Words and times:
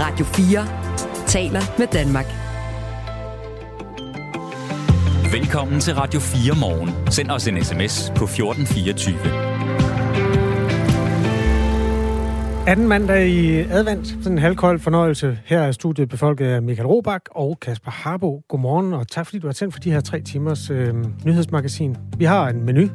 Radio 0.00 0.24
4 0.24 1.26
taler 1.26 1.60
med 1.78 1.86
Danmark. 1.86 2.26
Velkommen 5.32 5.80
til 5.80 5.94
Radio 5.94 6.20
4 6.20 6.54
morgen. 6.60 7.10
Send 7.10 7.30
os 7.30 7.48
en 7.48 7.64
sms 7.64 8.12
på 8.16 8.24
1424. 8.24 9.18
Anden 12.66 12.88
mandag 12.88 13.28
i 13.28 13.58
advent, 13.60 14.06
sådan 14.06 14.32
en 14.32 14.38
halvkold 14.38 14.80
fornøjelse. 14.80 15.38
Her 15.44 15.60
er 15.60 15.72
studiet 15.72 16.08
befolket 16.08 16.46
af 16.46 16.62
Michael 16.62 16.86
Robach 16.86 17.24
og 17.30 17.60
Kasper 17.60 17.90
Harbo. 17.90 18.42
Godmorgen, 18.48 18.92
og 18.92 19.08
tak 19.08 19.26
fordi 19.26 19.38
du 19.38 19.46
har 19.46 19.54
tændt 19.54 19.74
for 19.74 19.80
de 19.80 19.92
her 19.92 20.00
tre 20.00 20.20
timers 20.20 20.70
øh, 20.70 20.94
nyhedsmagasin. 21.24 21.96
Vi 22.18 22.24
har 22.24 22.48
en 22.48 22.64
menu. 22.66 22.88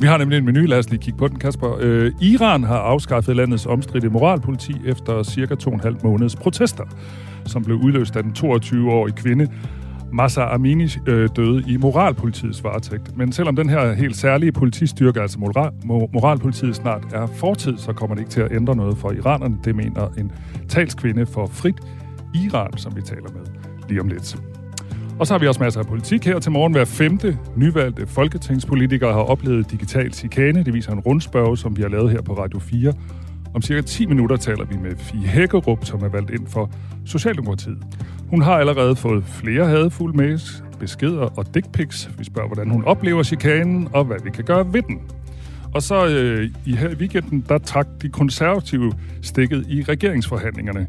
Vi 0.00 0.06
har 0.06 0.18
nemlig 0.18 0.38
en 0.38 0.44
menu, 0.44 0.60
lad 0.60 0.78
os 0.78 0.90
lige 0.90 1.00
kigge 1.00 1.18
på 1.18 1.28
den, 1.28 1.38
Kasper. 1.38 1.76
Øh, 1.80 2.12
Iran 2.20 2.64
har 2.64 2.78
afskaffet 2.78 3.36
landets 3.36 3.66
omstridte 3.66 4.08
moralpoliti 4.08 4.72
efter 4.84 5.22
cirka 5.22 5.54
to 5.54 5.70
og 5.70 5.74
en 5.74 5.80
halv 5.80 5.96
måneds 6.04 6.36
protester, 6.36 6.84
som 7.46 7.64
blev 7.64 7.76
udløst 7.76 8.16
af 8.16 8.22
den 8.22 8.32
22-årige 8.38 9.16
kvinde, 9.16 9.48
Massa 10.12 10.54
Amini 10.54 10.88
øh, 11.06 11.28
døde 11.36 11.64
i 11.68 11.76
moralpolitiets 11.76 12.64
varetægt. 12.64 13.16
Men 13.16 13.32
selvom 13.32 13.56
den 13.56 13.68
her 13.68 13.92
helt 13.92 14.16
særlige 14.16 14.52
politistyrke, 14.52 15.20
altså 15.20 15.38
moral, 15.38 15.72
moralpolitiet, 16.12 16.76
snart 16.76 17.04
er 17.12 17.26
fortid, 17.26 17.78
så 17.78 17.92
kommer 17.92 18.14
det 18.14 18.22
ikke 18.22 18.30
til 18.30 18.40
at 18.40 18.52
ændre 18.52 18.76
noget 18.76 18.98
for 18.98 19.12
iranerne. 19.12 19.58
Det 19.64 19.76
mener 19.76 20.08
en 20.18 20.32
talskvinde 20.68 21.26
for 21.26 21.46
frit 21.46 21.76
Iran, 22.34 22.76
som 22.76 22.96
vi 22.96 23.02
taler 23.02 23.28
med 23.34 23.46
lige 23.88 24.00
om 24.00 24.08
lidt. 24.08 24.38
Og 25.20 25.26
så 25.26 25.34
har 25.34 25.38
vi 25.38 25.46
også 25.46 25.62
masser 25.62 25.80
af 25.80 25.86
politik 25.86 26.24
her 26.24 26.38
til 26.38 26.52
morgen. 26.52 26.72
Hver 26.72 26.84
femte 26.84 27.38
nyvalgte 27.56 28.06
folketingspolitikere 28.06 29.12
har 29.12 29.20
oplevet 29.20 29.70
digital 29.70 30.12
chikane. 30.12 30.64
Det 30.64 30.74
viser 30.74 30.92
en 30.92 31.00
rundspørg, 31.00 31.58
som 31.58 31.76
vi 31.76 31.82
har 31.82 31.88
lavet 31.88 32.10
her 32.10 32.22
på 32.22 32.32
Radio 32.32 32.58
4. 32.58 32.92
Om 33.54 33.62
cirka 33.62 33.80
10 33.80 34.06
minutter 34.06 34.36
taler 34.36 34.64
vi 34.64 34.76
med 34.76 34.96
Fie 34.96 35.26
Hækkerup, 35.26 35.84
som 35.84 36.02
er 36.02 36.08
valgt 36.08 36.30
ind 36.30 36.46
for 36.46 36.70
Socialdemokratiet. 37.06 37.78
Hun 38.30 38.42
har 38.42 38.52
allerede 38.52 38.96
fået 38.96 39.24
flere 39.24 39.66
hadefulde 39.66 40.16
mails, 40.16 40.64
beskeder 40.80 41.38
og 41.38 41.54
dickpics. 41.54 42.10
Vi 42.18 42.24
spørger, 42.24 42.48
hvordan 42.48 42.70
hun 42.70 42.84
oplever 42.84 43.22
chikanen, 43.22 43.88
og 43.92 44.04
hvad 44.04 44.16
vi 44.24 44.30
kan 44.30 44.44
gøre 44.44 44.72
ved 44.72 44.82
den. 44.82 45.00
Og 45.74 45.82
så 45.82 46.06
øh, 46.06 46.50
i 46.66 46.76
her 46.76 46.94
weekenden, 46.94 47.44
der 47.48 47.58
trak 47.58 47.86
de 48.02 48.08
konservative 48.08 48.92
stikket 49.22 49.64
i 49.68 49.82
regeringsforhandlingerne. 49.82 50.86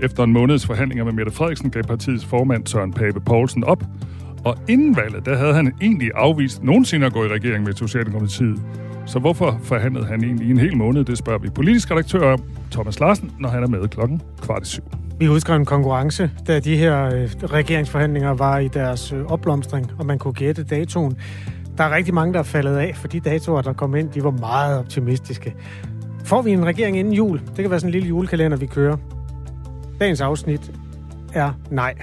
Efter 0.00 0.24
en 0.24 0.32
måneds 0.32 0.66
forhandlinger 0.66 1.04
med 1.04 1.12
Mette 1.12 1.32
Frederiksen 1.32 1.70
gav 1.70 1.82
partiets 1.82 2.24
formand 2.24 2.66
Søren 2.66 2.92
Pape 2.92 3.20
Poulsen 3.20 3.64
op. 3.64 3.84
Og 4.44 4.56
inden 4.68 4.96
valget, 4.96 5.26
der 5.26 5.36
havde 5.36 5.54
han 5.54 5.72
egentlig 5.80 6.10
afvist 6.14 6.62
nogensinde 6.62 7.06
at 7.06 7.12
gå 7.12 7.24
i 7.24 7.28
regering 7.28 7.64
med 7.64 7.72
Socialdemokratiet. 7.72 8.62
Så 9.06 9.18
hvorfor 9.18 9.60
forhandlede 9.62 10.06
han 10.06 10.24
egentlig 10.24 10.50
en 10.50 10.58
hel 10.58 10.76
måned? 10.76 11.04
Det 11.04 11.18
spørger 11.18 11.38
vi 11.38 11.50
politisk 11.50 11.90
redaktør 11.90 12.32
om, 12.32 12.38
Thomas 12.70 13.00
Larsen, 13.00 13.30
når 13.40 13.48
han 13.48 13.62
er 13.62 13.68
med 13.68 13.88
klokken 13.88 14.22
kvart 14.42 14.62
i 14.62 14.66
syv. 14.66 14.82
Vi 15.18 15.26
husker 15.26 15.54
en 15.54 15.64
konkurrence, 15.64 16.30
da 16.46 16.60
de 16.60 16.76
her 16.76 17.04
øh, 17.04 17.30
regeringsforhandlinger 17.44 18.30
var 18.30 18.58
i 18.58 18.68
deres 18.68 19.12
øh, 19.12 19.24
opblomstring, 19.24 19.90
og 19.98 20.06
man 20.06 20.18
kunne 20.18 20.34
gætte 20.34 20.64
datoen. 20.64 21.16
Der 21.78 21.84
er 21.84 21.96
rigtig 21.96 22.14
mange, 22.14 22.32
der 22.32 22.38
er 22.38 22.42
faldet 22.42 22.76
af, 22.76 22.92
for 22.96 23.08
de 23.08 23.20
datoer, 23.20 23.62
der 23.62 23.72
kom 23.72 23.94
ind, 23.94 24.10
de 24.10 24.24
var 24.24 24.30
meget 24.30 24.78
optimistiske. 24.78 25.54
Får 26.24 26.42
vi 26.42 26.50
en 26.50 26.66
regering 26.66 26.98
inden 26.98 27.12
jul? 27.12 27.38
Det 27.38 27.56
kan 27.56 27.70
være 27.70 27.80
sådan 27.80 27.88
en 27.88 27.92
lille 27.92 28.08
julekalender, 28.08 28.56
vi 28.56 28.66
kører. 28.66 28.96
Dagens 30.00 30.20
afsnit 30.20 30.72
er 31.34 31.52
nej. 31.70 31.94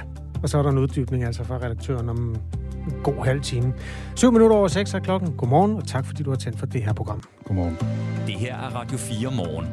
Og 0.43 0.49
så 0.49 0.57
er 0.57 0.63
der 0.63 0.69
en 0.69 0.77
uddybning 0.77 1.23
altså 1.23 1.43
fra 1.43 1.55
redaktøren 1.55 2.09
om 2.09 2.17
en 2.87 2.93
god 3.03 3.25
halv 3.25 3.41
time. 3.41 3.73
7 4.15 4.31
minutter 4.31 4.57
over 4.57 4.67
6 4.67 4.93
er 4.93 4.99
klokken. 4.99 5.33
Godmorgen, 5.37 5.75
og 5.75 5.87
tak 5.87 6.05
fordi 6.05 6.23
du 6.23 6.29
har 6.29 6.37
tændt 6.37 6.59
for 6.59 6.65
det 6.65 6.83
her 6.83 6.93
program. 6.93 7.23
Godmorgen. 7.45 7.77
Det 8.27 8.35
her 8.35 8.55
er 8.55 8.75
Radio 8.75 8.97
4 8.97 9.31
morgen. 9.31 9.67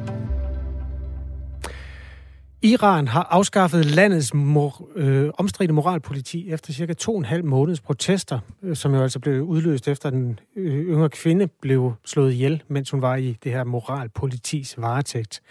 Iran 2.61 3.07
har 3.07 3.27
afskaffet 3.29 3.85
landets 3.85 4.33
mor, 4.33 4.89
øh, 4.95 5.29
omstridte 5.37 5.73
moralpoliti 5.73 6.51
efter 6.51 6.73
cirka 6.73 6.93
to 6.93 7.11
og 7.11 7.17
en 7.17 7.25
halv 7.25 7.45
måneds 7.45 7.81
protester, 7.81 8.39
øh, 8.63 8.75
som 8.75 8.93
jo 8.93 9.01
altså 9.01 9.19
blev 9.19 9.41
udløst 9.41 9.87
efter 9.87 10.09
den 10.09 10.39
øh, 10.55 10.85
yngre 10.85 11.09
kvinde 11.09 11.47
blev 11.61 11.93
slået 12.05 12.31
ihjel, 12.33 12.63
mens 12.67 12.91
hun 12.91 13.01
var 13.01 13.15
i 13.15 13.37
det 13.43 13.51
her 13.51 13.63
moralpolitis 13.63 14.75
varetægt. 14.77 15.41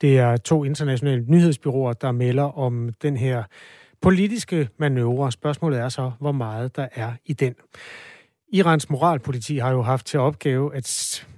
Det 0.00 0.18
er 0.18 0.36
to 0.36 0.64
internationale 0.64 1.24
nyhedsbyråer, 1.28 1.92
der 1.92 2.12
melder 2.12 2.58
om 2.58 2.90
den 3.02 3.16
her 3.16 3.44
politiske 4.00 4.68
manøvre. 4.78 5.32
Spørgsmålet 5.32 5.78
er 5.78 5.88
så, 5.88 6.12
hvor 6.20 6.32
meget 6.32 6.76
der 6.76 6.88
er 6.94 7.12
i 7.24 7.32
den. 7.32 7.54
Irans 8.52 8.90
moralpoliti 8.90 9.58
har 9.58 9.70
jo 9.70 9.82
haft 9.82 10.06
til 10.06 10.20
opgave 10.20 10.74
at, 10.74 10.86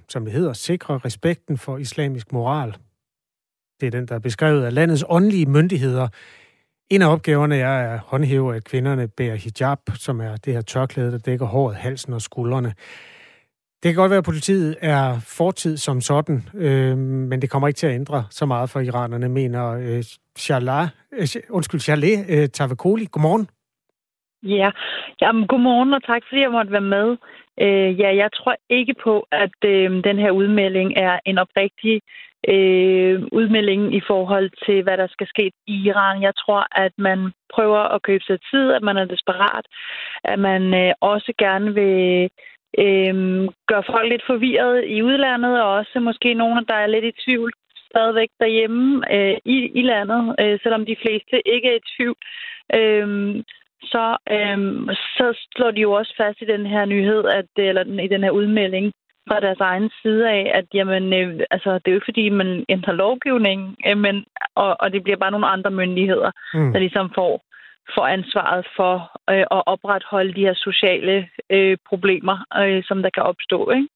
som 0.09 0.25
det 0.25 0.33
hedder, 0.33 0.53
sikre 0.53 0.97
respekten 0.97 1.57
for 1.57 1.77
islamisk 1.77 2.31
moral 2.31 2.75
det 3.81 3.87
er 3.87 3.91
den, 3.91 4.05
der 4.05 4.15
er 4.15 4.19
beskrevet 4.19 4.65
af 4.65 4.73
landets 4.73 5.03
åndelige 5.09 5.45
myndigheder. 5.45 6.07
En 6.89 7.01
af 7.01 7.11
opgaverne 7.11 7.57
er 7.57 7.93
at 7.93 7.99
håndhæve, 7.99 8.55
at 8.55 8.63
kvinderne 8.63 9.07
bærer 9.07 9.35
hijab, 9.35 9.77
som 9.95 10.21
er 10.21 10.35
det 10.35 10.53
her 10.53 10.61
tørklæde, 10.61 11.11
der 11.11 11.17
dækker 11.17 11.45
håret, 11.45 11.75
halsen 11.75 12.13
og 12.13 12.21
skuldrene. 12.21 12.73
Det 13.83 13.89
kan 13.89 13.95
godt 13.95 14.09
være, 14.09 14.17
at 14.17 14.25
politiet 14.25 14.77
er 14.81 15.19
fortid 15.37 15.77
som 15.77 16.01
sådan, 16.01 16.43
øh, 16.53 16.97
men 16.97 17.41
det 17.41 17.49
kommer 17.49 17.67
ikke 17.67 17.77
til 17.77 17.87
at 17.87 17.93
ændre 17.93 18.25
så 18.29 18.45
meget 18.45 18.69
for 18.69 18.79
iranerne, 18.79 19.29
mener 19.29 19.71
øh, 19.71 20.03
Shallah, 20.37 20.87
øh, 21.13 21.27
undskyld, 21.49 21.79
Shaleh 21.79 22.19
øh, 22.29 22.47
Tavakoli. 22.47 23.05
Godmorgen. 23.11 23.47
Ja, 24.43 24.71
Jamen, 25.21 25.47
godmorgen, 25.47 25.93
og 25.93 26.03
tak 26.03 26.21
fordi 26.27 26.41
jeg 26.41 26.51
måtte 26.51 26.71
være 26.71 26.91
med. 26.97 27.17
Øh, 27.61 27.99
ja, 27.99 28.09
jeg 28.15 28.29
tror 28.33 28.55
ikke 28.69 28.95
på, 29.03 29.27
at 29.31 29.57
øh, 29.65 30.03
den 30.03 30.17
her 30.19 30.31
udmelding 30.31 30.93
er 30.95 31.19
en 31.25 31.37
oprigtig 31.37 32.01
øh, 32.53 33.15
udmelding 33.31 33.95
i 33.95 34.01
forhold 34.07 34.49
til, 34.65 34.83
hvad 34.83 34.97
der 34.97 35.07
skal 35.07 35.27
ske 35.27 35.51
i 35.67 35.75
Iran. 35.89 36.21
Jeg 36.21 36.33
tror, 36.35 36.61
at 36.85 36.93
man 36.97 37.19
prøver 37.55 37.79
at 37.95 38.01
købe 38.01 38.23
sig 38.23 38.39
tid, 38.51 38.71
at 38.71 38.83
man 38.83 38.97
er 38.97 39.05
desperat, 39.05 39.65
at 40.23 40.39
man 40.39 40.73
øh, 40.73 40.93
også 41.01 41.33
gerne 41.37 41.73
vil 41.73 42.29
øh, 42.77 43.15
gøre 43.67 43.83
folk 43.91 44.09
lidt 44.09 44.23
forvirret 44.27 44.83
i 44.87 45.01
udlandet, 45.03 45.61
og 45.61 45.69
også 45.73 45.99
måske 45.99 46.33
nogen, 46.33 46.65
der 46.67 46.73
er 46.73 46.87
lidt 46.87 47.05
i 47.05 47.21
tvivl 47.25 47.51
stadigvæk 47.91 48.29
derhjemme 48.39 49.13
øh, 49.15 49.37
i, 49.45 49.57
i 49.79 49.81
landet, 49.81 50.35
øh, 50.39 50.59
selvom 50.63 50.85
de 50.85 50.95
fleste 51.01 51.47
ikke 51.53 51.67
er 51.69 51.75
i 51.75 51.87
tvivl. 51.95 52.17
Øh, 52.79 53.43
så, 53.83 54.17
øhm, 54.31 54.89
så 55.17 55.47
slår 55.55 55.71
de 55.71 55.81
jo 55.81 55.91
også 55.91 56.13
fast 56.17 56.41
i 56.41 56.45
den 56.45 56.65
her 56.65 56.85
nyhed, 56.85 57.25
at, 57.25 57.45
eller 57.57 57.83
i 57.83 58.07
den 58.07 58.23
her 58.23 58.31
udmelding, 58.31 58.93
fra 59.29 59.39
deres 59.39 59.59
egen 59.59 59.89
side 60.01 60.29
af, 60.29 60.51
at 60.59 60.65
jamen, 60.73 61.13
øh, 61.13 61.39
altså, 61.51 61.69
det 61.73 61.87
er 61.87 61.91
jo 61.91 61.99
ikke 61.99 62.11
fordi, 62.11 62.29
man 62.29 62.65
ændrer 62.69 62.93
lovgivning, 62.93 63.59
øh, 63.87 63.97
men, 63.97 64.15
og, 64.55 64.71
og 64.79 64.87
det 64.93 65.03
bliver 65.03 65.17
bare 65.17 65.31
nogle 65.31 65.53
andre 65.55 65.71
myndigheder, 65.71 66.31
mm. 66.53 66.71
der 66.73 66.79
ligesom 66.79 67.11
får, 67.15 67.33
får 67.95 68.07
ansvaret 68.07 68.67
for 68.77 68.93
øh, 69.29 69.45
at 69.57 69.61
opretholde 69.73 70.33
de 70.33 70.45
her 70.47 70.53
sociale 70.53 71.27
øh, 71.49 71.77
problemer, 71.89 72.37
øh, 72.61 72.83
som 72.83 73.01
der 73.01 73.09
kan 73.09 73.23
opstå. 73.23 73.71
Ikke? 73.71 73.87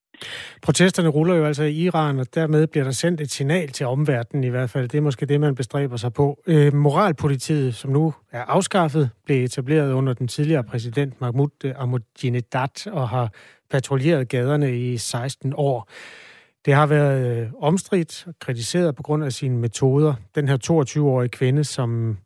Protesterne 0.61 1.09
ruller 1.09 1.35
jo 1.35 1.45
altså 1.45 1.63
i 1.63 1.73
Iran, 1.73 2.19
og 2.19 2.25
dermed 2.35 2.67
bliver 2.67 2.83
der 2.83 2.91
sendt 2.91 3.21
et 3.21 3.31
signal 3.31 3.67
til 3.67 3.85
omverdenen 3.85 4.43
i 4.43 4.49
hvert 4.49 4.69
fald. 4.69 4.89
Det 4.89 4.97
er 4.97 5.01
måske 5.01 5.25
det, 5.25 5.39
man 5.39 5.55
bestræber 5.55 5.97
sig 5.97 6.13
på. 6.13 6.39
Øh, 6.47 6.73
moralpolitiet, 6.73 7.75
som 7.75 7.91
nu 7.91 8.13
er 8.31 8.43
afskaffet, 8.43 9.09
blev 9.25 9.43
etableret 9.43 9.93
under 9.93 10.13
den 10.13 10.27
tidligere 10.27 10.63
præsident 10.63 11.21
Mahmoud 11.21 11.49
øh, 11.65 11.73
Ahmadinejad 11.77 12.87
og 12.91 13.09
har 13.09 13.29
patruljeret 13.71 14.29
gaderne 14.29 14.77
i 14.79 14.97
16 14.97 15.53
år. 15.55 15.89
Det 16.65 16.73
har 16.73 16.87
været 16.87 17.41
øh, 17.41 17.47
omstridt 17.61 18.27
og 18.27 18.33
kritiseret 18.39 18.95
på 18.95 19.03
grund 19.03 19.23
af 19.23 19.31
sine 19.31 19.57
metoder. 19.57 20.13
Den 20.35 20.47
her 20.47 20.57
22-årige 20.71 21.29
kvinde, 21.29 21.63
som 21.63 22.17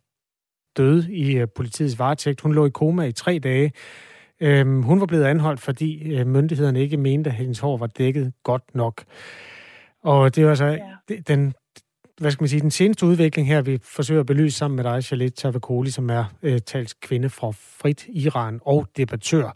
døde 0.77 1.13
i 1.13 1.38
øh, 1.38 1.47
politiets 1.55 1.99
varetægt, 1.99 2.41
hun 2.41 2.53
lå 2.53 2.65
i 2.65 2.69
koma 2.69 3.03
i 3.03 3.11
tre 3.11 3.39
dage. 3.39 3.71
Øhm, 4.41 4.83
hun 4.83 4.99
var 4.99 5.05
blevet 5.05 5.23
anholdt, 5.23 5.61
fordi 5.61 6.13
øh, 6.13 6.27
myndighederne 6.27 6.81
ikke 6.81 6.97
mente, 6.97 7.29
at 7.29 7.35
hendes 7.35 7.59
hår 7.59 7.77
var 7.77 7.88
dækket 7.88 8.33
godt 8.43 8.75
nok. 8.75 9.03
Og 10.03 10.35
det 10.35 10.43
var 10.43 10.49
altså 10.49 10.66
ja. 10.66 11.16
den, 11.27 11.53
hvad 12.17 12.31
skal 12.31 12.43
man 12.43 12.49
sige, 12.49 12.61
den 12.61 12.71
seneste 12.71 13.05
udvikling 13.05 13.47
her, 13.47 13.61
vi 13.61 13.79
forsøger 13.84 14.19
at 14.19 14.25
belyse 14.25 14.57
sammen 14.57 14.75
med 14.75 14.84
dig, 14.84 15.03
Shalit 15.03 15.34
Tavakoli, 15.34 15.90
som 15.90 16.09
er 16.09 16.25
øh, 16.43 16.59
talskvinde 16.66 17.29
fra 17.29 17.52
Frit 17.52 18.05
Iran 18.09 18.59
og 18.66 18.87
debattør. 18.97 19.55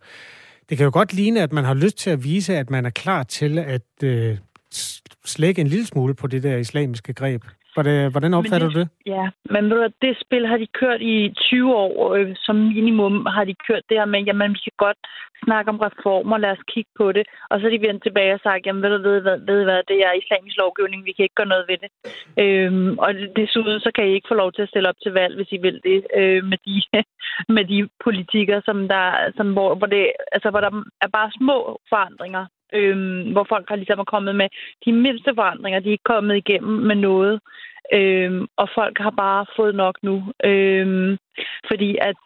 Det 0.69 0.78
kan 0.78 0.84
jo 0.84 0.92
godt 0.94 1.13
ligne, 1.13 1.42
at 1.42 1.54
man 1.54 1.63
har 1.63 1.74
lyst 1.74 1.98
til 1.98 2.10
at 2.10 2.24
vise, 2.24 2.57
at 2.57 2.69
man 2.69 2.86
er 2.86 2.90
klar 2.90 3.24
til 3.24 3.60
at 3.60 4.04
øh, 4.04 4.38
slække 5.25 5.62
en 5.62 5.68
lille 5.68 5.86
smule 5.86 6.13
på 6.13 6.28
det 6.28 6.44
der 6.44 6.57
islamiske 6.57 7.13
greb. 7.13 7.44
Hvordan 7.74 8.34
opfatter 8.34 8.68
det, 8.68 8.76
du 8.76 8.80
det? 8.80 8.90
Ja, 9.06 9.30
men 9.54 9.70
ved 9.70 9.78
du, 9.78 9.88
det 10.02 10.18
spil 10.26 10.48
har 10.48 10.58
de 10.58 10.68
kørt 10.82 11.02
i 11.02 11.34
20 11.36 11.76
år. 11.76 12.16
Øh, 12.16 12.36
som 12.46 12.56
minimum 12.56 13.26
har 13.26 13.44
de 13.46 13.56
kørt 13.68 13.84
det 13.90 13.98
her 13.98 14.06
med, 14.06 14.22
jamen 14.22 14.52
vi 14.52 14.62
kan 14.68 14.78
godt 14.78 15.02
snakke 15.46 15.70
om 15.74 15.80
reformer, 15.88 16.38
lad 16.38 16.52
os 16.52 16.64
kigge 16.74 16.92
på 17.00 17.12
det. 17.12 17.24
Og 17.50 17.56
så 17.60 17.66
er 17.66 17.72
de 17.72 17.88
vendt 17.88 18.04
tilbage 18.04 18.34
og 18.34 18.40
sagt, 18.44 18.66
jamen 18.66 18.84
ved 18.84 18.90
du 18.90 19.10
ved, 19.10 19.22
ved, 19.28 19.38
ved 19.50 19.64
hvad, 19.64 19.82
det 19.92 19.98
er 20.08 20.20
islamisk 20.22 20.58
lovgivning, 20.58 21.06
vi 21.06 21.12
kan 21.14 21.24
ikke 21.24 21.40
gøre 21.40 21.54
noget 21.54 21.66
ved 21.72 21.78
det. 21.84 21.92
Øhm, 22.44 22.94
og 23.06 23.12
desuden 23.40 23.80
så 23.80 23.90
kan 23.96 24.08
I 24.08 24.14
ikke 24.14 24.32
få 24.32 24.38
lov 24.44 24.52
til 24.52 24.62
at 24.62 24.70
stille 24.70 24.90
op 24.90 25.00
til 25.04 25.14
valg, 25.20 25.36
hvis 25.36 25.52
I 25.52 25.60
vil 25.66 25.78
det, 25.88 25.98
øh, 26.20 26.44
med, 26.52 26.60
de, 26.68 26.76
med 27.56 27.66
de 27.72 27.80
politikere, 28.06 28.62
som 28.66 28.78
der, 28.94 29.06
som, 29.38 29.48
hvor, 29.54 29.76
hvor, 29.76 29.88
det, 29.88 30.12
altså, 30.32 30.50
hvor 30.50 30.62
der 30.62 30.72
er 31.02 31.10
bare 31.18 31.32
små 31.40 31.58
forandringer 31.90 32.46
øh, 32.74 32.98
hvor 33.32 33.46
folk 33.50 33.70
har 33.70 33.76
ligesom 33.76 34.00
er 34.00 34.04
kommet 34.04 34.36
med 34.36 34.48
de 34.86 34.92
mindste 34.94 35.32
forandringer. 35.36 35.80
De 35.80 35.88
er 35.88 35.92
ikke 35.92 36.14
kommet 36.14 36.36
igennem 36.38 36.78
med 36.88 36.96
noget. 36.96 37.40
Øh, 37.94 38.42
og 38.58 38.70
folk 38.76 38.98
har 38.98 39.14
bare 39.26 39.46
fået 39.56 39.76
nok 39.76 39.96
nu. 40.04 40.24
Øh, 40.44 41.18
fordi 41.70 41.98
at 42.02 42.22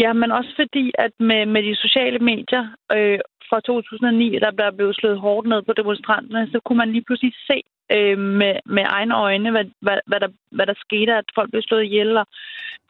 Ja, 0.00 0.12
men 0.12 0.32
også 0.32 0.52
fordi, 0.56 0.92
at 0.98 1.10
med, 1.20 1.46
med 1.46 1.62
de 1.62 1.76
sociale 1.76 2.18
medier 2.18 2.64
øh, 2.92 3.18
fra 3.48 3.60
2009, 3.60 4.38
der 4.38 4.50
blev 4.50 4.72
blevet 4.76 4.96
slået 4.96 5.20
hårdt 5.20 5.48
ned 5.48 5.62
på 5.62 5.72
demonstranterne, 5.72 6.50
så 6.52 6.60
kunne 6.64 6.78
man 6.78 6.92
lige 6.92 7.04
pludselig 7.04 7.32
se 7.46 7.62
øh, 7.92 8.18
med, 8.18 8.54
med 8.66 8.84
egne 8.86 9.16
øjne, 9.16 9.50
hvad, 9.50 9.64
hvad, 9.80 9.98
hvad, 10.06 10.20
der, 10.20 10.28
hvad 10.50 10.66
der 10.66 10.74
skete, 10.76 11.12
at 11.14 11.24
folk 11.34 11.50
blev 11.50 11.62
slået 11.62 11.84
ihjel, 11.84 12.16
og 12.16 12.26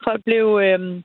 folk 0.03 0.23
blev 0.25 0.59
øh, 0.63 1.01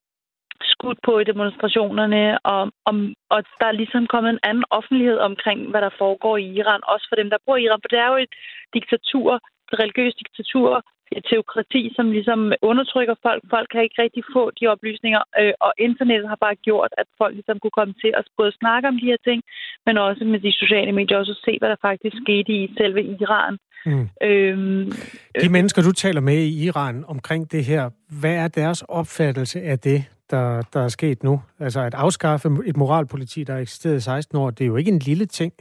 skudt 0.65 0.99
på 1.07 1.19
i 1.19 1.25
demonstrationerne, 1.25 2.39
og, 2.45 2.63
og, 2.89 2.95
og 3.31 3.39
der 3.61 3.67
er 3.69 3.81
ligesom 3.81 4.07
kommet 4.07 4.31
en 4.31 4.45
anden 4.49 4.65
offentlighed 4.71 5.19
omkring, 5.19 5.71
hvad 5.71 5.81
der 5.81 5.99
foregår 5.99 6.37
i 6.37 6.47
Iran, 6.61 6.81
også 6.93 7.07
for 7.09 7.17
dem, 7.17 7.31
der 7.31 7.39
bor 7.47 7.57
i 7.57 7.65
Iran, 7.65 7.83
for 7.83 7.89
det 7.89 7.99
er 7.99 8.09
jo 8.13 8.17
et 8.17 8.35
diktatur, 8.75 9.31
et 9.73 9.79
religiøst 9.83 10.19
diktatur, 10.19 10.83
et 11.19 11.25
teokrati, 11.31 11.83
som 11.97 12.07
ligesom 12.17 12.41
undertrykker 12.71 13.17
folk. 13.27 13.43
Folk 13.55 13.69
kan 13.73 13.83
ikke 13.83 14.03
rigtig 14.05 14.23
få 14.37 14.43
de 14.59 14.65
oplysninger, 14.75 15.23
øh, 15.41 15.55
og 15.67 15.73
internettet 15.79 16.29
har 16.33 16.39
bare 16.47 16.57
gjort, 16.69 16.91
at 17.01 17.07
folk 17.21 17.35
ligesom 17.35 17.59
kunne 17.59 17.79
komme 17.81 17.95
til 18.03 18.13
at 18.21 18.25
både 18.39 18.53
snakke 18.61 18.89
om 18.89 18.97
de 19.01 19.11
her 19.11 19.21
ting, 19.29 19.41
men 19.87 19.95
også 19.99 20.25
med 20.25 20.41
de 20.47 20.53
sociale 20.63 20.93
medier, 20.93 21.19
også 21.19 21.37
se, 21.45 21.53
hvad 21.59 21.69
der 21.69 21.85
faktisk 21.89 22.17
skete 22.25 22.53
i 22.59 22.75
selve 22.79 23.01
Iran. 23.25 23.57
Mm. 23.87 24.09
Øhm, 24.23 24.93
de 25.41 25.49
mennesker, 25.49 25.83
du 25.83 25.93
taler 25.93 26.21
med 26.21 26.39
i 26.39 26.65
Iran 26.67 27.05
omkring 27.09 27.53
det 27.53 27.65
her, 27.65 27.91
hvad 28.21 28.35
er 28.35 28.49
deres 28.49 28.83
opfattelse 28.83 29.63
af 29.63 29.79
det, 29.79 30.05
der, 30.31 30.63
der 30.73 30.81
er 30.81 30.89
sket 30.89 31.23
nu? 31.23 31.43
Altså 31.61 31.81
at 31.81 31.95
afskaffe 31.95 32.49
et 32.67 32.77
moralpoliti, 32.77 33.45
der 33.45 33.53
har 33.53 33.61
eksisteret 33.61 33.97
i 33.97 34.01
16 34.01 34.39
år, 34.39 34.51
det 34.51 34.65
er 34.65 34.69
jo 34.69 34.77
ikke 34.77 34.91
en 34.91 34.99
lille 34.99 35.27
ting. 35.27 35.53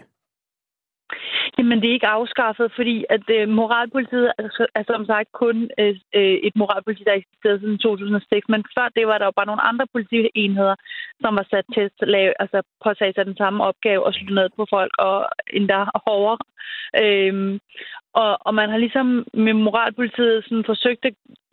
Jamen, 1.58 1.82
det 1.82 1.90
er 1.90 1.98
ikke 1.98 2.16
afskaffet, 2.18 2.72
fordi 2.76 3.06
at 3.10 3.26
øh, 3.38 3.50
moralpolitiet 3.50 4.32
er, 4.38 4.68
er 4.76 4.84
som 4.88 5.06
sagt 5.06 5.32
kun 5.32 5.70
øh, 5.80 5.96
øh, 6.16 6.38
et 6.48 6.56
moralpoliti, 6.56 7.04
der 7.04 7.14
eksisterede 7.14 7.60
siden 7.60 7.78
2006. 7.78 8.50
Men 8.50 8.64
før 8.78 8.88
det 8.96 9.08
var 9.08 9.18
der 9.18 9.26
jo 9.26 9.32
bare 9.36 9.52
nogle 9.52 9.68
andre 9.70 9.88
politienheder, 9.94 10.76
som 11.22 11.36
var 11.36 11.48
sat 11.50 11.66
til 11.74 11.82
at 11.82 12.08
lave, 12.08 12.34
altså 12.40 12.62
påtage 12.84 13.14
sig 13.14 13.26
den 13.26 13.38
samme 13.38 13.64
opgave 13.64 14.06
og 14.06 14.14
slå 14.14 14.34
ned 14.36 14.50
på 14.56 14.66
folk, 14.70 14.94
og 15.00 15.30
endda 15.54 15.80
hårdere. 16.08 16.38
Øh, 17.04 17.60
og, 18.14 18.38
og 18.42 18.54
man 18.54 18.70
har 18.70 18.78
ligesom 18.78 19.26
med 19.34 19.54
moralpolitiet 19.54 20.44
sådan 20.44 20.64
forsøgt, 20.66 21.06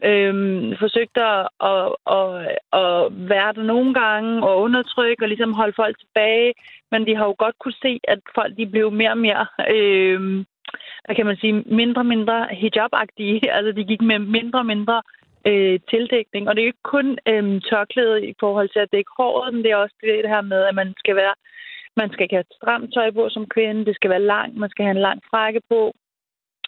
øhm, 0.05 0.76
forsøgt 0.78 1.16
at, 1.16 1.49
at, 1.70 1.87
at, 2.19 2.28
at 2.82 2.96
være 3.32 3.52
der 3.52 3.62
nogle 3.62 3.94
gange 3.94 4.43
og 4.46 4.60
undertrykke 4.60 5.25
og 5.25 5.28
ligesom 5.28 5.52
holde 5.52 5.72
folk 5.76 5.99
tilbage. 5.99 6.55
Men 6.90 7.06
de 7.06 7.16
har 7.16 7.25
jo 7.25 7.34
godt 7.38 7.58
kunne 7.58 7.81
se, 7.82 8.00
at 8.08 8.19
folk 8.34 8.56
de 8.56 8.66
blev 8.66 8.93
mere 8.93 9.10
og 9.10 9.19
mere... 9.19 9.46
Øhm, 9.70 10.44
hvad 11.05 11.16
kan 11.16 11.26
man 11.26 11.37
sige, 11.37 11.52
mindre 11.52 12.00
og 12.00 12.06
mindre 12.06 12.46
hijab-agtige. 12.50 13.40
Altså, 13.56 13.72
de 13.72 13.84
gik 13.84 14.02
med 14.02 14.19
mindre 14.19 14.58
og 14.58 14.66
mindre 14.66 15.02
øh, 15.46 15.81
tildækning. 15.90 16.49
Og 16.49 16.54
det 16.54 16.61
er 16.61 16.66
jo 16.66 16.72
ikke 16.75 16.90
kun 16.96 17.19
øhm, 17.28 17.61
tørklæde 17.61 18.26
i 18.26 18.34
forhold 18.40 18.69
til 18.69 18.78
at 18.78 18.93
dække 18.93 19.11
håret, 19.19 19.54
men 19.54 19.62
det 19.64 19.70
er 19.70 19.76
også 19.76 19.96
det, 20.00 20.25
det 20.25 20.31
her 20.31 20.40
med, 20.40 20.62
at 20.62 20.75
man 20.75 20.94
skal 20.99 21.16
være 21.16 21.34
man 22.00 22.11
skal 22.12 22.25
ikke 22.25 22.38
have 22.38 22.54
stramt 22.58 22.94
tøj 22.94 23.11
på 23.11 23.28
som 23.28 23.46
kvinde, 23.54 23.87
det 23.88 23.94
skal 23.94 24.11
være 24.11 24.28
langt, 24.34 24.56
man 24.56 24.70
skal 24.70 24.84
have 24.84 24.96
en 24.96 25.06
lang 25.08 25.20
frakke 25.31 25.61
på, 25.70 25.81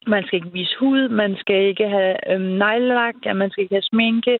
man 0.06 0.24
skal 0.24 0.36
ikke 0.36 0.52
vise 0.52 0.76
hud, 0.80 1.08
man 1.08 1.36
skal 1.36 1.62
ikke 1.70 1.88
have 1.88 2.16
øh, 2.32 2.40
neglelak, 2.40 3.14
man 3.36 3.50
skal 3.50 3.62
ikke 3.62 3.74
have 3.74 3.90
sminke, 3.92 4.38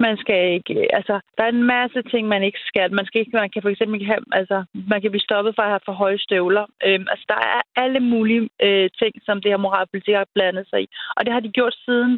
man 0.00 0.16
skal 0.16 0.52
ikke, 0.52 0.94
altså, 0.98 1.20
der 1.36 1.44
er 1.44 1.48
en 1.48 1.70
masse 1.76 2.02
ting, 2.02 2.28
man 2.28 2.42
ikke 2.42 2.58
skal. 2.66 2.92
Man, 2.92 3.06
skal 3.06 3.20
ikke, 3.20 3.36
man 3.36 3.50
kan 3.50 3.62
for 3.62 3.68
eksempel 3.68 3.94
ikke 4.00 4.12
have, 4.12 4.24
altså, 4.32 4.64
man 4.92 5.00
kan 5.00 5.10
blive 5.10 5.28
stoppet 5.28 5.54
for 5.54 5.62
at 5.62 5.68
have 5.68 5.86
for 5.88 5.92
høje 5.92 6.18
støvler. 6.18 6.64
Øhm, 6.86 7.06
altså, 7.12 7.24
der 7.28 7.40
er 7.56 7.60
alle 7.82 8.00
mulige 8.00 8.48
øh, 8.62 8.90
ting, 9.00 9.12
som 9.26 9.40
det 9.40 9.50
her 9.52 9.64
moralpolitik 9.66 10.14
har 10.14 10.26
blandet 10.34 10.66
sig 10.70 10.82
i. 10.82 10.86
Og 11.16 11.24
det 11.24 11.32
har 11.32 11.40
de 11.40 11.56
gjort 11.58 11.76
siden 11.84 12.12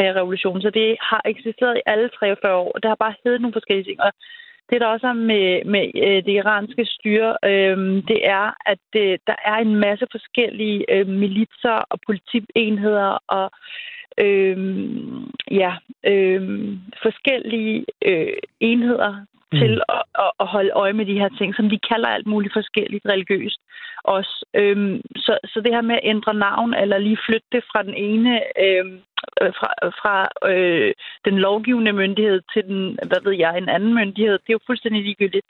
øh, 0.00 0.10
revolutionen, 0.18 0.62
så 0.62 0.70
det 0.70 0.96
har 1.10 1.22
eksisteret 1.24 1.76
i 1.76 1.86
alle 1.86 2.08
43 2.08 2.54
år. 2.54 2.72
Og 2.74 2.82
det 2.82 2.88
har 2.88 3.04
bare 3.04 3.14
heddet 3.24 3.40
nogle 3.40 3.58
forskellige 3.58 3.88
ting. 3.88 4.00
Og 4.06 4.12
det, 4.70 4.80
der 4.80 4.86
også 4.86 5.06
er 5.06 5.12
med, 5.12 5.64
med 5.64 5.84
øh, 6.06 6.24
det 6.24 6.32
iranske 6.32 6.84
styre, 6.84 7.36
øh, 7.44 7.78
det 8.08 8.20
er, 8.28 8.54
at 8.66 8.86
øh, 8.96 9.18
der 9.26 9.36
er 9.44 9.56
en 9.56 9.76
masse 9.76 10.06
forskellige 10.10 10.84
øh, 10.94 11.06
militser 11.06 11.78
og 11.90 11.98
politienheder 12.06 13.18
og 13.28 13.50
øh, 14.18 14.56
ja, 15.50 15.72
øh, 16.06 16.42
forskellige 17.02 17.84
øh, 18.04 18.36
enheder 18.60 19.24
mm. 19.52 19.58
til 19.58 19.82
at, 19.88 20.02
at, 20.24 20.30
at 20.40 20.46
holde 20.46 20.70
øje 20.70 20.92
med 20.92 21.06
de 21.06 21.18
her 21.18 21.28
ting, 21.38 21.54
som 21.54 21.68
de 21.70 21.78
kalder 21.90 22.08
alt 22.08 22.26
muligt 22.26 22.52
forskelligt 22.52 23.06
religiøst 23.06 23.60
også. 24.04 24.44
Øhm, 24.54 25.00
så, 25.16 25.38
så 25.44 25.60
det 25.60 25.74
her 25.74 25.80
med 25.80 25.94
at 25.94 26.08
ændre 26.12 26.34
navn, 26.34 26.74
eller 26.74 26.98
lige 26.98 27.18
flytte 27.26 27.46
det 27.52 27.64
fra 27.72 27.82
den 27.82 27.94
ene, 27.94 28.42
øhm, 28.64 29.00
øh, 29.42 29.52
fra, 29.58 29.70
fra 30.00 30.16
øh, 30.52 30.92
den 31.24 31.38
lovgivende 31.38 31.92
myndighed 31.92 32.40
til 32.52 32.64
den, 32.64 32.98
hvad 33.08 33.20
ved 33.24 33.32
jeg, 33.32 33.58
en 33.58 33.68
anden 33.68 33.94
myndighed, 33.94 34.32
det 34.32 34.50
er 34.50 34.58
jo 34.58 34.66
fuldstændig 34.66 35.02
ligegyldigt. 35.02 35.46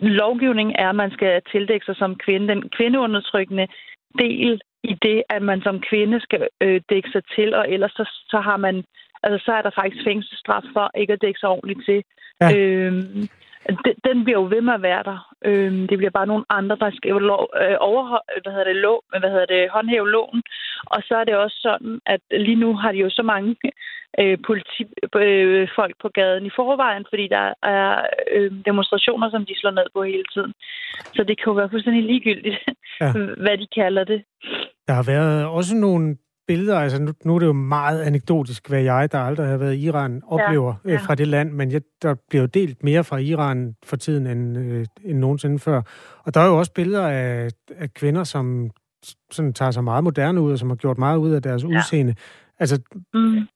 Lovgivning 0.00 0.72
er, 0.78 0.88
at 0.88 0.94
man 0.94 1.10
skal 1.10 1.42
tildække 1.52 1.86
sig 1.86 1.96
som 1.96 2.16
kvinde. 2.16 2.48
Den 2.48 2.68
kvindeundertrykkende 2.68 3.66
del 4.18 4.60
i 4.84 4.94
det, 5.02 5.22
at 5.30 5.42
man 5.42 5.62
som 5.62 5.80
kvinde 5.80 6.20
skal 6.20 6.48
øh, 6.60 6.80
dække 6.90 7.10
sig 7.10 7.22
til, 7.34 7.54
og 7.54 7.70
ellers 7.70 7.92
så, 7.92 8.04
så 8.28 8.40
har 8.40 8.56
man 8.56 8.84
altså 9.28 9.44
så 9.46 9.52
er 9.58 9.62
der 9.62 9.78
faktisk 9.80 10.04
fængselsstraf 10.04 10.64
for 10.72 10.90
ikke 11.00 11.12
at 11.12 11.22
dække 11.22 11.40
sig 11.40 11.48
ordentligt 11.48 11.84
til. 11.88 12.00
Ja. 12.40 12.48
Øhm, 12.56 13.28
den 14.08 14.24
bliver 14.24 14.40
jo 14.40 14.48
ved 14.54 14.60
med 14.60 14.74
at 14.74 14.82
være 14.82 15.02
der. 15.02 15.18
Øhm, 15.44 15.88
det 15.88 15.98
bliver 15.98 16.10
bare 16.10 16.26
nogle 16.26 16.44
andre, 16.48 16.76
der 16.76 16.90
skal 16.94 17.10
lov, 17.10 17.48
øh, 17.62 17.76
overhold, 17.80 18.42
hvad 18.42 18.52
hedder 18.52 18.70
det, 18.72 18.76
lov, 18.76 18.98
hvad 19.20 19.30
hedder 19.30 19.46
det, 19.46 19.70
håndhæve 19.70 20.10
loven. 20.10 20.42
Og 20.94 21.00
så 21.08 21.14
er 21.16 21.24
det 21.24 21.36
også 21.36 21.58
sådan, 21.62 22.00
at 22.06 22.20
lige 22.30 22.62
nu 22.64 22.76
har 22.76 22.92
de 22.92 22.98
jo 22.98 23.10
så 23.10 23.22
mange 23.22 23.56
øh, 24.20 24.38
politi, 24.46 24.82
øh, 25.16 25.68
folk 25.78 25.94
på 26.02 26.08
gaden 26.08 26.46
i 26.46 26.56
forvejen, 26.56 27.04
fordi 27.08 27.28
der 27.28 27.54
er 27.62 28.06
øh, 28.34 28.52
demonstrationer, 28.64 29.30
som 29.30 29.46
de 29.46 29.54
slår 29.60 29.70
ned 29.70 29.88
på 29.94 30.02
hele 30.02 30.24
tiden. 30.34 30.52
Så 31.16 31.24
det 31.28 31.36
kan 31.38 31.46
jo 31.50 31.52
være 31.52 31.70
fuldstændig 31.70 32.04
ligegyldigt, 32.04 32.56
ja. 33.00 33.12
hvad 33.44 33.56
de 33.58 33.66
kalder 33.80 34.04
det. 34.04 34.20
Der 34.88 34.94
har 34.94 35.06
været 35.14 35.46
også 35.46 35.76
nogle 35.76 36.16
billeder, 36.48 36.78
altså 36.78 37.02
nu, 37.02 37.12
nu 37.24 37.34
er 37.34 37.38
det 37.38 37.46
jo 37.46 37.52
meget 37.52 38.02
anekdotisk, 38.02 38.68
hvad 38.68 38.82
jeg, 38.82 39.12
der 39.12 39.18
aldrig 39.18 39.46
har 39.46 39.56
været 39.56 39.74
i 39.74 39.86
Iran, 39.86 40.22
oplever 40.26 40.74
ja, 40.84 40.90
ja. 40.90 40.94
Øh, 40.94 41.00
fra 41.06 41.14
det 41.14 41.28
land, 41.28 41.52
men 41.52 41.72
jeg, 41.72 41.82
der 42.02 42.14
bliver 42.28 42.42
jo 42.42 42.46
delt 42.46 42.84
mere 42.84 43.04
fra 43.04 43.16
Iran 43.16 43.74
for 43.84 43.96
tiden 43.96 44.26
end, 44.26 44.58
øh, 44.58 44.86
end 45.04 45.18
nogensinde 45.18 45.58
før. 45.58 45.82
Og 46.24 46.34
der 46.34 46.40
er 46.40 46.46
jo 46.46 46.58
også 46.58 46.72
billeder 46.72 47.08
af, 47.08 47.50
af 47.76 47.94
kvinder, 47.94 48.24
som 48.24 48.70
sådan 49.30 49.52
tager 49.52 49.70
sig 49.70 49.84
meget 49.84 50.04
moderne 50.04 50.40
ud, 50.40 50.52
og 50.52 50.58
som 50.58 50.68
har 50.68 50.76
gjort 50.76 50.98
meget 50.98 51.18
ud 51.18 51.30
af 51.30 51.42
deres 51.42 51.62
ja. 51.62 51.68
udseende. 51.68 52.14
Altså, 52.58 52.80
mm. 53.14 53.48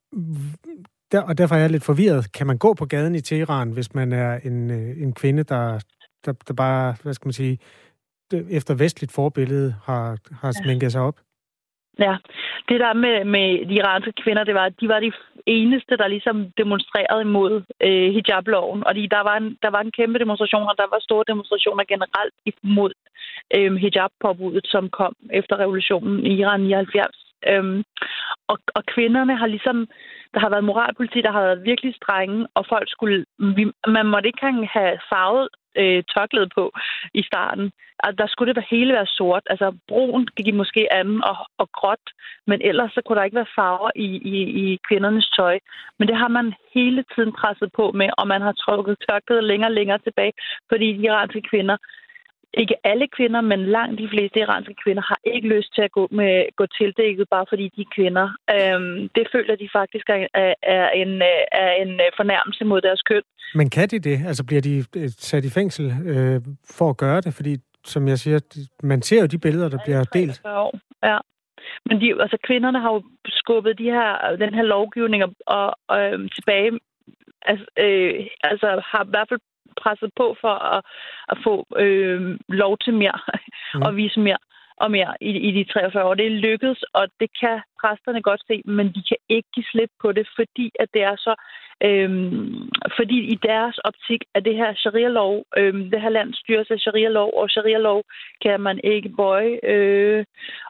der, 1.13 1.21
og 1.21 1.39
derfor 1.39 1.55
er 1.55 1.61
jeg 1.61 1.71
lidt 1.71 1.85
forvirret. 1.85 2.33
Kan 2.33 2.47
man 2.47 2.59
gå 2.59 2.75
på 2.75 2.87
gaden 2.87 3.15
i 3.15 3.21
Teheran, 3.21 3.71
hvis 3.71 3.95
man 3.95 4.13
er 4.13 4.39
en, 4.45 4.71
øh, 4.71 5.03
en 5.03 5.13
kvinde, 5.13 5.43
der, 5.43 5.79
der, 6.25 6.33
der 6.49 6.55
bare, 6.55 6.95
hvad 7.03 7.15
skal 7.15 7.27
man 7.27 7.33
sige, 7.33 7.59
efter 8.33 8.75
vestligt 8.75 9.13
forbillede 9.13 9.75
har, 9.83 10.17
har 10.33 10.53
sminket 10.65 10.83
ja. 10.83 10.89
sig 10.89 11.01
op? 11.01 11.21
Ja, 11.99 12.17
det 12.69 12.81
der 12.81 12.93
med, 12.93 13.25
med 13.25 13.67
de 13.69 13.75
iranske 13.75 14.13
kvinder, 14.23 14.45
det 14.45 14.55
var, 14.55 14.65
at 14.65 14.81
de 14.81 14.89
var 14.89 15.01
de 15.01 15.13
eneste, 15.47 15.97
der 15.97 16.09
ligesom 16.09 16.51
demonstrerede 16.59 17.23
imod 17.23 17.63
øh, 17.81 18.13
hijabloven. 18.15 18.87
Og 18.87 18.95
de, 18.95 19.09
der, 19.09 19.21
var 19.21 19.37
en, 19.37 19.59
der 19.63 19.71
var 19.71 19.81
en 19.81 19.93
kæmpe 19.93 20.19
demonstration, 20.19 20.69
og 20.69 20.75
der 20.79 20.87
var 20.93 20.99
store 21.01 21.25
demonstrationer 21.29 21.85
generelt 21.85 22.35
imod 22.47 22.93
øh, 23.55 23.75
hijabpåbuddet, 23.75 24.67
som 24.67 24.91
kom 24.91 25.15
efter 25.31 25.57
revolutionen 25.59 26.27
i 26.27 26.35
Iran 26.41 26.63
i 26.63 26.67
79. 26.67 27.33
Øhm, 27.49 27.85
og, 28.49 28.59
og 28.75 28.83
kvinderne 28.87 29.37
har 29.37 29.47
ligesom, 29.47 29.89
der 30.35 30.41
har 30.41 30.51
været 30.51 30.65
moralpoliti, 30.65 31.21
der 31.21 31.33
har 31.33 31.43
været 31.43 31.65
virkelig 31.65 31.95
strenge, 31.95 32.47
og 32.55 32.67
folk 32.69 32.91
skulle, 32.91 33.25
vi, 33.39 33.65
man 33.87 34.07
måtte 34.07 34.29
ikke 34.29 34.67
have 34.73 34.99
farvet 35.13 35.49
øh, 35.81 36.03
tørklæde 36.15 36.49
på 36.55 36.73
i 37.15 37.23
starten. 37.23 37.73
Altså, 38.05 38.17
der 38.23 38.27
skulle 38.29 38.55
det 38.55 38.65
hele 38.71 38.93
være 38.93 39.07
sort. 39.07 39.43
Altså 39.47 39.77
brun 39.89 40.27
gik 40.37 40.55
måske 40.55 40.93
anden 40.95 41.25
og, 41.25 41.37
og 41.59 41.69
gråt, 41.73 42.07
men 42.47 42.59
ellers 42.63 42.93
så 42.93 43.01
kunne 43.03 43.19
der 43.19 43.25
ikke 43.25 43.41
være 43.43 43.55
farver 43.57 43.91
i, 43.97 44.09
i, 44.35 44.37
i 44.63 44.79
kvindernes 44.89 45.29
tøj. 45.39 45.59
Men 45.99 46.09
det 46.09 46.17
har 46.17 46.29
man 46.29 46.55
hele 46.75 47.05
tiden 47.15 47.33
presset 47.33 47.71
på 47.77 47.93
med, 47.93 48.09
og 48.19 48.27
man 48.29 48.43
har 48.43 48.53
trukket 48.53 48.97
tørklædet 49.09 49.45
længere 49.45 49.71
og 49.71 49.75
længere 49.79 49.99
tilbage, 49.99 50.33
fordi 50.69 50.93
de 50.93 51.03
iranske 51.03 51.43
kvinder 51.51 51.77
ikke 52.55 52.77
alle 52.85 53.07
kvinder, 53.17 53.41
men 53.41 53.61
langt 53.67 53.99
de 53.99 54.09
fleste 54.09 54.41
iranske 54.41 54.75
kvinder 54.85 55.03
har 55.03 55.19
ikke 55.25 55.49
lyst 55.49 55.75
til 55.75 55.83
at 55.83 55.93
gå, 55.93 56.09
med, 56.11 56.57
gå 56.57 56.67
tildækket, 56.67 57.29
bare 57.29 57.47
fordi 57.49 57.65
de 57.77 57.81
er 57.81 57.93
kvinder. 57.97 58.27
Øhm, 58.55 59.09
det 59.17 59.27
føler 59.33 59.57
de 59.57 59.69
faktisk 59.73 60.07
er, 60.09 60.27
er, 60.63 60.91
en, 60.91 61.23
er 61.53 61.73
en 61.83 62.01
fornærmelse 62.17 62.65
mod 62.65 62.81
deres 62.81 63.03
køn. 63.03 63.23
Men 63.55 63.71
kan 63.71 63.89
de 63.89 63.99
det? 63.99 64.19
Altså 64.27 64.45
bliver 64.47 64.63
de 64.63 64.85
øh, 64.97 65.09
sat 65.09 65.45
i 65.45 65.51
fængsel 65.51 65.85
øh, 66.13 66.41
for 66.79 66.91
at 66.91 66.97
gøre 66.97 67.21
det? 67.21 67.35
Fordi, 67.35 67.57
som 67.85 68.09
jeg 68.09 68.19
siger, 68.19 68.39
man 68.83 69.03
ser 69.03 69.21
jo 69.21 69.27
de 69.27 69.39
billeder, 69.39 69.69
der 69.69 69.79
bliver 69.85 70.05
delt. 70.05 70.41
Ja. 71.05 71.19
Men 71.87 72.01
de, 72.01 72.23
altså, 72.23 72.37
kvinderne 72.47 72.81
har 72.81 72.93
jo 72.93 73.03
skubbet 73.29 73.79
de 73.79 73.85
her, 73.85 74.37
den 74.37 74.55
her 74.55 74.63
lovgivning 74.63 75.25
og, 75.25 75.33
og, 75.47 75.99
øhm, 75.99 76.29
tilbage 76.29 76.71
altså, 77.51 77.67
øh, 77.79 78.27
altså 78.51 78.83
har 78.91 79.05
i 79.05 79.11
hvert 79.11 79.29
fald 79.29 79.41
presset 79.83 80.11
på 80.17 80.37
for 80.41 80.55
at, 80.75 80.85
at 81.29 81.39
få 81.45 81.67
øh, 81.77 82.39
lov 82.49 82.79
til 82.79 82.95
mere 82.95 83.19
mm. 83.75 83.83
og 83.87 83.97
vise 83.97 84.21
mere 84.21 84.39
og 84.77 84.91
mere 84.91 85.15
i, 85.21 85.31
i 85.49 85.51
de 85.57 85.65
43 85.65 86.05
år. 86.05 86.15
Det 86.15 86.27
er 86.27 86.41
lykkedes, 86.47 86.83
og 86.93 87.09
det 87.21 87.31
kan 87.41 87.61
præsterne 87.81 88.23
godt 88.23 88.43
se, 88.47 88.63
men 88.65 88.87
de 88.95 89.03
kan 89.11 89.17
ikke 89.29 89.49
give 89.55 89.67
slip 89.73 89.91
på 90.03 90.13
det, 90.13 90.27
fordi 90.37 90.71
at 90.81 90.89
det 90.95 91.03
er 91.03 91.17
så 91.17 91.35
øhm, 91.87 92.69
fordi 92.97 93.19
i 93.35 93.37
deres 93.49 93.79
optik 93.79 94.23
er 94.35 94.41
det 94.41 94.55
her 94.55 94.75
sharia-lov, 94.75 95.45
øhm, 95.57 95.91
det 95.91 96.01
her 96.01 96.09
land 96.09 96.35
styres 96.35 96.71
af 96.71 96.79
sharia-lov, 96.79 97.31
og 97.41 97.51
sharia-lov 97.51 98.03
kan 98.43 98.61
man 98.61 98.81
ikke 98.85 99.09
bøje, 99.09 99.59
øh, 99.63 100.25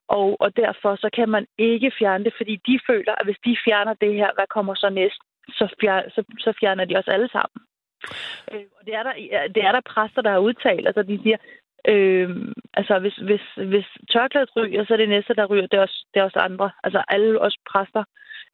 og, 0.09 0.37
og 0.41 0.57
derfor 0.57 0.97
så 0.97 1.09
kan 1.17 1.29
man 1.29 1.47
ikke 1.59 1.93
fjerne 1.99 2.25
det, 2.25 2.35
fordi 2.37 2.55
de 2.67 2.79
føler, 2.87 3.15
at 3.21 3.27
hvis 3.27 3.43
de 3.45 3.57
fjerner 3.65 3.95
det 3.95 4.15
her, 4.15 4.31
hvad 4.35 4.47
kommer 4.55 4.75
så 4.75 4.91
næst? 4.91 5.21
Så, 5.49 5.75
fjer, 5.81 6.03
så, 6.15 6.25
så 6.39 6.53
fjerner 6.61 6.85
de 6.85 6.97
os 6.97 7.09
alle 7.09 7.29
sammen. 7.29 7.59
Øh, 8.53 8.65
og 8.79 8.87
det 8.87 8.95
er, 8.95 9.03
der, 9.03 9.13
det 9.55 9.63
er 9.69 9.73
der 9.73 9.81
præster, 9.93 10.23
der 10.23 10.31
har 10.31 10.39
udtalt. 10.39 10.87
Altså, 10.87 11.03
de 11.03 11.21
siger, 11.23 11.37
Øh, 11.89 12.29
altså, 12.75 12.99
hvis, 12.99 13.17
hvis, 13.29 13.45
hvis 13.71 13.89
tørklædet 14.13 14.57
ryger, 14.57 14.85
så 14.85 14.93
er 14.93 14.97
det 14.97 15.09
næste, 15.09 15.35
der 15.35 15.47
ryger, 15.47 15.67
det 15.67 15.77
er 15.77 15.83
også, 15.83 16.07
det 16.15 16.21
er 16.21 16.25
også 16.25 16.39
andre. 16.39 16.71
Altså, 16.85 17.03
alle 17.09 17.41
os 17.41 17.57
præster. 17.71 18.05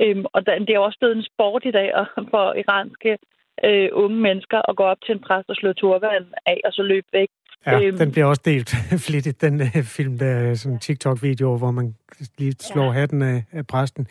Øh, 0.03 0.17
og 0.33 0.47
det 0.47 0.75
er 0.75 0.79
også 0.79 0.99
blevet 1.01 1.17
en 1.17 1.29
sport 1.33 1.63
i 1.65 1.71
dag 1.71 1.89
for 2.33 2.45
iranske 2.63 3.19
øh, 3.65 3.89
unge 3.93 4.21
mennesker 4.21 4.71
at 4.71 4.77
gå 4.77 4.83
op 4.83 5.01
til 5.07 5.13
en 5.15 5.21
præst 5.27 5.49
og 5.49 5.57
slå 5.57 5.73
turban 5.73 6.27
af, 6.47 6.61
og 6.65 6.73
så 6.73 6.83
løbe 6.83 7.07
væk. 7.13 7.29
Ja, 7.67 7.81
øhm, 7.83 7.99
den 7.99 8.13
bliver 8.13 8.27
også 8.27 8.43
delt 8.45 8.71
flittigt, 9.07 9.41
den 9.41 9.61
uh, 9.61 9.83
film, 9.83 10.19
der 10.19 10.27
er 10.27 10.55
sådan 10.55 10.79
TikTok-video, 10.79 11.57
hvor 11.57 11.71
man 11.71 11.95
lige 12.39 12.55
slår 12.61 12.85
ja. 12.85 12.91
hatten 12.91 13.23
af, 13.23 13.45
af 13.53 13.67
præsten. 13.67 14.07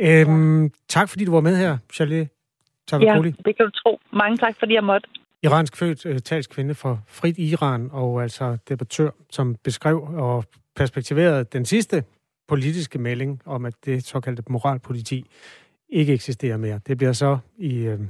Øhm, 0.00 0.62
ja. 0.62 0.68
Tak, 0.88 1.08
fordi 1.08 1.24
du 1.24 1.32
var 1.32 1.40
med 1.40 1.56
her, 1.56 1.78
Charlie 1.92 2.28
Tavakoli. 2.90 3.28
Ja, 3.28 3.42
det 3.44 3.56
kan 3.56 3.66
du 3.66 3.70
tro. 3.70 4.00
Mange 4.12 4.36
tak, 4.36 4.54
fordi 4.58 4.74
jeg 4.74 4.84
måtte 4.84 5.08
iransk 5.42 5.76
født 5.76 6.06
uh, 6.06 6.16
talskvinde 6.16 6.74
for 6.74 7.02
Frit 7.06 7.38
Iran, 7.38 7.88
og 7.92 8.22
altså 8.22 8.56
debattør, 8.68 9.10
som 9.30 9.56
beskrev 9.64 10.02
og 10.02 10.44
perspektiverede 10.76 11.44
den 11.44 11.64
sidste 11.64 12.04
politiske 12.48 12.98
melding 12.98 13.42
om, 13.46 13.64
at 13.64 13.74
det 13.84 14.04
såkaldte 14.04 14.42
moralpoliti 14.48 15.24
ikke 15.88 16.12
eksisterer 16.12 16.56
mere. 16.56 16.80
Det 16.86 16.98
bliver 16.98 17.12
så 17.12 17.38
i 17.58 17.88
uh, 17.88 18.00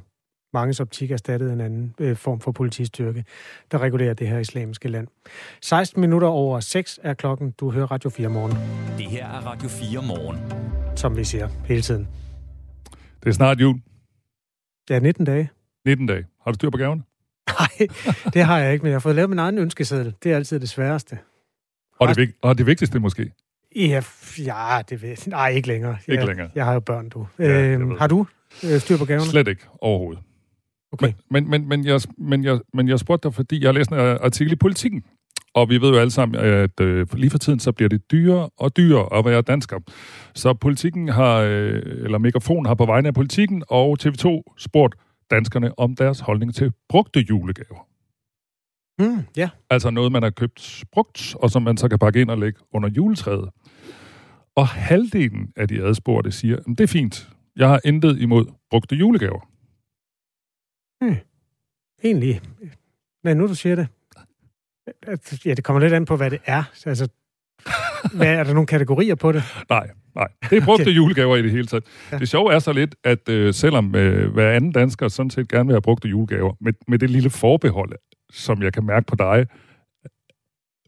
mange 0.53 0.83
optik 0.83 1.11
erstattet 1.11 1.53
en 1.53 1.61
anden 1.61 1.95
uh, 2.01 2.17
form 2.17 2.41
for 2.41 2.53
politistyrke, 2.53 3.25
der 3.71 3.79
regulerer 3.79 4.15
det 4.15 4.29
her 4.29 4.39
islamiske 4.39 4.89
land. 4.89 5.09
16 5.63 6.01
minutter 6.01 6.29
over 6.29 6.61
6 6.61 7.01
er 7.03 7.15
klokken. 7.15 7.51
Du 7.51 7.71
hører 7.71 7.87
Radio 7.87 8.11
4 8.11 8.29
morgen. 8.29 8.53
Det 8.99 9.07
her 9.07 9.27
er 9.27 9.47
Radio 9.47 9.69
4 9.69 10.03
morgen. 10.03 10.39
Som 10.97 11.17
vi 11.17 11.25
siger 11.25 11.49
hele 11.67 11.83
tiden. 11.83 12.09
Det 13.23 13.29
er 13.29 13.33
snart 13.33 13.61
jul. 13.61 13.81
Det 14.91 14.97
er 14.97 15.01
19 15.01 15.25
dage. 15.25 15.51
19 15.87 16.07
dage. 16.07 16.27
Har 16.45 16.51
du 16.51 16.55
styr 16.55 16.71
på 16.71 16.77
gaverne? 16.77 17.03
Nej, 17.49 17.89
det 18.35 18.45
har 18.45 18.59
jeg 18.59 18.73
ikke, 18.73 18.83
men 18.83 18.91
jeg 18.91 18.95
har 18.95 19.01
fået 19.01 19.15
lavet 19.15 19.31
min 19.31 19.39
egen 19.39 19.59
ønskeseddel. 19.59 20.15
Det 20.23 20.33
er 20.33 20.37
altid 20.37 20.61
det 20.61 20.69
sværeste. 20.69 21.19
Og 21.99 22.17
det, 22.17 22.35
og 22.43 22.59
det 22.59 22.67
vigtigste 22.67 22.99
måske? 22.99 23.33
Ja, 23.77 24.03
ja 24.39 24.83
det 24.89 25.03
ved 25.03 25.31
Nej, 25.31 25.49
ikke 25.49 25.69
længere. 25.69 25.97
Jeg, 26.07 26.15
ikke 26.15 26.27
længere. 26.27 26.51
Jeg 26.55 26.65
har 26.65 26.73
jo 26.73 26.81
børn, 26.81 27.09
du. 27.09 27.27
Ja, 27.39 27.63
øhm, 27.63 27.91
har 27.99 28.07
du 28.07 28.27
øh, 28.65 28.81
styr 28.81 28.97
på 28.97 29.05
gaverne? 29.05 29.31
Slet 29.31 29.49
ikke, 29.49 29.63
overhovedet. 29.81 30.23
Okay. 30.93 31.13
Men, 31.31 31.51
men, 31.51 31.69
men, 31.69 31.85
jeg, 31.85 32.01
men, 32.19 32.45
jeg, 32.45 32.61
men 32.75 32.89
jeg 32.89 32.99
spurgte 32.99 33.29
dig, 33.29 33.35
fordi 33.35 33.61
jeg 33.61 33.69
har 33.69 33.73
læst 33.73 33.91
en 33.91 33.99
artikel 33.99 34.53
i 34.53 34.57
Politiken, 34.57 35.05
og 35.55 35.69
vi 35.69 35.81
ved 35.81 35.89
jo 35.91 35.99
alle 35.99 36.11
sammen, 36.11 36.41
at 36.41 36.81
øh, 36.81 37.07
lige 37.15 37.31
for 37.31 37.39
tiden, 37.39 37.61
så 37.61 37.73
bliver 37.73 37.89
det 37.89 38.11
dyrere 38.11 38.51
og 38.57 38.77
dyrere 38.77 39.19
at 39.19 39.25
være 39.25 39.43
dansker. 39.43 39.79
Så 40.35 40.55
politikken 40.55 41.09
har, 41.09 41.37
øh, 41.37 41.83
eller 42.05 42.19
Megafon 42.19 42.67
har 42.67 42.75
på 42.75 42.87
vegne 42.87 43.09
af 43.09 43.15
politikken 43.15 43.63
og 43.69 43.97
TV2 44.03 44.55
spurgt 44.59 44.95
danskerne 45.31 45.79
om 45.79 45.97
deres 45.97 46.21
holdning 46.21 46.55
til 46.55 46.73
brugte 46.89 47.21
julegaver. 47.21 47.87
Mm, 48.99 49.23
ja. 49.37 49.51
Altså 49.71 49.91
noget, 49.91 50.13
man 50.13 50.23
har 50.23 50.31
købt 50.31 50.85
brugt, 50.93 51.37
og 51.43 51.51
som 51.51 51.63
man 51.63 51.77
så 51.77 51.89
kan 51.89 51.99
pakke 51.99 52.21
ind 52.21 52.31
og 52.31 52.39
lægge 52.39 52.61
under 52.75 52.89
juletræet. 52.89 53.49
Og 54.55 54.69
halvdelen 54.69 55.53
af 55.57 55.69
de 55.69 55.83
adspurgte 55.83 56.33
siger, 56.33 56.57
at 56.57 56.65
det 56.67 56.81
er 56.81 56.87
fint. 56.87 57.29
Jeg 57.57 57.69
har 57.69 57.81
intet 57.85 58.21
imod 58.21 58.47
brugte 58.71 58.97
julegaver. 58.97 59.49
Hmm. 61.01 61.17
Egentlig. 62.05 62.41
Men 63.25 63.37
nu 63.37 63.47
du 63.47 63.55
siger 63.55 63.77
det. 63.77 63.89
Ja, 65.45 65.55
det 65.55 65.65
kommer 65.65 65.81
lidt 65.81 65.93
an 65.93 66.05
på, 66.05 66.17
hvad 66.17 66.31
det 66.31 66.39
er. 66.47 66.63
Altså, 66.87 67.09
hvad, 68.15 68.27
er 68.27 68.45
der 68.45 68.53
nogle 68.53 68.67
kategorier 68.67 69.15
på 69.15 69.33
det? 69.33 69.43
Nej, 69.71 69.91
nej. 70.15 70.29
Det 70.51 70.59
er 70.59 70.65
brugte 70.65 70.83
okay. 70.83 70.97
julegaver 70.97 71.37
i 71.37 71.43
det 71.43 71.51
hele 71.51 71.67
taget. 71.67 71.85
Ja. 72.13 72.19
Det 72.19 72.29
sjove 72.29 72.53
er 72.53 72.59
så 72.59 72.73
lidt, 72.73 72.95
at 73.05 73.29
øh, 73.29 73.55
selvom 73.55 73.95
øh, 73.95 74.33
hver 74.33 74.53
anden 74.53 74.73
dansker 74.73 75.09
sådan 75.09 75.31
set 75.31 75.49
gerne 75.49 75.67
vil 75.67 75.75
have 75.75 75.83
brugte 75.83 76.09
julegaver, 76.09 76.55
med, 76.61 76.73
med 76.89 76.99
det 76.99 77.11
lille 77.11 77.31
forbehold, 77.31 77.93
som 78.33 78.63
jeg 78.63 78.73
kan 78.73 78.85
mærke 78.85 79.07
på 79.07 79.17
dig, 79.17 79.47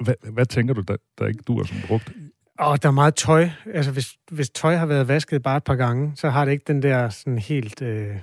hvad, 0.05 0.15
hvad 0.33 0.47
tænker 0.47 0.75
du, 0.75 0.81
der, 0.81 0.97
der 1.19 1.27
ikke 1.27 1.43
duer 1.47 1.65
som 1.65 1.77
brugt? 1.87 2.13
Og 2.59 2.83
der 2.83 2.89
er 2.89 2.93
meget 2.93 3.15
tøj. 3.15 3.49
Altså, 3.75 3.93
hvis, 3.93 4.17
hvis 4.31 4.51
tøj 4.51 4.75
har 4.75 4.87
været 4.87 5.09
vasket 5.09 5.43
bare 5.43 5.57
et 5.57 5.65
par 5.65 5.75
gange, 5.75 6.13
så 6.17 6.31
har 6.31 6.45
det 6.45 6.53
ikke 6.53 6.65
den 6.67 6.83
der 6.83 7.09
sådan 7.09 7.39
helt... 7.39 7.83
Øh, 7.83 8.17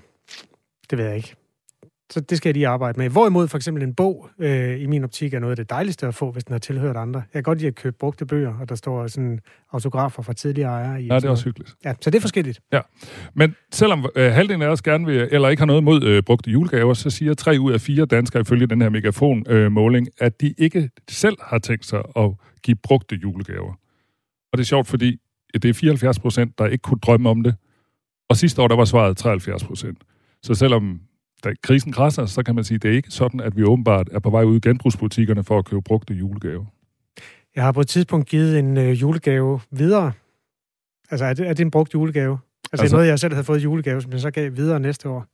det 0.89 0.97
ved 0.97 1.05
jeg 1.05 1.15
ikke. 1.15 1.35
Så 2.11 2.19
det 2.19 2.37
skal 2.37 2.49
jeg 2.49 2.53
lige 2.53 2.67
arbejde 2.67 2.99
med. 2.99 3.09
Hvorimod 3.09 3.47
for 3.47 3.57
eksempel 3.57 3.83
en 3.83 3.93
bog, 3.93 4.29
øh, 4.39 4.81
i 4.81 4.85
min 4.85 5.03
optik, 5.03 5.33
er 5.33 5.39
noget 5.39 5.51
af 5.51 5.55
det 5.55 5.69
dejligste 5.69 6.07
at 6.07 6.15
få, 6.15 6.31
hvis 6.31 6.43
den 6.43 6.51
har 6.51 6.59
tilhørt 6.59 6.97
andre. 6.97 7.19
Jeg 7.19 7.33
kan 7.33 7.43
godt 7.43 7.57
lide 7.57 7.67
at 7.67 7.75
købe 7.75 7.95
brugte 7.99 8.25
bøger, 8.25 8.53
og 8.61 8.69
der 8.69 8.75
står 8.75 9.07
sådan 9.07 9.39
autografer 9.71 10.23
fra 10.23 10.33
tidligere 10.33 10.69
ejere 10.69 11.01
i. 11.01 11.05
Ja, 11.05 11.15
det 11.15 11.25
er 11.25 11.29
også 11.29 11.45
hyggeligt. 11.45 11.75
Ja, 11.85 11.93
så 12.01 12.09
det 12.09 12.17
er 12.17 12.21
forskelligt. 12.21 12.59
Ja, 12.73 12.79
men 13.33 13.55
selvom 13.71 14.05
øh, 14.15 14.31
halvdelen 14.31 14.61
af 14.61 14.67
os 14.67 14.81
gerne 14.81 15.05
vil, 15.05 15.27
eller 15.31 15.49
ikke 15.49 15.61
har 15.61 15.65
noget 15.65 15.83
mod 15.83 16.03
øh, 16.03 16.23
brugte 16.23 16.51
julegaver, 16.51 16.93
så 16.93 17.09
siger 17.09 17.33
tre 17.33 17.57
ud 17.59 17.73
af 17.73 17.81
fire 17.81 18.05
danskere 18.05 18.41
ifølge 18.41 18.67
den 18.67 18.81
her 18.81 18.89
megafon-måling, 18.89 20.07
øh, 20.07 20.25
at 20.25 20.41
de 20.41 20.53
ikke 20.57 20.89
selv 21.09 21.37
har 21.41 21.59
tænkt 21.59 21.85
sig 21.85 22.03
at 22.15 22.31
give 22.63 22.75
brugte 22.83 23.15
julegaver. 23.15 23.73
Og 24.51 24.57
det 24.57 24.59
er 24.59 24.67
sjovt, 24.67 24.87
fordi 24.87 25.17
det 25.53 25.65
er 25.65 25.73
74 25.73 26.19
procent, 26.19 26.57
der 26.57 26.65
ikke 26.65 26.81
kunne 26.81 26.99
drømme 26.99 27.29
om 27.29 27.43
det. 27.43 27.55
Og 28.29 28.37
sidste 28.37 28.61
år, 28.61 28.67
der 28.67 28.75
var 28.75 28.85
svaret 28.85 29.17
73 29.17 29.63
procent. 29.63 29.97
Så 30.43 30.53
selvom 30.53 30.99
da 31.43 31.53
krisen 31.63 31.91
krasser, 31.91 32.25
så 32.25 32.43
kan 32.43 32.55
man 32.55 32.63
sige, 32.63 32.75
at 32.75 32.83
det 32.83 32.91
er 32.91 32.95
ikke 32.95 33.11
sådan, 33.11 33.39
at 33.39 33.57
vi 33.57 33.63
åbenbart 33.63 34.09
er 34.11 34.19
på 34.19 34.29
vej 34.29 34.43
ud 34.43 34.57
i 34.57 34.59
genbrugsbutikkerne 34.59 35.43
for 35.43 35.57
at 35.59 35.65
købe 35.65 35.81
brugte 35.81 36.13
julegaver. 36.13 36.65
Jeg 37.55 37.63
har 37.63 37.71
på 37.71 37.81
et 37.81 37.87
tidspunkt 37.87 38.27
givet 38.27 38.59
en 38.59 38.77
øh, 38.77 39.01
julegave 39.01 39.59
videre. 39.71 40.11
Altså, 41.11 41.25
er 41.25 41.33
det, 41.33 41.47
er 41.47 41.53
det 41.53 41.63
en 41.63 41.71
brugt 41.71 41.93
julegave? 41.93 42.39
Altså, 42.71 42.83
altså 42.83 42.95
noget, 42.95 43.07
jeg 43.07 43.19
selv 43.19 43.33
havde 43.33 43.45
fået 43.45 43.63
julegave, 43.63 44.01
som 44.01 44.11
jeg 44.11 44.19
så 44.19 44.31
gav 44.31 44.55
videre 44.55 44.79
næste 44.79 45.09
år. 45.09 45.25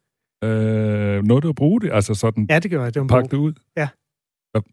Øh, 0.43 1.23
noget 1.23 1.43
du 1.43 1.49
at 1.49 1.55
bruge 1.55 1.81
det? 1.81 1.89
Altså 1.93 2.13
sådan... 2.13 2.47
Ja, 2.49 2.59
det 2.59 2.71
gør 2.71 2.83
jeg. 2.83 2.93
Det 2.93 3.01
var 3.01 3.07
pakke 3.07 3.27
det 3.31 3.37
ud? 3.37 3.53
Ja. 3.77 3.87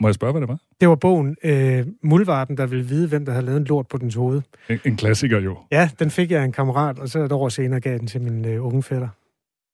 Må 0.01 0.09
jeg 0.09 0.15
spørge, 0.15 0.33
hvad 0.33 0.41
det 0.41 0.49
var? 0.49 0.59
Det 0.81 0.89
var 0.89 0.95
bogen 0.95 1.37
øh, 1.45 1.87
Muldvarten, 2.03 2.57
der 2.57 2.67
ville 2.67 2.85
vide, 2.85 3.09
hvem 3.09 3.25
der 3.25 3.33
havde 3.33 3.47
lavet 3.47 3.61
en 3.61 3.65
lort 3.65 3.87
på 3.87 3.99
dens 3.99 4.15
hoved. 4.15 4.43
En, 4.69 4.79
en 4.85 4.97
klassiker 4.97 5.41
jo. 5.41 5.59
Ja, 5.71 5.91
den 5.99 6.11
fik 6.11 6.31
jeg 6.31 6.41
af 6.41 6.45
en 6.45 6.53
kammerat, 6.53 6.99
og 6.99 7.09
så 7.09 7.25
et 7.25 7.33
år 7.33 7.49
senere 7.49 7.81
gav 7.81 7.99
den 7.99 8.07
til 8.07 8.21
min 8.23 8.45
øh, 8.45 8.67
unge 8.67 8.83
fætter. 8.83 9.09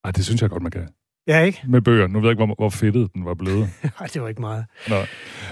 Ej, 0.05 0.11
det 0.11 0.25
synes 0.25 0.43
jeg 0.43 0.51
godt, 0.51 0.63
man 0.63 0.73
kan. 0.73 0.89
Ja, 1.29 1.41
ikke? 1.41 1.63
Med 1.69 1.81
bøger. 1.81 2.07
Nu 2.07 2.21
ved 2.21 2.29
jeg 2.29 2.33
ikke, 2.33 2.45
hvor, 2.45 2.55
hvor 2.55 2.69
fedtet 2.69 3.15
den 3.15 3.25
var 3.25 3.35
blevet. 3.35 3.69
Nej, 4.01 4.09
det 4.15 4.23
var 4.23 4.29
ikke 4.29 4.41
meget. 4.41 4.65
Nå. 4.89 4.97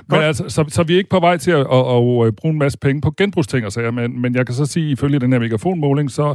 Men 0.09 0.21
altså, 0.21 0.49
så, 0.49 0.65
så 0.69 0.83
vi 0.83 0.95
er 0.95 0.99
ikke 0.99 1.11
på 1.11 1.21
vej 1.21 1.37
til 1.37 1.51
at, 1.51 1.61
at, 1.61 1.67
at, 1.67 2.27
at 2.27 2.37
bruge 2.37 2.53
en 2.53 2.59
masse 2.59 2.79
penge 2.79 3.01
på 3.01 3.11
genbrugsting, 3.17 3.73
så 3.73 3.81
jeg, 3.81 3.95
men, 3.95 4.21
men 4.21 4.35
jeg 4.35 4.47
kan 4.47 4.55
så 4.55 4.67
sige, 4.67 4.91
ifølge 4.91 5.19
den 5.19 5.33
her 5.33 5.39
megafonmåling, 5.39 6.11
så 6.11 6.35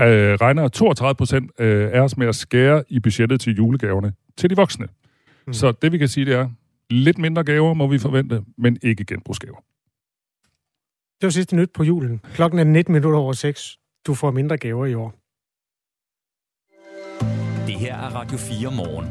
øh, 0.00 0.34
regner 0.34 0.68
32 0.68 1.14
procent 1.14 1.50
øh, 1.58 1.90
af 1.92 2.00
os 2.00 2.16
med 2.16 2.26
at 2.26 2.34
skære 2.34 2.84
i 2.88 3.00
budgettet 3.00 3.40
til 3.40 3.56
julegaverne 3.56 4.12
til 4.36 4.50
de 4.50 4.56
voksne. 4.56 4.86
Mm. 5.46 5.52
Så 5.52 5.72
det 5.72 5.92
vi 5.92 5.98
kan 5.98 6.08
sige, 6.08 6.26
det 6.26 6.34
er, 6.34 6.48
lidt 6.90 7.18
mindre 7.18 7.44
gaver 7.44 7.74
må 7.74 7.86
vi 7.86 7.98
forvente, 7.98 8.42
men 8.58 8.78
ikke 8.82 9.04
genbrugsgaver. 9.04 9.56
Det 11.20 11.26
var 11.26 11.30
sidste 11.30 11.56
nyt 11.56 11.70
på 11.74 11.84
julen. 11.84 12.20
Klokken 12.34 12.58
er 12.58 12.64
19 12.64 12.92
minutter 12.92 13.18
over 13.18 13.32
6. 13.32 13.78
Du 14.06 14.14
får 14.14 14.30
mindre 14.30 14.56
gaver 14.56 14.86
i 14.86 14.94
år. 14.94 15.21
Her 17.82 17.94
er 17.94 18.14
Radio 18.14 18.38
4 18.38 18.70
morgen. 18.70 19.06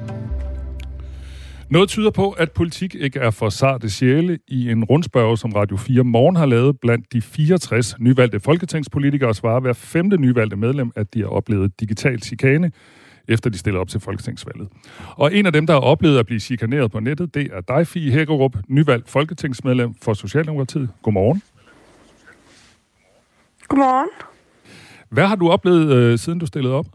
Noget 1.69 1.89
tyder 1.89 2.11
på, 2.11 2.31
at 2.31 2.51
politik 2.51 2.95
ikke 2.95 3.19
er 3.19 3.31
for 3.31 3.49
sarte 3.49 3.89
sjæle 3.89 4.39
i 4.47 4.71
en 4.71 4.83
rundspørg, 4.83 5.37
som 5.37 5.51
Radio 5.51 5.77
4 5.77 6.03
Morgen 6.03 6.35
har 6.35 6.45
lavet 6.45 6.79
blandt 6.79 7.13
de 7.13 7.21
64 7.21 7.99
nyvalgte 7.99 8.39
folketingspolitikere, 8.39 9.33
svarer 9.33 9.59
hver 9.59 9.73
femte 9.73 10.17
nyvalgte 10.17 10.55
medlem, 10.55 10.91
at 10.95 11.13
de 11.13 11.19
har 11.19 11.27
oplevet 11.27 11.79
digital 11.79 12.21
chikane, 12.21 12.71
efter 13.27 13.49
de 13.49 13.57
stiller 13.57 13.79
op 13.79 13.87
til 13.87 13.99
folketingsvalget. 13.99 14.67
Og 15.15 15.33
en 15.35 15.45
af 15.45 15.53
dem, 15.53 15.67
der 15.67 15.73
har 15.73 15.81
oplevet 15.81 16.19
at 16.19 16.25
blive 16.25 16.39
chikaneret 16.39 16.91
på 16.91 16.99
nettet, 16.99 17.33
det 17.33 17.49
er 17.53 17.61
dig, 17.61 17.87
Fie 17.87 18.11
Hækkerup, 18.11 18.57
nyvalgt 18.67 19.09
folketingsmedlem 19.09 19.93
for 20.01 20.13
Socialdemokratiet. 20.13 20.89
Godmorgen. 21.01 21.41
Godmorgen. 23.67 24.09
Hvad 25.09 25.25
har 25.25 25.35
du 25.35 25.49
oplevet, 25.49 25.93
øh, 25.93 26.19
siden 26.19 26.39
du 26.39 26.45
stillede 26.45 26.73
op? 26.73 26.85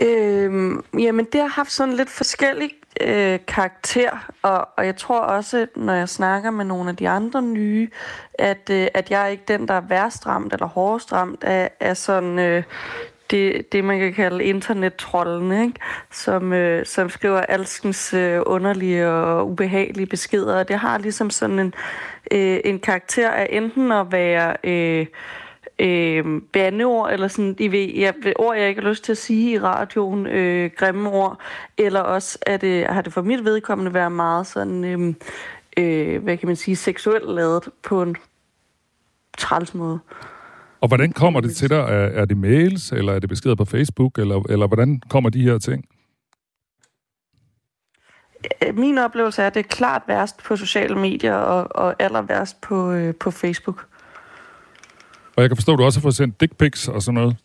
Øhm, 0.00 0.84
jamen, 0.98 1.26
det 1.32 1.40
har 1.40 1.48
haft 1.48 1.72
sådan 1.72 1.94
lidt 1.94 2.10
forskellig 2.10 2.70
øh, 3.00 3.38
karakter, 3.48 4.30
og, 4.42 4.68
og 4.76 4.86
jeg 4.86 4.96
tror 4.96 5.20
også, 5.20 5.66
når 5.76 5.92
jeg 5.92 6.08
snakker 6.08 6.50
med 6.50 6.64
nogle 6.64 6.90
af 6.90 6.96
de 6.96 7.08
andre 7.08 7.42
nye, 7.42 7.88
at, 8.34 8.70
øh, 8.70 8.86
at 8.94 9.10
jeg 9.10 9.22
er 9.22 9.26
ikke 9.26 9.44
den, 9.48 9.68
der 9.68 9.74
er 9.74 9.80
værst 9.80 10.26
ramt 10.26 10.52
eller 10.52 10.66
hårdest 10.66 11.12
ramt 11.12 11.44
af, 11.44 11.70
af 11.80 11.96
sådan 11.96 12.38
øh, 12.38 12.62
det, 13.30 13.72
det, 13.72 13.84
man 13.84 13.98
kan 13.98 14.12
kalde 14.12 14.44
internettrollene, 14.44 15.62
ikke? 15.62 15.80
Som, 16.10 16.52
øh, 16.52 16.86
som 16.86 17.10
skriver 17.10 17.40
alskens 17.40 18.14
øh, 18.14 18.40
underlige 18.46 19.08
og 19.08 19.50
ubehagelige 19.50 20.06
beskeder. 20.06 20.58
Og 20.58 20.68
det 20.68 20.78
har 20.78 20.98
ligesom 20.98 21.30
sådan 21.30 21.58
en, 21.58 21.74
øh, 22.30 22.60
en 22.64 22.80
karakter 22.80 23.30
af 23.30 23.48
enten 23.50 23.92
at 23.92 24.12
være... 24.12 24.56
Øh, 24.64 25.06
øh, 25.80 26.42
bandeord, 26.52 27.12
eller 27.12 27.28
sådan, 27.28 27.56
I 27.58 27.68
ved, 27.68 27.88
ja, 27.88 28.12
ord, 28.36 28.56
jeg 28.56 28.68
ikke 28.68 28.82
har 28.82 28.88
lyst 28.88 29.04
til 29.04 29.12
at 29.12 29.18
sige 29.18 29.52
i 29.52 29.58
radioen, 29.58 30.26
øh, 30.26 30.70
grimme 30.76 31.10
ord, 31.10 31.40
eller 31.78 32.00
også 32.00 32.38
er 32.46 32.56
det, 32.56 32.86
har 32.86 33.02
det 33.02 33.12
for 33.12 33.22
mit 33.22 33.44
vedkommende 33.44 33.94
været 33.94 34.12
meget 34.12 34.46
sådan, 34.46 34.84
øh, 34.84 35.14
øh, 35.76 36.22
hvad 36.22 36.36
kan 36.36 36.46
man 36.46 36.56
sige, 36.56 36.76
seksuelt 36.76 37.30
lavet 37.30 37.68
på 37.82 38.02
en 38.02 38.16
træls 39.38 39.74
måde. 39.74 39.98
Og 40.80 40.88
hvordan 40.88 41.12
kommer 41.12 41.40
det 41.40 41.56
til 41.56 41.70
dig? 41.70 41.76
Er, 41.76 42.20
er 42.20 42.24
det 42.24 42.36
mails, 42.36 42.92
eller 42.92 43.12
er 43.12 43.18
det 43.18 43.28
beskeder 43.28 43.54
på 43.54 43.64
Facebook, 43.64 44.18
eller, 44.18 44.42
eller 44.50 44.66
hvordan 44.66 45.00
kommer 45.10 45.30
de 45.30 45.42
her 45.42 45.58
ting? 45.58 45.84
Øh, 48.66 48.78
min 48.78 48.98
oplevelse 48.98 49.42
er, 49.42 49.46
at 49.46 49.54
det 49.54 49.60
er 49.60 49.68
klart 49.68 50.02
værst 50.06 50.42
på 50.42 50.56
sociale 50.56 50.94
medier, 50.94 51.34
og, 51.34 51.68
og 51.84 51.94
aller 51.98 52.22
værst 52.22 52.60
på, 52.60 52.92
øh, 52.92 53.14
på 53.14 53.30
Facebook. 53.30 53.89
Og 55.40 55.42
jeg 55.42 55.50
kan 55.50 55.56
forstå, 55.56 55.72
at 55.72 55.78
du 55.78 55.84
også 55.84 55.98
har 55.98 56.02
fået 56.02 56.16
sendt 56.16 56.40
dick 56.40 56.56
pics 56.56 56.88
og 56.88 57.02
sådan 57.02 57.14
noget. 57.14 57.36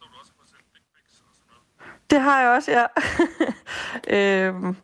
Det 2.09 2.21
har 2.21 2.41
jeg 2.41 2.49
også, 2.49 2.71
ja. 2.71 2.85
øhm, 4.47 4.75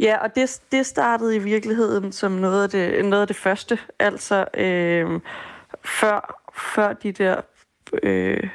ja, 0.00 0.16
og 0.16 0.34
det, 0.34 0.60
det 0.72 0.86
startede 0.86 1.36
i 1.36 1.38
virkeligheden 1.38 2.12
som 2.12 2.32
noget 2.32 2.62
af 2.62 2.70
det, 2.70 3.04
noget 3.04 3.20
af 3.20 3.26
det 3.26 3.36
første. 3.36 3.78
Altså 3.98 4.46
øhm, 4.54 5.22
før, 5.84 6.42
før 6.74 6.92
de 6.92 7.12
der 7.12 7.40
øh, 8.02 8.50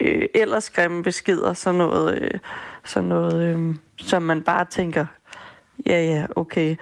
øh, 0.00 0.28
ellers 0.34 0.70
grimme 0.70 1.02
beskeder, 1.02 1.52
sådan 1.52 1.78
noget, 1.78 2.22
øh, 2.22 2.40
sådan 2.84 3.08
noget 3.08 3.42
øh, 3.42 3.74
som 3.96 4.22
man 4.22 4.42
bare 4.42 4.64
tænker, 4.64 5.06
ja 5.86 6.04
ja, 6.04 6.26
okay. 6.36 6.76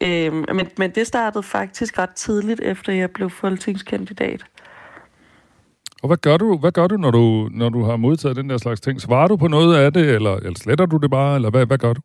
Øh, 0.00 0.32
men, 0.32 0.68
men 0.78 0.90
det 0.90 1.06
startede 1.06 1.42
faktisk 1.42 1.98
ret 1.98 2.14
tidligt, 2.14 2.60
efter 2.60 2.92
jeg 2.92 3.10
blev 3.10 3.30
folketingskandidat. 3.30 4.44
Og 6.02 6.06
hvad 6.06 6.16
gør 6.16 6.36
du, 6.36 6.58
hvad 6.58 6.72
gør 6.72 6.86
du, 6.86 6.96
når, 6.96 7.10
du, 7.10 7.48
når 7.52 7.68
du 7.68 7.82
har 7.82 7.96
modtaget 7.96 8.36
den 8.36 8.50
der 8.50 8.58
slags 8.58 8.80
ting? 8.80 9.00
Svarer 9.00 9.28
du 9.28 9.36
på 9.36 9.48
noget 9.48 9.76
af 9.76 9.92
det, 9.92 10.14
eller, 10.14 10.36
eller 10.36 10.58
sletter 10.58 10.86
du 10.86 10.96
det 10.96 11.10
bare, 11.10 11.34
eller 11.34 11.50
hvad, 11.50 11.66
hvad 11.66 11.78
gør 11.78 11.92
du? 11.92 12.00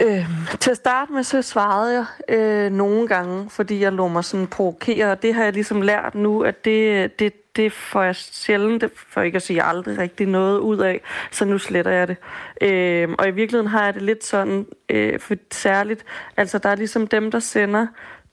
Øh, 0.00 0.26
til 0.60 0.70
at 0.70 0.76
starte 0.76 1.12
med, 1.12 1.22
så 1.22 1.42
svarede 1.42 1.94
jeg 1.94 2.36
øh, 2.36 2.72
nogle 2.72 3.08
gange, 3.08 3.50
fordi 3.50 3.80
jeg 3.80 3.92
lå 3.92 4.08
mig 4.08 4.24
sådan 4.24 4.46
provokere, 4.46 5.10
og 5.10 5.22
det 5.22 5.34
har 5.34 5.44
jeg 5.44 5.52
ligesom 5.52 5.82
lært 5.82 6.14
nu, 6.14 6.42
at 6.42 6.64
det, 6.64 7.18
det, 7.18 7.56
det 7.56 7.72
får 7.72 8.02
jeg 8.02 8.16
sjældent, 8.16 8.84
for 8.96 9.20
ikke 9.20 9.36
at 9.36 9.42
sige 9.42 9.62
aldrig 9.62 9.98
rigtig 9.98 10.26
noget 10.26 10.58
ud 10.58 10.78
af, 10.78 11.00
så 11.30 11.44
nu 11.44 11.58
sletter 11.58 11.90
jeg 11.90 12.08
det. 12.08 12.16
Øh, 12.60 13.08
og 13.18 13.28
i 13.28 13.30
virkeligheden 13.30 13.70
har 13.70 13.84
jeg 13.84 13.94
det 13.94 14.02
lidt 14.02 14.24
sådan, 14.24 14.66
øh, 14.88 15.20
for 15.20 15.34
særligt, 15.50 16.04
altså 16.36 16.58
der 16.58 16.68
er 16.68 16.76
ligesom 16.76 17.06
dem, 17.06 17.30
der 17.30 17.38
sender 17.38 17.86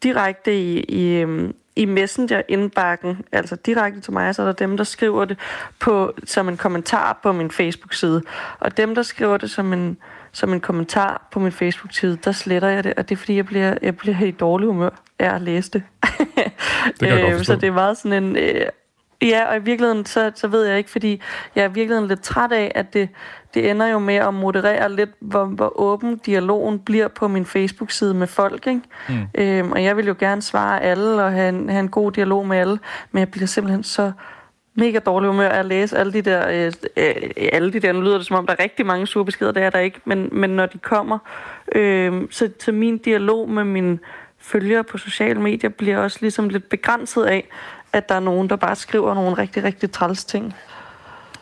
direkte 0.04 0.60
i, 0.60 0.80
i, 0.80 1.16
øhm, 1.16 1.56
i 1.76 1.86
Messenger-indbakken, 1.86 3.22
altså 3.32 3.56
direkte 3.56 4.02
til 4.02 4.14
mig, 4.14 4.36
så 4.36 4.42
er 4.42 4.46
der 4.46 4.54
dem, 4.54 4.78
der 4.78 4.84
skriver 4.84 5.26
det 5.26 5.40
på, 5.80 6.14
som 6.26 6.50
en 6.50 6.58
kommentar 6.58 7.20
på 7.24 7.32
min 7.32 7.52
Facebook-side. 7.52 8.22
Og 8.60 8.78
dem, 8.78 8.96
der 8.96 9.02
skriver 9.02 9.38
det 9.38 9.52
som 9.52 9.74
en, 9.74 9.98
som 10.32 10.54
en 10.54 10.60
kommentar 10.60 11.28
på 11.32 11.40
min 11.40 11.52
Facebook-side, 11.52 12.18
der 12.24 12.32
sletter 12.32 12.68
jeg 12.68 12.84
det, 12.84 12.94
og 12.98 13.10
det 13.10 13.16
er 13.16 13.20
fordi, 13.20 13.36
jeg 13.36 13.46
bliver, 13.46 13.78
jeg 13.82 13.98
bliver 13.98 14.16
helt 14.16 14.40
dårlig 14.40 14.68
humør 14.68 14.90
af 15.20 15.36
at 15.36 15.42
læse 15.42 15.72
det. 15.72 15.84
det 17.00 17.08
kan 17.08 17.20
jeg 17.20 17.46
så 17.46 17.56
det 17.56 17.68
er 17.68 17.72
meget 17.72 17.98
sådan 17.98 18.24
en... 18.24 18.38
Øh, 18.38 18.66
Ja, 19.24 19.50
og 19.50 19.58
i 19.58 19.60
virkeligheden, 19.60 20.06
så, 20.06 20.32
så 20.36 20.48
ved 20.48 20.66
jeg 20.66 20.78
ikke, 20.78 20.90
fordi 20.90 21.22
jeg 21.56 21.64
er 21.64 21.70
i 21.70 21.74
virkeligheden 21.74 22.08
lidt 22.08 22.22
træt 22.22 22.52
af, 22.52 22.72
at 22.76 22.94
det, 22.94 23.10
det 23.54 23.72
ender 23.72 23.88
jo 23.88 24.00
med 24.00 24.16
at 24.16 24.34
moderere 24.34 24.96
lidt, 24.96 25.10
hvor, 25.20 25.46
hvor 25.46 25.80
åben 25.80 26.18
dialogen 26.18 26.80
bliver 26.80 27.08
på 27.08 27.28
min 27.28 27.46
Facebook-side 27.46 28.14
med 28.14 28.28
folk. 28.28 28.68
Ikke? 28.68 28.82
Mm. 29.10 29.16
Øhm, 29.36 29.72
og 29.72 29.84
jeg 29.84 29.98
vil 29.98 30.06
jo 30.06 30.16
gerne 30.20 30.42
svare 30.42 30.82
alle 30.82 31.24
og 31.24 31.32
have 31.32 31.50
en, 31.50 31.70
have 31.70 31.80
en 31.80 31.90
god 31.90 32.12
dialog 32.12 32.48
med 32.48 32.58
alle, 32.58 32.80
men 33.12 33.20
jeg 33.20 33.32
bliver 33.32 33.48
simpelthen 33.48 33.84
så 33.84 34.12
mega 34.76 35.00
dårlig 35.00 35.30
humør 35.30 35.50
at 35.50 35.66
læse 35.66 35.98
alle 35.98 36.14
de 36.14 36.22
der, 36.22 36.50
øh, 36.50 36.72
øh, 36.98 37.30
alle 37.38 37.74
de 37.74 37.80
der, 37.80 37.92
nu 37.92 38.02
lyder 38.02 38.18
det 38.18 38.26
som 38.26 38.36
om, 38.36 38.46
der 38.46 38.54
er 38.54 38.64
rigtig 38.64 38.86
mange 38.86 39.08
sure 39.08 39.26
beskeder, 39.26 39.52
det 39.52 39.64
er 39.64 39.70
der 39.70 39.80
ikke, 39.80 40.00
men, 40.06 40.30
men 40.32 40.50
når 40.50 40.66
de 40.66 40.78
kommer, 40.78 41.18
øh, 41.76 42.22
så, 42.30 42.50
så 42.60 42.72
min 42.72 42.98
dialog 42.98 43.50
med 43.50 43.64
mine 43.64 44.00
følgere 44.40 44.84
på 44.84 44.98
sociale 44.98 45.42
medier 45.42 45.70
bliver 45.70 45.98
også 45.98 46.18
ligesom 46.22 46.50
lidt 46.50 46.70
begrænset 46.70 47.24
af, 47.24 47.48
at 47.94 48.10
der 48.10 48.16
er 48.16 48.20
nogen, 48.20 48.50
der 48.50 48.56
bare 48.56 48.76
skriver 48.76 49.14
nogle 49.14 49.38
rigtig, 49.38 49.64
rigtig 49.64 49.92
træls 49.92 50.26
ting. 50.26 50.54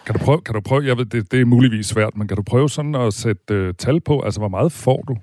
Kan 0.05 0.15
du 0.15 0.25
prøve, 0.25 0.41
kan 0.41 0.55
du 0.55 0.61
prøve 0.61 0.85
jeg 0.85 0.97
ved, 0.97 1.05
det, 1.05 1.31
det 1.31 1.41
er 1.41 1.45
muligvis 1.45 1.85
svært, 1.85 2.17
men 2.17 2.27
kan 2.27 2.37
du 2.37 2.43
prøve 2.43 2.69
sådan 2.69 2.95
at 2.95 3.13
sætte 3.13 3.67
uh, 3.67 3.75
tal 3.75 4.01
på? 4.01 4.21
Altså, 4.21 4.39
hvor 4.39 4.47
meget 4.47 4.71
får 4.71 5.03
du? 5.07 5.17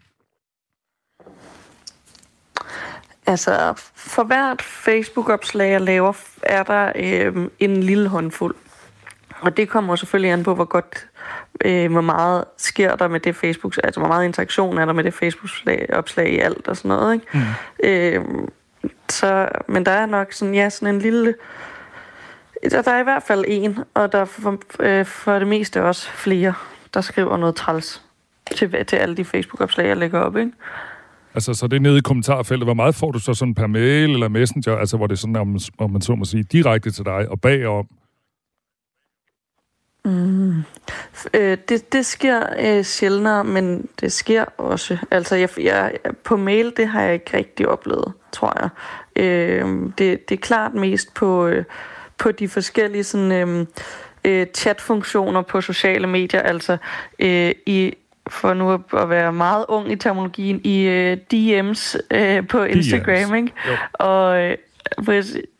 Altså, 3.26 3.72
for 3.94 4.24
hvert 4.24 4.62
Facebook-opslag, 4.62 5.70
jeg 5.70 5.80
laver, 5.80 6.12
er 6.42 6.62
der 6.62 6.92
øh, 6.96 7.48
en 7.58 7.76
lille 7.82 8.08
håndfuld. 8.08 8.54
Og 9.40 9.56
det 9.56 9.68
kommer 9.68 9.96
selvfølgelig 9.96 10.32
an 10.32 10.42
på, 10.42 10.54
hvor 10.54 10.64
godt, 10.64 11.08
øh, 11.64 11.92
hvor 11.92 12.00
meget 12.00 12.44
sker 12.56 12.96
der 12.96 13.08
med 13.08 13.20
det 13.20 13.36
Facebook, 13.36 13.74
altså 13.84 14.00
hvor 14.00 14.08
meget 14.08 14.24
interaktion 14.24 14.78
er 14.78 14.84
der 14.84 14.92
med 14.92 15.04
det 15.04 15.14
Facebook-opslag 15.14 16.32
i 16.32 16.38
alt 16.38 16.68
og 16.68 16.76
sådan 16.76 16.88
noget, 16.88 17.14
ikke? 17.14 17.26
Mm. 17.32 17.40
Øh, 17.84 18.48
så, 19.08 19.48
men 19.68 19.86
der 19.86 19.92
er 19.92 20.06
nok 20.06 20.32
sådan, 20.32 20.54
ja, 20.54 20.70
sådan 20.70 20.94
en 20.94 21.00
lille... 21.00 21.34
Der, 22.70 22.90
er 22.90 23.00
i 23.00 23.02
hvert 23.02 23.22
fald 23.22 23.44
en, 23.48 23.78
og 23.94 24.12
der 24.12 24.18
er 24.18 24.24
for, 24.24 24.58
øh, 24.80 25.06
for 25.06 25.38
det 25.38 25.48
meste 25.48 25.84
også 25.84 26.10
flere, 26.10 26.54
der 26.94 27.00
skriver 27.00 27.36
noget 27.36 27.54
træls 27.54 28.02
til, 28.56 28.84
til 28.86 28.96
alle 28.96 29.16
de 29.16 29.24
Facebook-opslag, 29.24 29.86
jeg 29.86 29.96
lægger 29.96 30.20
op, 30.20 30.36
ikke? 30.36 30.52
Altså, 31.34 31.54
så 31.54 31.66
det 31.66 31.76
er 31.76 31.80
nede 31.80 31.98
i 31.98 32.00
kommentarfeltet. 32.00 32.66
Hvor 32.66 32.74
meget 32.74 32.94
får 32.94 33.10
du 33.10 33.18
så 33.18 33.34
sådan 33.34 33.54
per 33.54 33.66
mail 33.66 34.10
eller 34.10 34.28
messenger, 34.28 34.76
altså 34.76 34.96
hvor 34.96 35.06
det 35.06 35.14
er 35.14 35.18
sådan, 35.18 35.36
om, 35.36 35.58
om 35.78 35.90
man 35.90 36.00
så 36.00 36.14
må 36.14 36.24
sige, 36.24 36.42
direkte 36.42 36.90
til 36.90 37.04
dig 37.04 37.28
og 37.28 37.40
bagom? 37.40 37.88
Mm. 40.08 40.64
Øh, 41.34 41.58
det, 41.68 41.92
det 41.92 42.06
sker 42.06 42.42
øh, 42.60 42.84
sjældnere, 42.84 43.44
men 43.44 43.88
det 44.00 44.12
sker 44.12 44.44
også. 44.58 44.98
Altså, 45.10 45.36
jeg, 45.36 45.48
jeg, 45.60 45.92
på 46.24 46.36
mail, 46.36 46.72
det 46.76 46.88
har 46.88 47.02
jeg 47.02 47.14
ikke 47.14 47.36
rigtig 47.36 47.68
oplevet, 47.68 48.12
tror 48.32 48.60
jeg. 48.60 48.68
Øh, 49.24 49.66
det, 49.98 50.28
det 50.28 50.34
er 50.34 50.40
klart 50.40 50.74
mest 50.74 51.14
på, 51.14 51.46
øh, 51.46 51.64
på 52.18 52.32
de 52.32 52.48
forskellige 52.48 53.04
sådan, 53.04 53.32
øh, 53.32 53.66
øh, 54.24 54.46
chatfunktioner 54.54 55.42
på 55.42 55.60
sociale 55.60 56.06
medier, 56.06 56.42
altså 56.42 56.76
øh, 57.18 57.52
i 57.66 57.94
for 58.30 58.54
nu 58.54 58.72
at 58.72 59.10
være 59.10 59.32
meget 59.32 59.64
ung 59.68 59.92
i 59.92 59.96
terminologien, 59.96 60.60
i 60.64 60.82
øh, 60.82 61.16
DM's 61.34 61.98
øh, 62.10 62.46
på 62.46 62.62
Instagram, 62.62 63.14
DM's. 63.14 63.34
ikke? 63.34 63.52
Jo. 63.68 63.76
Og 63.92 64.42
øh, 64.42 64.56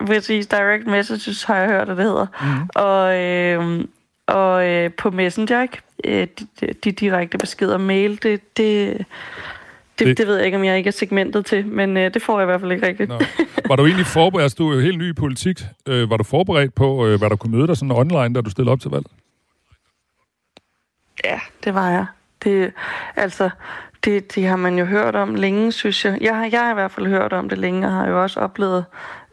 præcis, 0.06 0.46
direct 0.46 0.86
messages 0.86 1.44
har 1.44 1.56
jeg 1.56 1.68
hørt, 1.68 1.88
at 1.88 1.96
det 1.96 2.04
hedder. 2.04 2.26
Mm. 2.42 2.68
Og, 2.74 3.20
øh, 3.20 3.84
og 4.28 4.68
øh, 4.68 4.92
på 4.92 5.10
Messenger, 5.10 5.62
ikke? 5.62 5.78
Øh, 6.04 6.26
de, 6.60 6.66
de 6.84 6.92
direkte 6.92 7.38
beskeder, 7.38 7.78
mail, 7.78 8.22
det, 8.22 8.56
det, 8.56 8.96
det, 9.98 10.06
det, 10.06 10.18
det 10.18 10.26
ved 10.26 10.36
jeg 10.36 10.46
ikke, 10.46 10.58
om 10.58 10.64
jeg 10.64 10.78
ikke 10.78 10.88
er 10.88 10.92
segmentet 10.92 11.46
til, 11.46 11.66
men 11.66 11.96
øh, 11.96 12.14
det 12.14 12.22
får 12.22 12.38
jeg 12.38 12.44
i 12.44 12.46
hvert 12.46 12.60
fald 12.60 12.72
ikke 12.72 12.86
rigtigt. 12.86 13.08
Nå. 13.08 13.18
Var 13.66 13.76
du 13.76 13.86
egentlig 13.86 14.06
forberedt, 14.06 14.42
altså 14.42 14.56
du 14.58 14.70
er 14.70 14.74
jo 14.74 14.80
helt 14.80 14.98
ny 14.98 15.10
i 15.10 15.12
politik, 15.12 15.60
øh, 15.86 16.10
var 16.10 16.16
du 16.16 16.24
forberedt 16.24 16.74
på, 16.74 17.06
øh, 17.06 17.18
hvad 17.18 17.30
der 17.30 17.36
kunne 17.36 17.56
møde 17.56 17.66
dig 17.66 17.76
sådan 17.76 17.92
online, 17.92 18.34
da 18.34 18.40
du 18.40 18.50
stillede 18.50 18.72
op 18.72 18.80
til 18.80 18.90
valg? 18.90 19.06
Ja, 21.24 21.40
det 21.64 21.74
var 21.74 21.90
jeg. 21.90 22.06
Det, 22.44 22.72
altså, 23.16 23.50
det, 24.04 24.34
det 24.34 24.46
har 24.46 24.56
man 24.56 24.78
jo 24.78 24.84
hørt 24.84 25.14
om 25.14 25.34
længe, 25.34 25.72
synes 25.72 26.04
jeg. 26.04 26.18
Jeg 26.20 26.36
har, 26.36 26.48
jeg 26.52 26.60
har 26.60 26.70
i 26.70 26.74
hvert 26.74 26.90
fald 26.90 27.06
hørt 27.06 27.32
om 27.32 27.48
det 27.48 27.58
længe, 27.58 27.86
og 27.86 27.92
har 27.92 28.08
jo 28.08 28.22
også 28.22 28.40
oplevet... 28.40 28.84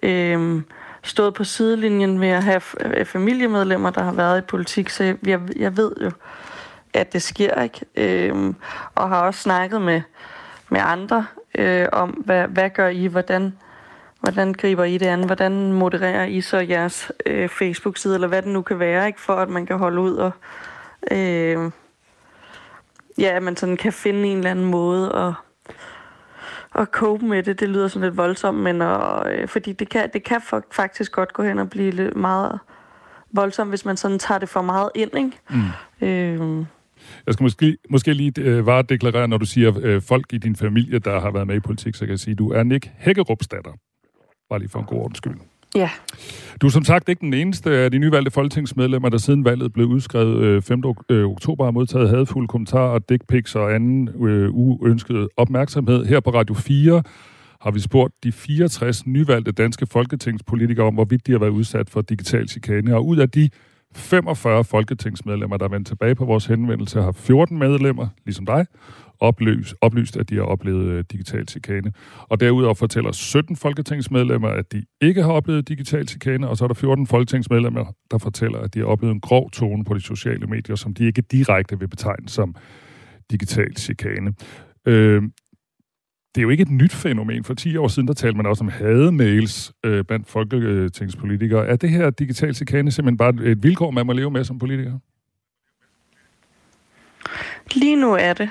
Øh, 0.04 0.62
stået 1.06 1.34
på 1.34 1.44
sidelinjen 1.44 2.20
med 2.20 2.30
at 2.30 2.44
have 2.44 2.62
øh, 2.80 3.06
familiemedlemmer, 3.06 3.90
der 3.90 4.04
har 4.04 4.12
været 4.12 4.38
i 4.38 4.42
politik, 4.42 4.90
så 4.90 5.04
jeg, 5.26 5.40
jeg 5.56 5.78
ved 5.78 5.92
jo, 6.02 6.12
at 6.94 7.14
det 7.14 7.22
sker 7.22 7.62
ikke. 7.62 7.86
Øhm, 7.96 8.56
og 8.96 9.10
har 9.10 9.22
også 9.22 9.40
snakket 9.40 9.82
med, 9.82 10.02
med 10.70 10.82
andre 10.84 11.26
øh, 11.58 11.88
om, 11.92 12.10
hvad, 12.10 12.48
hvad 12.48 12.70
gør 12.70 12.88
I, 12.88 13.06
hvordan, 13.06 13.58
hvordan 14.22 14.54
griber 14.54 14.84
I 14.84 14.98
det 14.98 15.06
an, 15.06 15.24
hvordan 15.24 15.74
modererer 15.74 16.26
I 16.26 16.42
så 16.42 16.58
jeres 16.58 17.12
øh, 17.26 17.50
Facebook-side, 17.50 18.16
eller 18.16 18.28
hvad 18.28 18.42
det 18.42 18.52
nu 18.52 18.62
kan 18.62 18.80
være, 18.80 19.08
ikke, 19.08 19.22
for 19.22 19.36
at 19.36 19.50
man 19.50 19.66
kan 19.66 19.78
holde 19.78 20.02
ud 20.02 20.16
og 20.16 20.32
øh, 21.12 21.72
ja, 23.18 23.40
man 23.40 23.56
sådan 23.56 23.78
kan 23.78 23.94
finde 23.94 24.28
en 24.28 24.38
eller 24.38 24.52
anden 24.52 24.66
måde 24.66 25.16
at 25.16 25.34
at 26.76 26.88
cope 26.88 27.26
med 27.26 27.44
det, 27.44 27.60
det 27.60 27.70
lyder 27.70 27.88
sådan 27.88 28.08
lidt 28.08 28.18
voldsomt, 28.18 28.58
men 28.58 28.82
og, 28.82 29.34
øh, 29.34 29.48
fordi 29.48 29.74
det 29.74 29.90
kan, 29.90 30.10
det 30.14 30.24
kan 30.24 30.42
faktisk 30.72 31.12
godt 31.12 31.34
gå 31.34 31.44
hen 31.44 31.60
og 31.60 31.70
blive 31.70 31.92
lidt 31.92 32.16
meget 32.16 32.60
voldsomt, 33.34 33.70
hvis 33.72 33.86
man 33.86 33.98
sådan 33.98 34.20
tager 34.20 34.40
det 34.40 34.50
for 34.50 34.62
meget 34.62 34.90
ind, 34.96 35.18
ikke? 35.18 35.32
Mm. 35.50 36.08
Øh, 36.08 36.66
jeg 37.26 37.34
skal 37.34 37.44
måske, 37.44 37.78
måske 37.90 38.14
lige 38.14 38.42
øh, 38.42 38.66
bare 38.66 38.82
deklarere, 38.82 39.28
når 39.28 39.38
du 39.38 39.46
siger 39.46 39.74
øh, 39.82 40.02
folk 40.02 40.34
i 40.34 40.38
din 40.38 40.56
familie, 40.56 41.00
der 41.00 41.20
har 41.20 41.32
været 41.32 41.48
med 41.48 41.56
i 41.56 41.60
politik, 41.60 41.96
så 41.96 42.00
kan 42.00 42.10
jeg 42.10 42.20
sige, 42.20 42.36
du 42.36 42.52
er 42.52 42.64
Nick 42.64 42.92
Hækkerupsdatter. 42.98 43.72
Bare 44.50 44.60
lige 44.60 44.70
for 44.70 44.80
en 44.80 44.86
god 44.86 44.98
ordens 44.98 45.18
skyld. 45.18 45.38
Ja. 45.76 45.90
Du 46.62 46.68
er 46.68 46.72
som 46.72 46.84
sagt 46.84 47.10
ikke 47.10 47.20
den 47.20 47.34
eneste 47.34 47.72
af 47.72 47.92
de 47.92 47.98
nyvalgte 47.98 48.32
folketingsmedlemmer, 48.32 49.10
der 49.10 49.18
siden 49.18 49.46
valget 49.46 49.74
blev 49.74 49.88
udskrevet 49.88 50.44
øh, 50.44 50.62
5. 50.62 50.84
Øh, 51.10 51.26
oktober 51.26 51.64
har 51.64 51.72
modtaget 51.72 52.10
hadfulde 52.10 52.48
kommentarer, 52.48 53.00
dickpics 53.00 53.56
og 53.56 53.76
anden 53.76 54.10
øh, 54.28 54.50
uønsket 54.52 55.28
opmærksomhed. 55.38 56.06
Her 56.06 56.20
på 56.20 56.30
Radio 56.30 56.56
4 56.56 57.04
har 57.62 57.72
vi 57.72 57.80
spurgt 57.80 58.14
de 58.24 58.32
64 58.32 59.08
nyvalgte 59.08 59.52
danske 59.52 59.86
folketingspolitikere 59.86 60.86
om, 60.86 60.94
hvorvidt 60.94 61.28
de 61.28 61.32
har 61.32 61.40
været 61.40 61.52
udsat 61.52 61.90
for 61.90 62.02
digital 62.02 62.50
chikane. 62.50 62.96
Og 62.96 63.08
ud 63.08 63.18
af 63.18 63.30
de 63.30 63.50
45 63.96 64.64
folketingsmedlemmer, 64.64 65.58
der 65.58 65.66
er 65.66 65.70
vendt 65.70 65.88
tilbage 65.88 66.16
på 66.16 66.26
vores 66.26 66.46
henvendelse, 66.46 67.02
har 67.02 67.12
14 67.12 67.60
medlemmer, 67.60 68.08
ligesom 68.26 68.46
dig, 68.46 68.66
opløs, 69.20 69.76
oplyst, 69.82 70.18
at 70.18 70.30
de 70.30 70.36
har 70.36 70.44
oplevet 70.44 70.88
øh, 70.88 71.04
digital 71.12 71.48
chikane. 71.48 71.94
Og 72.22 72.40
derudover 72.40 72.74
fortæller 72.74 73.12
17 73.12 73.56
folketingsmedlemmer, 73.56 74.48
at 74.48 74.72
de 74.72 74.86
ikke 75.02 75.24
har 75.24 75.32
oplevet 75.32 75.68
digital 75.68 76.08
chikane, 76.08 76.48
og 76.48 76.58
så 76.58 76.64
er 76.64 76.68
der 76.68 76.76
14 76.76 77.08
folketingsmedlemmer, 77.08 77.86
der 78.12 78.18
fortæller, 78.18 78.60
at 78.60 78.74
de 78.74 78.80
har 78.80 78.86
oplevet 78.86 79.14
en 79.14 79.22
grov 79.22 79.52
tone 79.52 79.84
på 79.84 79.94
de 79.94 80.02
sociale 80.02 80.48
medier, 80.48 80.76
som 80.76 80.94
de 80.94 81.06
ikke 81.06 81.22
direkte 81.22 81.80
vil 81.80 81.88
betegne 81.88 82.30
som 82.30 82.56
digital 83.32 83.78
chikane. 83.78 84.34
Øh, 84.86 85.24
det 86.36 86.42
er 86.42 86.44
jo 86.44 86.50
ikke 86.50 86.62
et 86.62 86.72
nyt 86.72 86.94
fænomen. 86.94 87.44
For 87.44 87.54
10 87.54 87.78
år 87.78 87.88
siden, 87.88 88.08
der 88.08 88.14
talte 88.14 88.38
man 88.38 88.46
også 88.46 88.64
om 88.64 88.70
hademails 88.70 89.74
øh, 89.86 90.04
blandt 90.04 90.28
folketingspolitikere. 90.28 91.68
Er 91.68 91.76
det 91.76 91.90
her 91.90 92.10
digital 92.10 92.56
chikane 92.56 92.92
simpelthen 92.92 93.18
bare 93.18 93.52
et 93.52 93.64
vilkår, 93.64 93.92
man 93.92 94.06
må 94.06 94.14
leve 94.14 94.32
med 94.32 94.44
som 94.44 94.60
politiker? 94.60 95.00
Lige 97.76 97.96
nu 97.96 98.14
er 98.14 98.34
det 98.34 98.50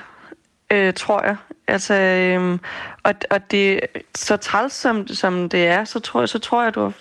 øh, 0.71 0.93
tror 0.93 1.23
jeg. 1.23 1.35
Altså, 1.67 1.93
øhm, 1.93 2.59
og, 3.03 3.13
og 3.29 3.51
det 3.51 3.79
så 4.15 4.37
træls 4.37 4.73
som, 4.73 5.07
som 5.07 5.49
det 5.49 5.67
er, 5.67 5.83
så 5.83 5.99
tror 5.99 6.21
jeg, 6.21 6.29
så 6.29 6.39
tror 6.39 6.63
jeg, 6.63 6.75
du 6.75 6.91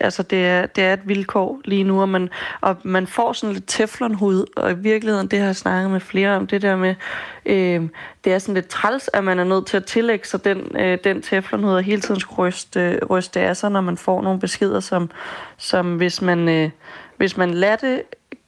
altså 0.00 0.22
det 0.22 0.46
er, 0.46 0.66
det 0.66 0.84
er 0.84 0.92
et 0.92 1.08
vilkår 1.08 1.60
lige 1.64 1.84
nu, 1.84 2.00
og 2.00 2.08
man, 2.08 2.28
og 2.60 2.76
man 2.84 3.06
får 3.06 3.32
sådan 3.32 3.54
lidt 3.54 3.64
teflonhud, 3.66 4.46
og 4.56 4.70
i 4.70 4.74
virkeligheden, 4.74 5.26
det 5.26 5.38
har 5.38 5.46
jeg 5.46 5.56
snakket 5.56 5.90
med 5.90 6.00
flere 6.00 6.36
om, 6.36 6.46
det 6.46 6.62
der 6.62 6.76
med, 6.76 6.94
øhm, 7.46 7.90
det 8.24 8.32
er 8.32 8.38
sådan 8.38 8.54
lidt 8.54 8.68
træls, 8.68 9.10
at 9.12 9.24
man 9.24 9.38
er 9.38 9.44
nødt 9.44 9.66
til 9.66 9.76
at 9.76 9.84
tillægge 9.84 10.26
sig 10.26 10.44
den, 10.44 10.76
øh, 10.76 10.98
den 11.04 11.22
teflonhud, 11.22 11.72
og 11.72 11.82
hele 11.82 12.00
tiden 12.00 12.20
skulle 12.20 12.48
ryste, 12.48 12.80
øh, 12.80 12.98
ryste 13.10 13.40
af 13.40 13.56
sig, 13.56 13.70
når 13.70 13.80
man 13.80 13.96
får 13.96 14.22
nogle 14.22 14.40
beskeder, 14.40 14.80
som, 14.80 15.10
som 15.56 15.96
hvis 15.96 16.22
man, 16.22 16.48
øh, 16.48 16.70
hvis 17.16 17.36
man 17.36 17.54
lader 17.54 17.76
det 17.76 18.02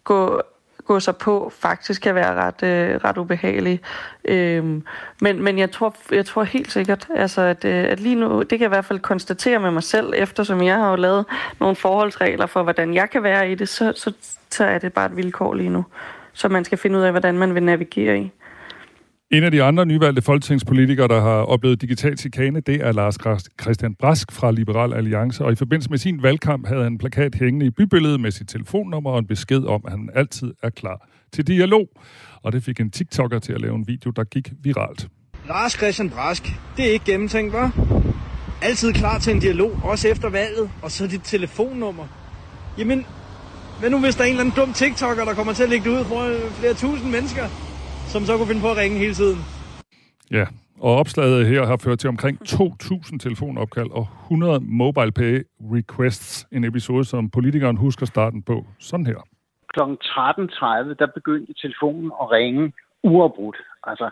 gå 0.04 0.42
gå 0.84 1.00
sig 1.00 1.16
på, 1.16 1.52
faktisk 1.58 2.02
kan 2.02 2.14
være 2.14 2.34
ret, 2.34 2.62
øh, 2.62 2.96
ret 3.04 3.18
ubehagelig. 3.18 3.80
Øhm, 4.24 4.84
men, 5.20 5.42
men 5.42 5.58
jeg 5.58 5.70
tror, 5.70 5.96
jeg 6.10 6.26
tror 6.26 6.42
helt 6.42 6.72
sikkert, 6.72 7.08
altså, 7.14 7.40
at, 7.40 7.64
øh, 7.64 7.84
at 7.84 8.00
lige 8.00 8.14
nu, 8.14 8.38
det 8.38 8.48
kan 8.48 8.60
jeg 8.60 8.66
i 8.66 8.74
hvert 8.76 8.84
fald 8.84 8.98
konstatere 8.98 9.58
med 9.58 9.70
mig 9.70 9.82
selv, 9.82 10.12
eftersom 10.16 10.62
jeg 10.62 10.76
har 10.76 10.90
jo 10.90 10.96
lavet 10.96 11.24
nogle 11.60 11.76
forholdsregler 11.76 12.46
for, 12.46 12.62
hvordan 12.62 12.94
jeg 12.94 13.10
kan 13.10 13.22
være 13.22 13.50
i 13.50 13.54
det, 13.54 13.68
så, 13.68 13.92
så, 13.96 14.12
så 14.50 14.64
er 14.64 14.78
det 14.78 14.92
bare 14.92 15.06
et 15.06 15.16
vilkår 15.16 15.54
lige 15.54 15.70
nu, 15.70 15.84
så 16.32 16.48
man 16.48 16.64
skal 16.64 16.78
finde 16.78 16.98
ud 16.98 17.02
af, 17.02 17.10
hvordan 17.10 17.38
man 17.38 17.54
vil 17.54 17.62
navigere 17.62 18.18
i. 18.18 18.32
En 19.34 19.44
af 19.44 19.50
de 19.50 19.62
andre 19.62 19.86
nyvalgte 19.86 20.22
folketingspolitikere, 20.22 21.08
der 21.08 21.20
har 21.20 21.28
oplevet 21.28 21.82
digital 21.82 22.18
chikane, 22.18 22.60
det 22.60 22.74
er 22.74 22.92
Lars 22.92 23.16
Christian 23.62 23.94
Brask 23.94 24.32
fra 24.32 24.50
Liberal 24.50 24.92
Alliance. 24.92 25.44
Og 25.44 25.52
i 25.52 25.54
forbindelse 25.54 25.90
med 25.90 25.98
sin 25.98 26.22
valgkamp 26.22 26.66
havde 26.66 26.82
han 26.82 26.92
en 26.92 26.98
plakat 26.98 27.34
hængende 27.34 27.66
i 27.66 27.70
bybilledet 27.70 28.20
med 28.20 28.30
sit 28.30 28.48
telefonnummer 28.48 29.10
og 29.10 29.18
en 29.18 29.26
besked 29.26 29.64
om, 29.64 29.82
at 29.86 29.90
han 29.90 30.10
altid 30.14 30.52
er 30.62 30.70
klar 30.70 31.08
til 31.32 31.46
dialog. 31.46 31.88
Og 32.42 32.52
det 32.52 32.62
fik 32.62 32.80
en 32.80 32.90
TikToker 32.90 33.38
til 33.38 33.52
at 33.52 33.60
lave 33.60 33.74
en 33.74 33.88
video, 33.88 34.10
der 34.10 34.24
gik 34.24 34.52
viralt. 34.62 35.08
Lars 35.48 35.72
Christian 35.72 36.10
Brask, 36.10 36.42
det 36.76 36.88
er 36.88 36.92
ikke 36.92 37.04
gennemtænkt, 37.04 37.54
hva'? 37.54 37.82
Altid 38.62 38.92
klar 38.92 39.18
til 39.18 39.34
en 39.34 39.40
dialog, 39.40 39.80
også 39.84 40.08
efter 40.08 40.28
valget, 40.28 40.70
og 40.82 40.90
så 40.90 41.06
dit 41.06 41.22
telefonnummer. 41.24 42.04
Jamen, 42.78 43.06
hvad 43.80 43.90
nu 43.90 44.00
hvis 44.00 44.14
der 44.14 44.22
er 44.22 44.26
en 44.26 44.30
eller 44.30 44.44
anden 44.44 44.56
dum 44.56 44.72
TikToker, 44.72 45.24
der 45.24 45.34
kommer 45.34 45.52
til 45.52 45.62
at 45.62 45.68
lægge 45.68 45.90
det 45.90 45.98
ud 45.98 46.04
for 46.04 46.50
flere 46.60 46.74
tusind 46.74 47.10
mennesker? 47.10 47.73
Som 48.12 48.22
så 48.22 48.36
kunne 48.36 48.46
finde 48.46 48.60
på 48.66 48.70
at 48.70 48.76
ringe 48.76 48.98
hele 48.98 49.14
tiden. 49.14 49.38
Ja, 50.30 50.46
og 50.80 50.96
opslaget 50.96 51.46
her 51.46 51.66
har 51.66 51.76
ført 51.76 51.98
til 51.98 52.08
omkring 52.08 52.38
2.000 52.48 53.18
telefonopkald 53.18 53.90
og 53.90 54.06
100 54.22 54.60
mobile 54.60 55.12
pay 55.12 55.46
requests. 55.60 56.46
En 56.52 56.64
episode, 56.64 57.04
som 57.04 57.30
politikeren 57.30 57.76
husker 57.76 58.06
starten 58.06 58.42
på 58.42 58.66
sådan 58.78 59.06
her. 59.06 59.20
Kl. 59.74 59.80
13.30, 59.80 59.86
der 60.98 61.06
begyndte 61.14 61.54
telefonen 61.62 62.12
at 62.22 62.30
ringe 62.30 62.72
uafbrudt. 63.02 63.56
Altså 63.84 64.10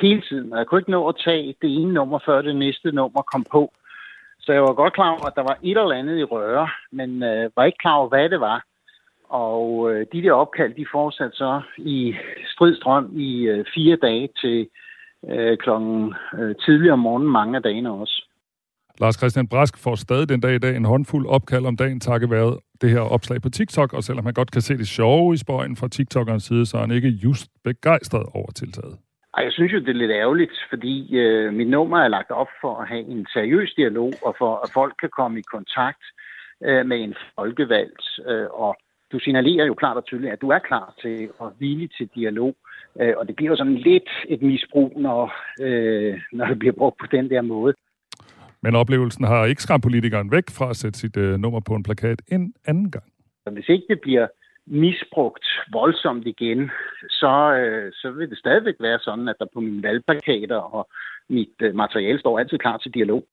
hele 0.00 0.22
tiden. 0.28 0.52
Og 0.52 0.58
jeg 0.58 0.66
kunne 0.66 0.80
ikke 0.80 0.90
nå 0.90 1.08
at 1.08 1.16
tage 1.24 1.54
det 1.62 1.70
ene 1.80 1.92
nummer, 1.92 2.18
før 2.26 2.42
det 2.42 2.56
næste 2.56 2.92
nummer 2.92 3.22
kom 3.22 3.44
på. 3.50 3.72
Så 4.40 4.52
jeg 4.52 4.62
var 4.62 4.72
godt 4.72 4.94
klar 4.94 5.10
over, 5.10 5.26
at 5.26 5.34
der 5.36 5.42
var 5.42 5.58
et 5.62 5.78
eller 5.78 6.00
andet 6.00 6.18
i 6.18 6.24
røre, 6.24 6.68
men 6.92 7.22
øh, 7.22 7.50
var 7.56 7.64
ikke 7.64 7.78
klar 7.78 7.94
over, 7.94 8.08
hvad 8.08 8.28
det 8.28 8.40
var. 8.40 8.64
Og 9.32 9.90
øh, 9.90 10.06
de 10.12 10.22
der 10.22 10.32
opkald, 10.32 10.74
de 10.74 10.86
fortsatte 10.92 11.36
så 11.36 11.60
i 11.78 12.14
stridstrøm 12.46 13.10
i 13.16 13.42
øh, 13.42 13.64
fire 13.74 13.96
dage 13.96 14.28
til 14.40 14.68
øh, 15.30 15.58
klokken 15.58 16.14
øh, 16.38 16.54
tidligere 16.64 16.92
om 16.92 16.98
morgenen, 16.98 17.30
mange 17.30 17.56
af 17.56 17.62
dagene 17.62 17.90
også. 17.90 18.26
Lars 19.00 19.18
Christian 19.18 19.48
Brask 19.48 19.78
får 19.84 19.94
stadig 19.94 20.28
den 20.28 20.40
dag 20.40 20.54
i 20.54 20.58
dag 20.58 20.76
en 20.76 20.84
håndfuld 20.84 21.26
opkald 21.26 21.66
om 21.66 21.76
dagen, 21.76 22.00
takket 22.00 22.30
være 22.30 22.58
det 22.80 22.90
her 22.90 23.00
opslag 23.00 23.42
på 23.42 23.48
TikTok, 23.48 23.92
og 23.92 24.02
selvom 24.02 24.24
han 24.24 24.34
godt 24.34 24.50
kan 24.50 24.60
se 24.60 24.78
det 24.78 24.88
sjove 24.88 25.34
i 25.34 25.36
spøjen 25.36 25.76
fra 25.76 25.88
TikTokernes 25.88 26.42
side, 26.42 26.66
så 26.66 26.76
er 26.76 26.80
han 26.80 26.90
ikke 26.90 27.08
just 27.08 27.46
begejstret 27.64 28.26
over 28.34 28.50
tiltaget. 28.50 28.98
Ej, 29.36 29.44
jeg 29.44 29.52
synes 29.52 29.72
jo, 29.72 29.78
det 29.78 29.88
er 29.88 30.02
lidt 30.02 30.10
ærgerligt, 30.10 30.56
fordi 30.70 31.16
øh, 31.16 31.52
mit 31.52 31.68
nummer 31.68 31.98
er 31.98 32.08
lagt 32.08 32.30
op 32.30 32.48
for 32.60 32.80
at 32.80 32.88
have 32.88 33.04
en 33.04 33.26
seriøs 33.32 33.74
dialog, 33.76 34.12
og 34.22 34.34
for 34.38 34.52
at 34.64 34.70
folk 34.74 34.94
kan 35.00 35.10
komme 35.18 35.38
i 35.38 35.42
kontakt 35.42 36.04
øh, 36.66 36.86
med 36.86 36.98
en 37.00 37.14
folkevalgt, 37.36 38.04
øh, 38.28 38.46
og 38.52 38.76
du 39.12 39.18
signalerer 39.18 39.66
jo 39.66 39.74
klart 39.74 39.96
og 39.96 40.04
tydeligt, 40.04 40.32
at 40.32 40.40
du 40.40 40.48
er 40.48 40.58
klar 40.58 40.94
til 41.02 41.28
at 41.42 41.48
hvile 41.58 41.88
til 41.88 42.08
dialog. 42.14 42.54
Øh, 43.00 43.14
og 43.16 43.26
det 43.26 43.36
bliver 43.36 43.50
jo 43.50 43.56
sådan 43.56 43.74
lidt 43.74 44.10
et 44.28 44.42
misbrug, 44.42 44.92
når, 44.96 45.34
øh, 45.60 46.20
når 46.32 46.46
det 46.46 46.58
bliver 46.58 46.72
brugt 46.72 46.96
på 47.00 47.06
den 47.10 47.30
der 47.30 47.42
måde. 47.42 47.74
Men 48.62 48.76
oplevelsen 48.76 49.24
har 49.24 49.44
ikke 49.44 49.62
skræmt 49.62 49.82
politikeren 49.82 50.30
væk 50.30 50.50
fra 50.50 50.70
at 50.70 50.76
sætte 50.76 50.98
sit 50.98 51.16
øh, 51.16 51.38
nummer 51.38 51.60
på 51.60 51.74
en 51.74 51.82
plakat 51.82 52.22
en 52.28 52.54
anden 52.66 52.90
gang. 52.90 53.04
Hvis 53.52 53.68
ikke 53.68 53.84
det 53.88 54.00
bliver 54.00 54.26
misbrugt 54.66 55.46
voldsomt 55.72 56.26
igen, 56.26 56.70
så, 57.08 57.54
øh, 57.54 57.92
så 57.92 58.10
vil 58.10 58.30
det 58.30 58.38
stadigvæk 58.38 58.74
være 58.80 58.98
sådan, 58.98 59.28
at 59.28 59.36
der 59.38 59.46
på 59.54 59.60
mine 59.60 59.82
valgplakater 59.82 60.56
og 60.56 60.88
mit 61.28 61.56
øh, 61.62 61.74
materiale 61.74 62.18
står 62.18 62.38
altid 62.38 62.58
klar 62.58 62.76
til 62.78 62.94
dialog. 62.94 63.24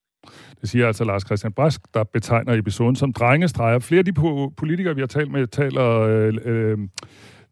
Det 0.62 0.70
siger 0.70 0.88
altså 0.88 1.04
Lars 1.04 1.26
Christian 1.26 1.54
Brask, 1.54 1.82
der 1.94 2.04
betegner 2.04 2.54
episoden 2.54 2.96
som 2.96 3.13
drengestreger. 3.13 3.80
Flere 3.80 4.00
af 4.00 4.06
de 4.06 4.13
politikere, 4.58 4.96
vi 4.96 5.02
har 5.02 5.08
talt 5.08 5.32
med, 5.32 5.48
taler, 5.48 6.00
øh, 6.00 6.34
øh, 6.46 6.78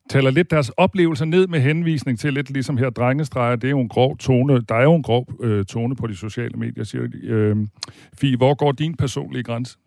taler 0.09 0.31
lidt 0.31 0.51
deres 0.51 0.69
oplevelser 0.69 1.25
ned 1.25 1.47
med 1.47 1.59
henvisning 1.59 2.19
til 2.19 2.33
lidt 2.33 2.49
ligesom 2.49 2.77
her 2.77 2.89
drengestreger. 2.89 3.55
Det 3.55 3.67
er 3.67 3.71
jo 3.71 3.79
en 3.79 3.89
grov 3.89 4.17
tone. 4.17 4.61
Der 4.61 4.75
er 4.75 4.83
jo 4.83 4.95
en 4.95 5.03
grov 5.03 5.27
øh, 5.43 5.65
tone 5.65 5.95
på 5.95 6.07
de 6.07 6.15
sociale 6.15 6.57
medier, 6.57 6.83
siger 6.83 7.07
de. 7.07 7.27
Øh, 7.27 7.55
Fie, 8.17 8.37
hvor 8.37 8.53
går 8.53 8.71
din 8.71 8.95
personlige 8.95 9.43
grænse? 9.43 9.77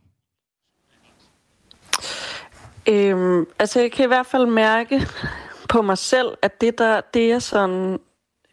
Øhm, 2.89 3.47
altså, 3.59 3.81
jeg 3.81 3.93
kan 3.93 4.05
i 4.05 4.09
hvert 4.09 4.27
fald 4.27 4.47
mærke 4.47 5.07
på 5.69 5.83
mig 5.83 5.99
selv, 5.99 6.29
at 6.43 6.61
det, 6.61 6.79
der, 6.79 7.01
det 7.15 7.33
er 7.33 7.39
sådan 7.39 7.99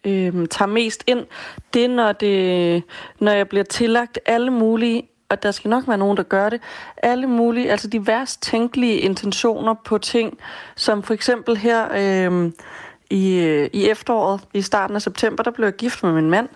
øh, 0.07 0.47
tager 0.47 0.69
mest 0.69 1.03
ind, 1.07 1.25
det 1.73 1.85
er, 1.85 1.89
når, 1.89 2.11
det, 2.11 2.83
når 3.19 3.31
jeg 3.31 3.49
bliver 3.49 3.63
tillagt 3.63 4.19
alle 4.25 4.51
mulige, 4.51 5.09
og 5.29 5.43
der 5.43 5.51
skal 5.51 5.69
nok 5.69 5.87
være 5.87 5.97
nogen, 5.97 6.17
der 6.17 6.23
gør 6.23 6.49
det, 6.49 6.61
alle 6.97 7.27
mulige, 7.27 7.71
altså 7.71 7.87
de 7.87 8.07
værst 8.07 8.41
tænkelige 8.41 8.97
intentioner 8.97 9.73
på 9.73 9.97
ting, 9.97 10.37
som 10.75 11.03
for 11.03 11.13
eksempel 11.13 11.57
her... 11.57 11.87
Øh, 12.31 12.51
i, 13.09 13.39
øh, 13.39 13.69
i 13.73 13.89
efteråret, 13.89 14.41
i 14.53 14.61
starten 14.61 14.95
af 14.95 15.01
september, 15.01 15.43
der 15.43 15.51
blev 15.51 15.65
jeg 15.65 15.73
gift 15.73 16.03
med 16.03 16.11
min 16.11 16.29
mand, 16.29 16.49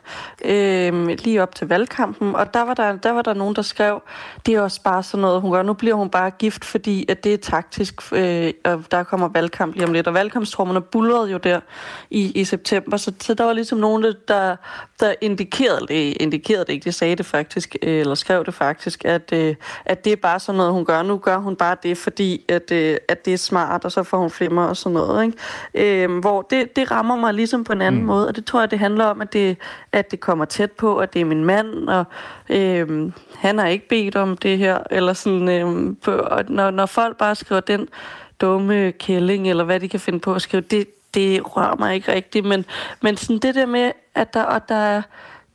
øh, 0.46 1.08
lige 1.08 1.44
op 1.44 1.56
til 1.56 1.68
valgkampen, 1.68 2.36
og 2.36 2.54
der 2.54 2.62
var 2.62 2.74
der, 2.74 2.96
der 2.96 3.12
var 3.12 3.22
der 3.22 3.34
nogen, 3.34 3.56
der 3.56 3.62
skrev, 3.62 4.02
det 4.46 4.56
er 4.56 4.62
også 4.62 4.82
bare 4.84 5.04
sådan 5.04 5.22
noget, 5.22 5.42
hun 5.42 5.52
gør, 5.52 5.64
nu 5.64 5.74
bliver 5.74 5.96
hun 5.96 6.10
bare 6.10 6.32
gift, 6.32 6.66
fordi 6.66 7.06
at 7.10 7.24
det 7.24 7.34
er 7.34 7.38
taktisk, 7.38 8.02
øh, 8.12 8.54
og 8.66 8.84
der 8.92 9.04
kommer 9.04 9.28
valgkamp 9.28 9.76
lige 9.76 9.88
om 9.88 9.94
lidt, 9.94 10.08
og 10.08 10.14
valgkampstrommerne 10.14 10.82
bullerede 10.82 11.32
jo 11.32 11.38
der 11.38 11.60
i, 12.10 12.32
i 12.42 12.44
september, 12.44 12.98
så, 12.98 13.14
så 13.22 13.34
der 13.34 13.44
var 13.44 13.54
ligesom 13.54 13.78
nogen, 13.78 14.04
der, 14.28 14.56
der 15.00 15.14
indikerede 15.22 15.88
det, 15.88 16.18
indikerede 16.20 16.66
det 16.66 16.74
ikke, 16.74 16.84
de 16.84 16.92
sagde 16.92 17.16
det 17.16 17.26
faktisk, 17.26 17.76
øh, 17.82 18.00
eller 18.00 18.16
skrev 18.16 18.46
det 18.46 18.54
faktisk, 18.54 19.06
at, 19.06 19.34
øh, 19.34 19.56
at 19.86 20.06
det 20.06 20.14
er 20.14 20.18
bare 20.18 20.40
sådan 20.40 20.58
noget, 20.58 20.74
hun 20.74 20.86
gør, 20.86 21.02
nu 21.02 21.18
gør 21.18 21.38
hun 21.38 21.56
bare 21.56 21.76
det, 21.84 21.98
fordi 21.98 22.46
at, 22.50 22.72
øh, 22.72 22.98
at 23.08 23.26
det 23.26 23.34
er 23.34 23.38
smart, 23.38 23.86
og 23.86 23.92
så 23.92 24.04
får 24.04 24.18
hun 24.18 24.30
flimmer 24.30 24.66
og 24.66 24.78
sådan 24.78 24.94
noget, 24.94 25.26
ikke? 25.26 26.04
Øh, 26.04 26.20
hvor 26.20 26.41
det, 26.50 26.76
det 26.76 26.92
rammer 26.92 27.16
mig 27.16 27.34
ligesom 27.34 27.64
på 27.64 27.74
en 27.74 27.82
anden 27.82 28.02
mm. 28.02 28.08
måde, 28.08 28.28
og 28.28 28.36
det 28.36 28.46
tror 28.46 28.60
jeg, 28.60 28.72
det 28.72 28.80
handler 28.80 29.06
om, 29.06 29.22
at 29.22 29.34
det, 29.34 29.58
at 29.92 30.12
det 30.12 30.20
kommer 30.20 30.46
tæt 30.46 30.72
på, 30.72 30.98
at 30.98 31.14
det 31.14 31.22
er 31.22 31.26
min 31.26 31.46
mand, 31.46 31.90
og 31.90 32.06
øh, 32.50 33.12
han 33.36 33.58
har 33.58 33.68
ikke 33.68 33.88
bedt 33.88 34.16
om 34.16 34.38
det 34.38 34.58
her, 34.58 34.78
eller 34.92 35.14
sådan, 35.14 35.50
øh, 35.50 35.96
på, 36.04 36.12
og 36.12 36.44
når, 36.48 36.72
når 36.72 36.86
folk 36.86 37.18
bare 37.18 37.36
skriver 37.36 37.62
den 37.62 37.88
dumme 38.42 38.92
kælling, 38.92 39.50
eller 39.50 39.64
hvad 39.64 39.80
de 39.80 39.90
kan 39.90 40.00
finde 40.00 40.20
på 40.20 40.34
at 40.34 40.42
skrive, 40.42 40.62
det, 40.62 40.88
det 41.14 41.58
rører 41.58 41.76
mig 41.76 41.96
ikke 41.96 42.14
rigtigt, 42.14 42.46
men, 42.46 42.66
men 43.02 43.18
sådan 43.18 43.40
det 43.40 43.56
der 43.56 43.66
med, 43.66 43.92
at 44.16 44.34
der, 44.34 44.44
og 44.44 44.70
der 44.70 45.02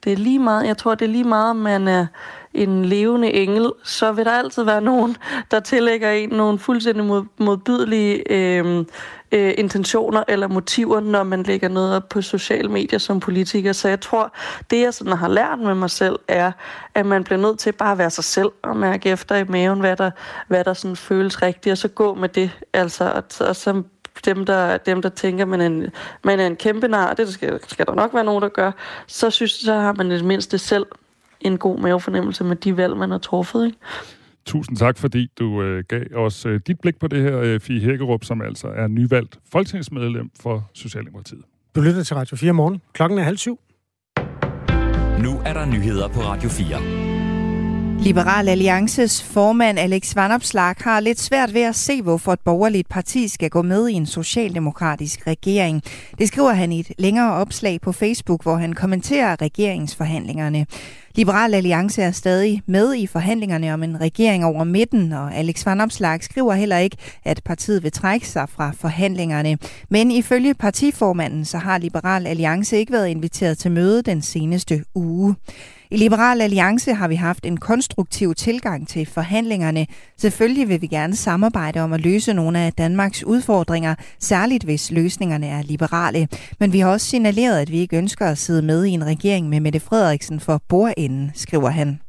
det 0.07 0.13
er 0.13 0.17
lige 0.17 0.39
meget, 0.39 0.67
jeg 0.67 0.77
tror, 0.77 0.95
det 0.95 1.05
er 1.05 1.09
lige 1.09 1.25
meget, 1.25 1.51
om 1.51 1.57
man 1.57 1.89
er 1.89 2.07
en 2.55 2.85
levende 2.85 3.33
engel, 3.33 3.73
så 3.85 4.13
vil 4.13 4.25
der 4.25 4.31
altid 4.31 4.63
være 4.65 4.81
nogen, 4.81 5.17
der 5.51 5.61
tillægger 5.61 6.11
en 6.11 6.29
nogle 6.29 6.59
fuldstændig 6.59 7.05
mod, 7.05 7.25
modbydelige 7.39 8.33
øh, 8.33 8.85
øh, 9.33 9.55
intentioner 9.59 10.25
eller 10.29 10.49
motiver, 10.49 11.01
når 11.01 11.23
man 11.23 11.43
lægger 11.43 11.69
noget 11.69 11.97
op 11.97 12.09
på 12.09 12.23
sociale 12.23 12.69
medier 12.69 12.99
som 12.99 13.21
politiker. 13.21 13.73
Så 13.73 13.89
jeg 13.89 14.01
tror, 14.01 14.33
det 14.71 14.81
jeg 14.81 14.95
sådan 14.95 15.13
har 15.13 15.29
lært 15.29 15.59
med 15.59 15.75
mig 15.75 15.91
selv, 15.91 16.19
er, 16.29 16.53
at 16.95 17.07
man 17.07 17.25
bliver 17.25 17.39
nødt 17.39 17.59
til 17.59 17.73
bare 17.73 17.93
at 17.93 17.99
være 17.99 18.11
sig 18.11 18.25
selv 18.25 18.49
og 18.63 18.77
mærke 18.77 19.11
efter 19.11 19.37
i 19.37 19.45
maven, 19.45 19.81
hvad 19.81 19.97
der, 19.97 20.11
hvad 20.49 20.65
der 20.65 20.73
sådan 20.73 20.97
føles 20.97 21.43
rigtigt, 21.43 21.73
og 21.73 21.79
så 21.79 21.89
gå 21.89 22.15
med 22.15 22.29
det. 22.29 22.51
Altså, 22.73 23.05
og, 23.05 23.49
og 23.49 23.57
så 23.57 23.83
dem, 24.25 24.47
der, 24.47 24.77
dem, 24.77 25.03
der 25.03 25.09
tænker, 25.09 25.45
man 25.45 25.61
er 25.61 25.67
en, 25.67 25.87
man 26.25 26.41
er 26.41 26.47
en 26.47 26.57
kæmpe 26.57 26.89
nar, 26.89 27.15
det 27.15 27.33
skal, 27.33 27.61
skal 27.69 27.87
der 27.87 27.95
nok 27.95 28.15
være 28.15 28.25
nogen, 28.25 28.43
der 28.43 28.49
gør, 28.49 28.73
så 29.07 29.31
synes 29.31 29.53
så 29.53 29.75
har 29.75 29.93
man 29.93 30.11
det 30.11 30.25
mindste 30.25 30.59
selv 30.59 30.87
en 31.41 31.59
god 31.59 31.79
mavefornemmelse 31.79 32.45
med 32.45 32.57
de 32.57 32.77
valg, 32.77 32.97
man 32.97 33.11
har 33.11 33.19
truffet. 33.19 33.67
Ikke? 33.67 33.79
Tusind 34.47 34.77
tak, 34.77 34.99
fordi 34.99 35.29
du 35.39 35.63
øh, 35.63 35.85
gav 35.89 36.01
os 36.15 36.47
øh, 36.47 36.61
dit 36.67 36.81
blik 36.81 36.99
på 36.99 37.09
det 37.09 37.23
her, 37.23 37.41
øh, 37.41 37.61
Fie 37.61 37.81
Hækkerup, 37.81 38.25
som 38.25 38.43
altså 38.43 38.69
er 38.69 38.87
nyvalgt 38.89 39.39
folketingsmedlem 39.53 40.31
for 40.41 40.71
Socialdemokratiet. 40.75 41.43
Du 41.75 41.81
lytter 41.81 42.03
til 42.03 42.17
Radio 42.17 42.37
4 42.37 42.53
morgen. 42.53 42.81
Klokken 42.93 43.19
er 43.19 43.23
halv 43.23 43.37
syv. 43.37 43.61
Nu 45.23 45.41
er 45.45 45.53
der 45.53 45.67
nyheder 45.67 46.09
på 46.09 46.21
Radio 46.21 46.49
4. 46.49 47.07
Liberal 48.01 48.49
Alliances 48.49 49.23
formand 49.23 49.79
Alex 49.79 50.17
Vanopslag 50.17 50.75
har 50.81 51.01
lidt 51.01 51.21
svært 51.21 51.55
ved 51.55 51.63
at 51.63 51.75
se, 51.75 52.03
hvorfor 52.03 52.33
et 52.33 52.41
borgerligt 52.45 52.89
parti 52.89 53.29
skal 53.29 53.51
gå 53.51 53.63
med 53.63 53.89
i 53.89 53.93
en 53.93 54.07
socialdemokratisk 54.07 55.27
regering. 55.27 55.83
Det 56.19 56.29
skriver 56.29 56.53
han 56.53 56.73
i 56.73 56.81
et 56.81 56.93
længere 56.99 57.33
opslag 57.33 57.81
på 57.81 57.93
Facebook, 57.93 58.43
hvor 58.43 58.57
han 58.57 58.73
kommenterer 58.73 59.43
regeringsforhandlingerne. 59.43 60.67
Liberal 61.17 61.55
Alliance 61.55 62.03
er 62.03 62.11
stadig 62.11 62.63
med 62.67 62.95
i 62.95 63.07
forhandlingerne 63.07 63.75
om 63.75 63.83
en 63.83 64.01
regering 64.01 64.45
over 64.45 64.65
midten, 64.65 65.13
og 65.13 65.35
Alex 65.35 65.67
Van 65.67 65.81
Opslag 65.81 66.23
skriver 66.23 66.55
heller 66.55 66.79
ikke, 66.79 66.97
at 67.25 67.41
partiet 67.45 67.83
vil 67.83 67.93
trække 67.93 68.29
sig 68.29 68.49
fra 68.49 68.73
forhandlingerne. 68.79 69.59
Men 69.91 70.11
ifølge 70.11 70.55
partiformanden, 70.55 71.45
så 71.45 71.59
har 71.59 71.79
Liberal 71.79 72.27
Alliance 72.27 72.77
ikke 72.77 72.93
været 72.93 73.09
inviteret 73.09 73.59
til 73.59 73.71
møde 73.71 74.03
den 74.03 74.23
seneste 74.23 74.85
uge. 74.95 75.35
I 75.91 75.97
Liberal 75.97 76.41
Alliance 76.41 76.95
har 76.95 77.09
vi 77.09 77.15
haft 77.15 77.47
en 77.47 77.57
konstruktiv 77.57 78.35
tilgang 78.35 78.89
til 78.89 79.07
forhandlingerne. 79.07 79.87
Selvfølgelig 80.19 80.69
vil 80.69 80.83
vi 80.83 80.87
gerne 80.87 81.17
samarbejde 81.17 81.81
om 81.81 81.93
at 81.93 82.01
løse 82.01 82.33
nogle 82.33 82.59
af 82.59 82.73
Danmarks 82.73 83.25
udfordringer, 83.25 83.95
særligt 84.21 84.65
hvis 84.65 84.91
løsningerne 84.91 85.47
er 85.47 85.63
liberale. 85.63 86.29
Men 86.61 86.73
vi 86.73 86.79
har 86.79 86.89
også 86.89 87.07
signaleret, 87.07 87.61
at 87.61 87.71
vi 87.71 87.79
ikke 87.79 87.97
ønsker 87.97 88.27
at 88.27 88.39
sidde 88.39 88.63
med 88.63 88.85
i 88.85 88.91
en 88.91 89.07
regering 89.07 89.49
med 89.49 89.61
Mette 89.61 89.81
Frederiksen 89.81 90.41
for 90.41 90.63
bordenden, 90.69 91.31
skriver 91.35 91.71
han. 91.71 92.01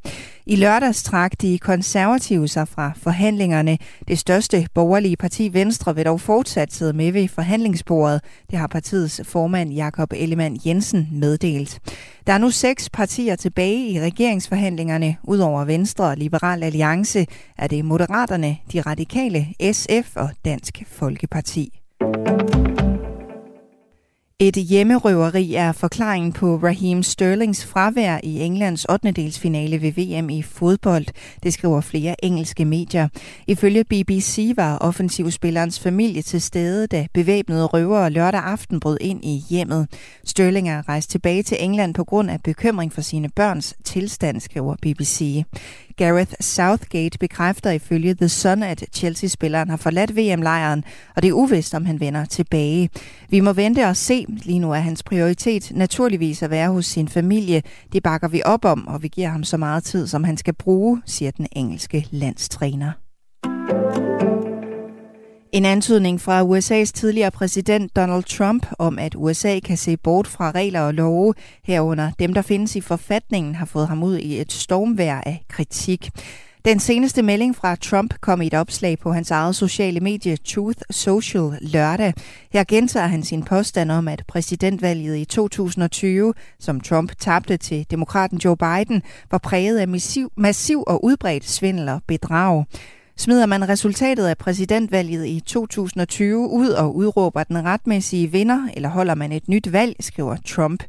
I 0.49 0.55
lørdags 0.55 1.03
trak 1.03 1.41
de 1.41 1.59
konservative 1.59 2.47
sig 2.47 2.67
fra 2.67 2.91
forhandlingerne. 2.95 3.77
Det 4.07 4.19
største 4.19 4.67
borgerlige 4.73 5.17
parti 5.17 5.53
Venstre 5.53 5.95
vil 5.95 6.05
dog 6.05 6.21
fortsat 6.21 6.73
sidde 6.73 6.93
med 6.93 7.11
ved 7.11 7.27
forhandlingsbordet. 7.27 8.21
Det 8.51 8.59
har 8.59 8.67
partiets 8.67 9.21
formand 9.23 9.73
Jakob 9.73 10.13
Ellemann 10.15 10.59
Jensen 10.65 11.07
meddelt. 11.11 11.79
Der 12.27 12.33
er 12.33 12.37
nu 12.37 12.49
seks 12.49 12.89
partier 12.89 13.35
tilbage 13.35 13.89
i 13.89 14.01
regeringsforhandlingerne. 14.01 15.17
Udover 15.23 15.65
Venstre 15.65 16.05
og 16.05 16.17
Liberal 16.17 16.63
Alliance 16.63 17.25
er 17.57 17.67
det 17.67 17.85
Moderaterne, 17.85 18.57
De 18.73 18.81
Radikale, 18.81 19.47
SF 19.71 20.15
og 20.15 20.29
Dansk 20.45 20.83
Folkeparti. 20.87 21.81
Et 24.39 24.55
hjemmerøveri 24.55 25.53
er 25.53 25.71
forklaringen 25.71 26.33
på 26.33 26.55
Raheem 26.55 27.03
Sterlings 27.03 27.65
fravær 27.65 28.19
i 28.23 28.41
Englands 28.41 28.85
8. 28.85 29.31
finale 29.31 29.81
ved 29.81 29.91
VM 29.91 30.29
i 30.29 30.41
fodbold, 30.41 31.05
det 31.43 31.53
skriver 31.53 31.81
flere 31.81 32.25
engelske 32.25 32.65
medier. 32.65 33.07
Ifølge 33.47 33.83
BBC 33.83 34.53
var 34.55 34.77
offensivspillerens 34.77 35.79
familie 35.79 36.21
til 36.21 36.41
stede, 36.41 36.87
da 36.87 37.07
bevæbnede 37.13 37.65
røvere 37.65 38.09
lørdag 38.09 38.41
aften 38.43 38.79
brød 38.79 38.97
ind 39.01 39.25
i 39.25 39.43
hjemmet. 39.49 39.87
Sterling 40.25 40.69
er 40.69 40.89
rejst 40.89 41.09
tilbage 41.09 41.43
til 41.43 41.57
England 41.59 41.93
på 41.93 42.03
grund 42.03 42.31
af 42.31 42.43
bekymring 42.43 42.93
for 42.93 43.01
sine 43.01 43.29
børns 43.29 43.75
tilstand, 43.83 44.39
skriver 44.39 44.75
BBC. 44.81 45.43
Gareth 45.97 46.33
Southgate 46.39 47.17
bekræfter 47.19 47.71
ifølge 47.71 48.13
The 48.13 48.29
Sun, 48.29 48.63
at 48.63 48.83
Chelsea-spilleren 48.93 49.69
har 49.69 49.77
forladt 49.77 50.15
VM-lejren, 50.15 50.83
og 51.15 51.21
det 51.21 51.29
er 51.29 51.33
uvist, 51.33 51.73
om 51.73 51.85
han 51.85 51.99
vender 51.99 52.25
tilbage. 52.25 52.89
Vi 53.29 53.39
må 53.39 53.53
vente 53.53 53.85
og 53.85 53.95
se. 53.95 54.25
Lige 54.27 54.59
nu 54.59 54.71
er 54.71 54.79
hans 54.79 55.03
prioritet 55.03 55.71
naturligvis 55.75 56.43
at 56.43 56.49
være 56.49 56.69
hos 56.69 56.85
sin 56.85 57.07
familie. 57.07 57.61
Det 57.93 58.03
bakker 58.03 58.27
vi 58.27 58.41
op 58.45 58.65
om, 58.65 58.87
og 58.87 59.03
vi 59.03 59.07
giver 59.07 59.29
ham 59.29 59.43
så 59.43 59.57
meget 59.57 59.83
tid, 59.83 60.07
som 60.07 60.23
han 60.23 60.37
skal 60.37 60.53
bruge, 60.53 61.01
siger 61.05 61.31
den 61.31 61.47
engelske 61.51 62.07
landstræner. 62.11 63.06
En 65.51 65.65
antydning 65.65 66.21
fra 66.21 66.43
USA's 66.43 66.91
tidligere 66.91 67.31
præsident 67.31 67.95
Donald 67.95 68.23
Trump 68.23 68.65
om, 68.79 68.99
at 68.99 69.15
USA 69.17 69.59
kan 69.59 69.77
se 69.77 69.97
bort 69.97 70.27
fra 70.27 70.51
regler 70.51 70.81
og 70.81 70.93
love, 70.93 71.33
herunder 71.63 72.11
dem, 72.19 72.33
der 72.33 72.41
findes 72.41 72.75
i 72.75 72.81
forfatningen, 72.81 73.55
har 73.55 73.65
fået 73.65 73.87
ham 73.87 74.03
ud 74.03 74.17
i 74.17 74.41
et 74.41 74.51
stormvær 74.51 75.21
af 75.25 75.45
kritik. 75.49 76.09
Den 76.65 76.79
seneste 76.79 77.21
melding 77.21 77.55
fra 77.55 77.75
Trump 77.75 78.13
kom 78.21 78.41
i 78.41 78.47
et 78.47 78.53
opslag 78.53 78.99
på 78.99 79.11
hans 79.11 79.31
eget 79.31 79.55
sociale 79.55 79.99
medie 79.99 80.37
Truth 80.37 80.81
Social 80.89 81.57
lørdag. 81.61 82.13
Her 82.53 82.63
gentager 82.63 83.07
han 83.07 83.23
sin 83.23 83.43
påstand 83.43 83.91
om, 83.91 84.07
at 84.07 84.23
præsidentvalget 84.27 85.17
i 85.17 85.25
2020, 85.25 86.33
som 86.59 86.81
Trump 86.81 87.11
tabte 87.19 87.57
til 87.57 87.85
demokraten 87.91 88.37
Joe 88.37 88.57
Biden, 88.57 89.01
var 89.31 89.37
præget 89.37 89.77
af 89.77 89.87
massiv, 89.87 90.31
massiv 90.37 90.83
og 90.87 91.03
udbredt 91.03 91.49
svindel 91.49 91.89
og 91.89 92.01
bedrag. 92.07 92.65
Smider 93.19 93.45
man 93.45 93.69
resultatet 93.69 94.27
af 94.27 94.37
præsidentvalget 94.37 95.25
i 95.25 95.39
2020 95.39 96.49
ud 96.49 96.69
og 96.69 96.95
udråber 96.95 97.43
den 97.43 97.65
retmæssige 97.65 98.31
vinder, 98.31 98.67
eller 98.73 98.89
holder 98.89 99.15
man 99.15 99.31
et 99.31 99.49
nyt 99.49 99.71
valg, 99.71 99.95
skriver 99.99 100.35
Trump. 100.45 100.83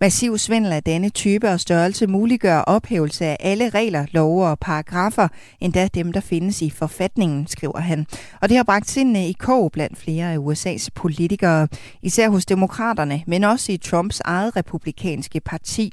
Massiv 0.00 0.38
svindel 0.38 0.72
af 0.72 0.82
denne 0.82 1.08
type 1.08 1.48
og 1.50 1.60
størrelse 1.60 2.06
muliggør 2.06 2.58
ophævelse 2.58 3.24
af 3.24 3.36
alle 3.40 3.68
regler, 3.68 4.06
love 4.10 4.46
og 4.46 4.58
paragrafer, 4.58 5.28
endda 5.60 5.88
dem, 5.94 6.12
der 6.12 6.20
findes 6.20 6.62
i 6.62 6.70
forfatningen, 6.70 7.46
skriver 7.46 7.80
han. 7.80 8.06
Og 8.40 8.48
det 8.48 8.56
har 8.56 8.64
bragt 8.64 8.90
sindene 8.90 9.28
i 9.28 9.32
kog 9.32 9.72
blandt 9.72 9.98
flere 9.98 10.32
af 10.32 10.36
USA's 10.38 10.88
politikere, 10.94 11.68
især 12.02 12.28
hos 12.28 12.46
demokraterne, 12.46 13.22
men 13.26 13.44
også 13.44 13.72
i 13.72 13.76
Trumps 13.76 14.20
eget 14.24 14.56
republikanske 14.56 15.40
parti. 15.40 15.92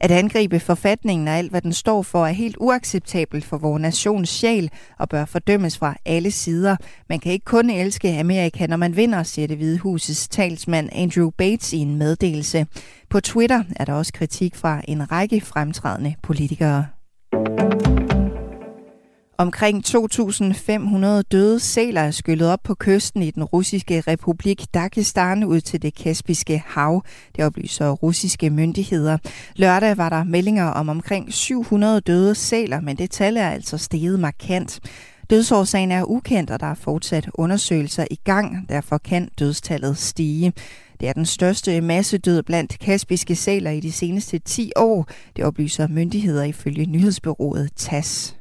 At 0.00 0.10
angribe 0.10 0.60
forfatningen 0.60 1.28
og 1.28 1.34
alt, 1.34 1.50
hvad 1.50 1.60
den 1.60 1.72
står 1.72 2.02
for, 2.02 2.26
er 2.26 2.32
helt 2.32 2.56
uacceptabelt 2.60 3.44
for 3.44 3.58
vores 3.58 3.82
nations 3.82 4.28
sjæl 4.28 4.70
og 4.98 5.08
bør 5.08 5.24
fordømmes 5.24 5.78
fra 5.78 5.94
alle 6.04 6.30
sider. 6.30 6.76
Man 7.08 7.20
kan 7.20 7.32
ikke 7.32 7.44
kun 7.44 7.70
elske 7.70 8.18
Amerika, 8.18 8.66
når 8.66 8.76
man 8.76 8.96
vinder, 8.96 9.22
siger 9.22 9.48
det 9.48 9.56
Hvide 9.56 9.78
Husets 9.78 10.28
talsmand 10.28 10.88
Andrew 10.92 11.30
Bates 11.30 11.72
i 11.72 11.78
en 11.78 11.96
meddelelse. 11.96 12.66
På 13.10 13.20
Twitter 13.20 13.64
er 13.76 13.84
der 13.84 13.92
også 13.92 14.12
kritik 14.12 14.56
fra 14.56 14.80
en 14.88 15.12
række 15.12 15.40
fremtrædende 15.40 16.14
politikere. 16.22 16.86
Omkring 19.40 19.84
2.500 19.86 21.22
døde 21.32 21.60
sæler 21.60 22.00
er 22.00 22.10
skyllet 22.10 22.48
op 22.48 22.62
på 22.64 22.74
kysten 22.74 23.22
i 23.22 23.30
den 23.30 23.44
russiske 23.44 24.00
republik 24.00 24.64
Dagestan 24.74 25.44
ud 25.44 25.60
til 25.60 25.82
det 25.82 25.94
Kaspiske 25.94 26.62
hav. 26.66 27.02
Det 27.36 27.44
oplyser 27.44 27.90
russiske 27.90 28.50
myndigheder. 28.50 29.18
Lørdag 29.56 29.96
var 29.96 30.08
der 30.08 30.24
meldinger 30.24 30.64
om 30.64 30.88
omkring 30.88 31.32
700 31.32 32.00
døde 32.00 32.34
sæler, 32.34 32.80
men 32.80 32.98
det 32.98 33.10
tal 33.10 33.36
er 33.36 33.48
altså 33.48 33.78
steget 33.78 34.20
markant. 34.20 34.80
Dødsårsagen 35.30 35.92
er 35.92 36.04
ukendt, 36.04 36.50
og 36.50 36.60
der 36.60 36.66
er 36.66 36.74
fortsat 36.74 37.30
undersøgelser 37.34 38.04
i 38.10 38.18
gang. 38.24 38.68
Derfor 38.68 38.98
kan 38.98 39.28
dødstallet 39.38 39.98
stige. 39.98 40.52
Det 41.00 41.08
er 41.08 41.12
den 41.12 41.26
største 41.26 41.80
massedød 41.80 42.42
blandt 42.42 42.78
kaspiske 42.78 43.36
sæler 43.36 43.70
i 43.70 43.80
de 43.80 43.92
seneste 43.92 44.38
10 44.38 44.72
år. 44.76 45.06
Det 45.36 45.44
oplyser 45.44 45.88
myndigheder 45.88 46.44
ifølge 46.44 46.86
nyhedsbyrået 46.86 47.70
TAS. 47.76 48.37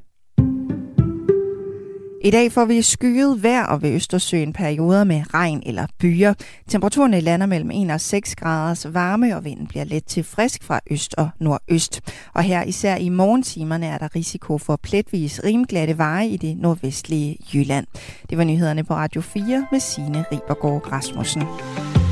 I 2.21 2.31
dag 2.31 2.51
får 2.51 2.65
vi 2.65 2.81
skyet 2.81 3.43
vejr 3.43 3.65
og 3.65 3.81
ved 3.81 3.91
Østersøen 3.91 4.53
perioder 4.53 5.03
med 5.03 5.33
regn 5.33 5.63
eller 5.65 5.85
byer. 5.99 6.33
Temperaturen 6.67 7.13
lander 7.13 7.45
mellem 7.45 7.71
1 7.71 7.91
og 7.91 8.01
6 8.01 8.35
graders 8.35 8.93
varme, 8.93 9.35
og 9.35 9.45
vinden 9.45 9.67
bliver 9.67 9.85
let 9.85 10.05
til 10.05 10.23
frisk 10.23 10.63
fra 10.63 10.79
øst 10.91 11.15
og 11.17 11.29
nordøst. 11.39 12.01
Og 12.33 12.43
her 12.43 12.63
især 12.63 12.95
i 12.95 13.09
morgentimerne 13.09 13.85
er 13.85 13.97
der 13.97 14.15
risiko 14.15 14.57
for 14.57 14.79
pletvis 14.83 15.41
rimglatte 15.43 15.97
veje 15.97 16.27
i 16.27 16.37
det 16.37 16.57
nordvestlige 16.57 17.37
Jylland. 17.53 17.87
Det 18.29 18.37
var 18.37 18.43
nyhederne 18.43 18.83
på 18.83 18.93
Radio 18.93 19.21
4 19.21 19.67
med 19.71 19.79
Signe 19.79 20.25
Ribergaard 20.31 20.91
Rasmussen. 20.91 21.43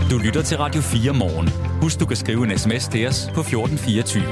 Du 0.09 0.17
lytter 0.17 0.41
til 0.41 0.57
Radio 0.57 0.81
4 0.81 1.13
morgen. 1.13 1.49
Husk, 1.81 1.99
du 1.99 2.05
kan 2.05 2.17
skrive 2.17 2.51
en 2.51 2.57
sms 2.57 2.87
til 2.87 3.07
os 3.07 3.29
på 3.33 3.39
1424. 3.39 4.25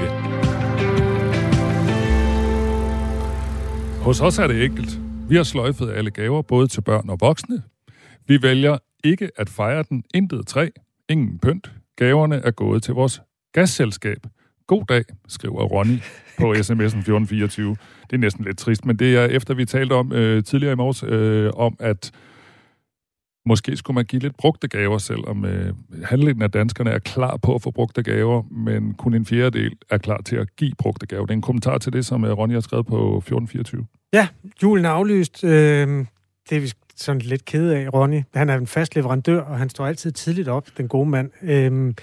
Hos 4.00 4.20
os 4.20 4.38
er 4.38 4.46
det 4.46 4.64
enkelt. 4.64 5.03
Vi 5.28 5.36
har 5.36 5.42
sløjfet 5.42 5.90
alle 5.90 6.10
gaver, 6.10 6.42
både 6.42 6.68
til 6.68 6.80
børn 6.80 7.10
og 7.10 7.18
voksne. 7.20 7.62
Vi 8.26 8.42
vælger 8.42 8.78
ikke 9.04 9.30
at 9.36 9.48
fejre 9.48 9.84
den 9.88 10.04
intet 10.14 10.46
træ, 10.46 10.68
ingen 11.08 11.38
pynt. 11.38 11.72
Gaverne 11.96 12.36
er 12.36 12.50
gået 12.50 12.82
til 12.82 12.94
vores 12.94 13.22
gasselskab, 13.52 14.18
God 14.66 14.84
dag, 14.88 15.04
skriver 15.28 15.62
Ronny 15.62 15.98
på 16.38 16.52
sms'en 16.64 16.98
1424. 16.98 17.76
Det 18.10 18.12
er 18.12 18.16
næsten 18.16 18.44
lidt 18.44 18.58
trist, 18.58 18.84
men 18.84 18.96
det 18.98 19.16
er 19.16 19.24
efter 19.24 19.54
vi 19.54 19.64
talte 19.64 19.92
om 19.92 20.12
øh, 20.12 20.44
tidligere 20.44 20.72
i 20.72 20.76
morges, 20.76 21.02
øh, 21.02 21.50
om 21.54 21.76
at 21.80 22.12
måske 23.46 23.76
skulle 23.76 23.94
man 23.94 24.04
give 24.04 24.22
lidt 24.22 24.36
brugte 24.36 24.68
gaver, 24.68 24.98
selvom 24.98 25.44
øh, 25.44 25.74
halvdelen 26.04 26.42
af 26.42 26.50
danskerne 26.50 26.90
er 26.90 26.98
klar 26.98 27.36
på 27.36 27.54
at 27.54 27.62
få 27.62 27.70
brugte 27.70 28.02
gaver, 28.02 28.42
men 28.50 28.94
kun 28.94 29.14
en 29.14 29.26
fjerdedel 29.26 29.72
er 29.90 29.98
klar 29.98 30.20
til 30.24 30.36
at 30.36 30.56
give 30.56 30.72
brugte 30.78 31.06
gaver. 31.06 31.26
Det 31.26 31.30
er 31.30 31.36
en 31.36 31.42
kommentar 31.42 31.78
til 31.78 31.92
det, 31.92 32.06
som 32.06 32.24
øh, 32.24 32.32
Ronja 32.32 32.56
har 32.56 32.60
skrevet 32.60 32.86
på 32.86 32.96
1424. 32.96 33.86
Ja, 34.12 34.28
julen 34.62 34.84
er 34.84 34.90
aflyst. 34.90 35.44
Øh, 35.44 36.06
det 36.50 36.56
er 36.56 36.60
vi 36.60 36.72
sådan 36.96 37.20
lidt 37.20 37.44
kede 37.44 37.76
af, 37.76 37.94
Ronny. 37.94 38.22
Han 38.34 38.48
er 38.48 38.56
en 38.56 38.66
fast 38.66 38.94
leverandør, 38.94 39.40
og 39.40 39.58
han 39.58 39.68
står 39.68 39.86
altid 39.86 40.12
tidligt 40.12 40.48
op, 40.48 40.68
den 40.76 40.88
gode 40.88 41.10
mand. 41.10 41.30
Øh, 41.42 41.94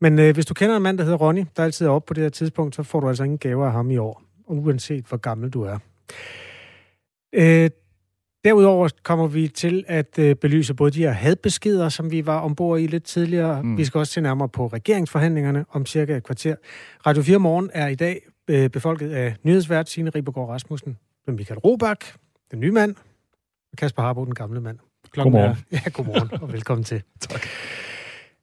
men 0.00 0.18
øh, 0.18 0.34
hvis 0.34 0.46
du 0.46 0.54
kender 0.54 0.76
en 0.76 0.82
mand, 0.82 0.98
der 0.98 1.04
hedder 1.04 1.18
Ronny, 1.18 1.44
der 1.56 1.64
altid 1.64 1.86
er 1.86 1.90
oppe 1.90 2.06
på 2.06 2.14
det 2.14 2.22
her 2.22 2.30
tidspunkt, 2.30 2.74
så 2.74 2.82
får 2.82 3.00
du 3.00 3.08
altså 3.08 3.24
ingen 3.24 3.38
gaver 3.38 3.66
af 3.66 3.72
ham 3.72 3.90
i 3.90 3.96
år, 3.96 4.22
uanset 4.46 5.04
hvor 5.08 5.16
gammel 5.16 5.50
du 5.50 5.62
er. 5.62 5.78
Øh, 7.32 7.70
derudover 8.44 8.88
kommer 9.02 9.26
vi 9.26 9.48
til 9.48 9.84
at 9.88 10.18
øh, 10.18 10.36
belyse 10.36 10.74
både 10.74 10.90
de 10.90 10.98
her 10.98 11.10
hadbeskeder, 11.10 11.88
som 11.88 12.10
vi 12.10 12.26
var 12.26 12.40
ombord 12.40 12.80
i 12.80 12.86
lidt 12.86 13.04
tidligere. 13.04 13.62
Mm. 13.62 13.76
Vi 13.76 13.84
skal 13.84 13.98
også 13.98 14.12
se 14.12 14.20
nærmere 14.20 14.48
på 14.48 14.66
regeringsforhandlingerne 14.66 15.64
om 15.70 15.86
cirka 15.86 16.16
et 16.16 16.24
kvarter. 16.24 16.54
Radio 17.06 17.22
4 17.22 17.38
Morgen 17.38 17.70
er 17.74 17.88
i 17.88 17.94
dag 17.94 18.20
øh, 18.48 18.70
befolket 18.70 19.10
af 19.10 19.34
nyhedsvært 19.42 19.88
Signe 19.88 20.10
Ribergaard 20.10 20.48
Rasmussen, 20.48 20.96
Michael 21.28 21.58
Robach, 21.58 22.14
den 22.50 22.60
nye 22.60 22.72
mand, 22.72 22.94
og 23.72 23.78
Kasper 23.78 24.02
Harbo, 24.02 24.24
den 24.24 24.34
gamle 24.34 24.60
mand. 24.60 24.78
Klokken 25.10 25.32
godmorgen. 25.32 25.56
Er, 25.70 25.78
ja, 25.84 25.90
godmorgen 25.90 26.42
og 26.42 26.52
velkommen 26.52 26.84
til. 26.84 27.02
tak. 27.20 27.46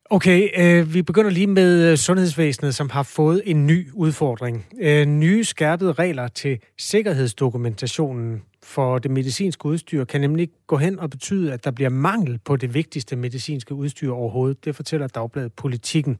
Okay, 0.10 0.50
øh, 0.58 0.94
vi 0.94 1.02
begynder 1.02 1.30
lige 1.30 1.48
med 1.48 1.92
øh, 1.92 1.98
sundhedsvæsenet, 1.98 2.76
som 2.76 2.90
har 2.90 3.04
fået 3.04 3.42
en 3.46 3.68
ny 3.68 3.92
udfordring. 3.94 4.66
Øh, 4.80 5.06
nye 5.06 5.44
skærpede 5.44 5.92
regler 5.92 6.28
til 6.28 6.60
sikkerhedsdokumentationen 6.78 8.42
for 8.66 9.00
det 9.00 9.12
medicinske 9.12 9.66
udstyr 9.66 10.06
kan 10.06 10.22
nemlig 10.22 10.50
gå 10.68 10.78
hen 10.78 11.00
og 11.00 11.10
betyde, 11.10 11.54
at 11.54 11.64
der 11.64 11.72
bliver 11.72 11.90
mangel 11.90 12.40
på 12.46 12.56
det 12.56 12.74
vigtigste 12.74 13.16
medicinske 13.16 13.74
udstyr 13.76 14.12
overhovedet. 14.12 14.66
Det 14.66 14.76
fortæller 14.76 15.08
Dagbladet 15.08 15.54
Politikken. 15.54 16.20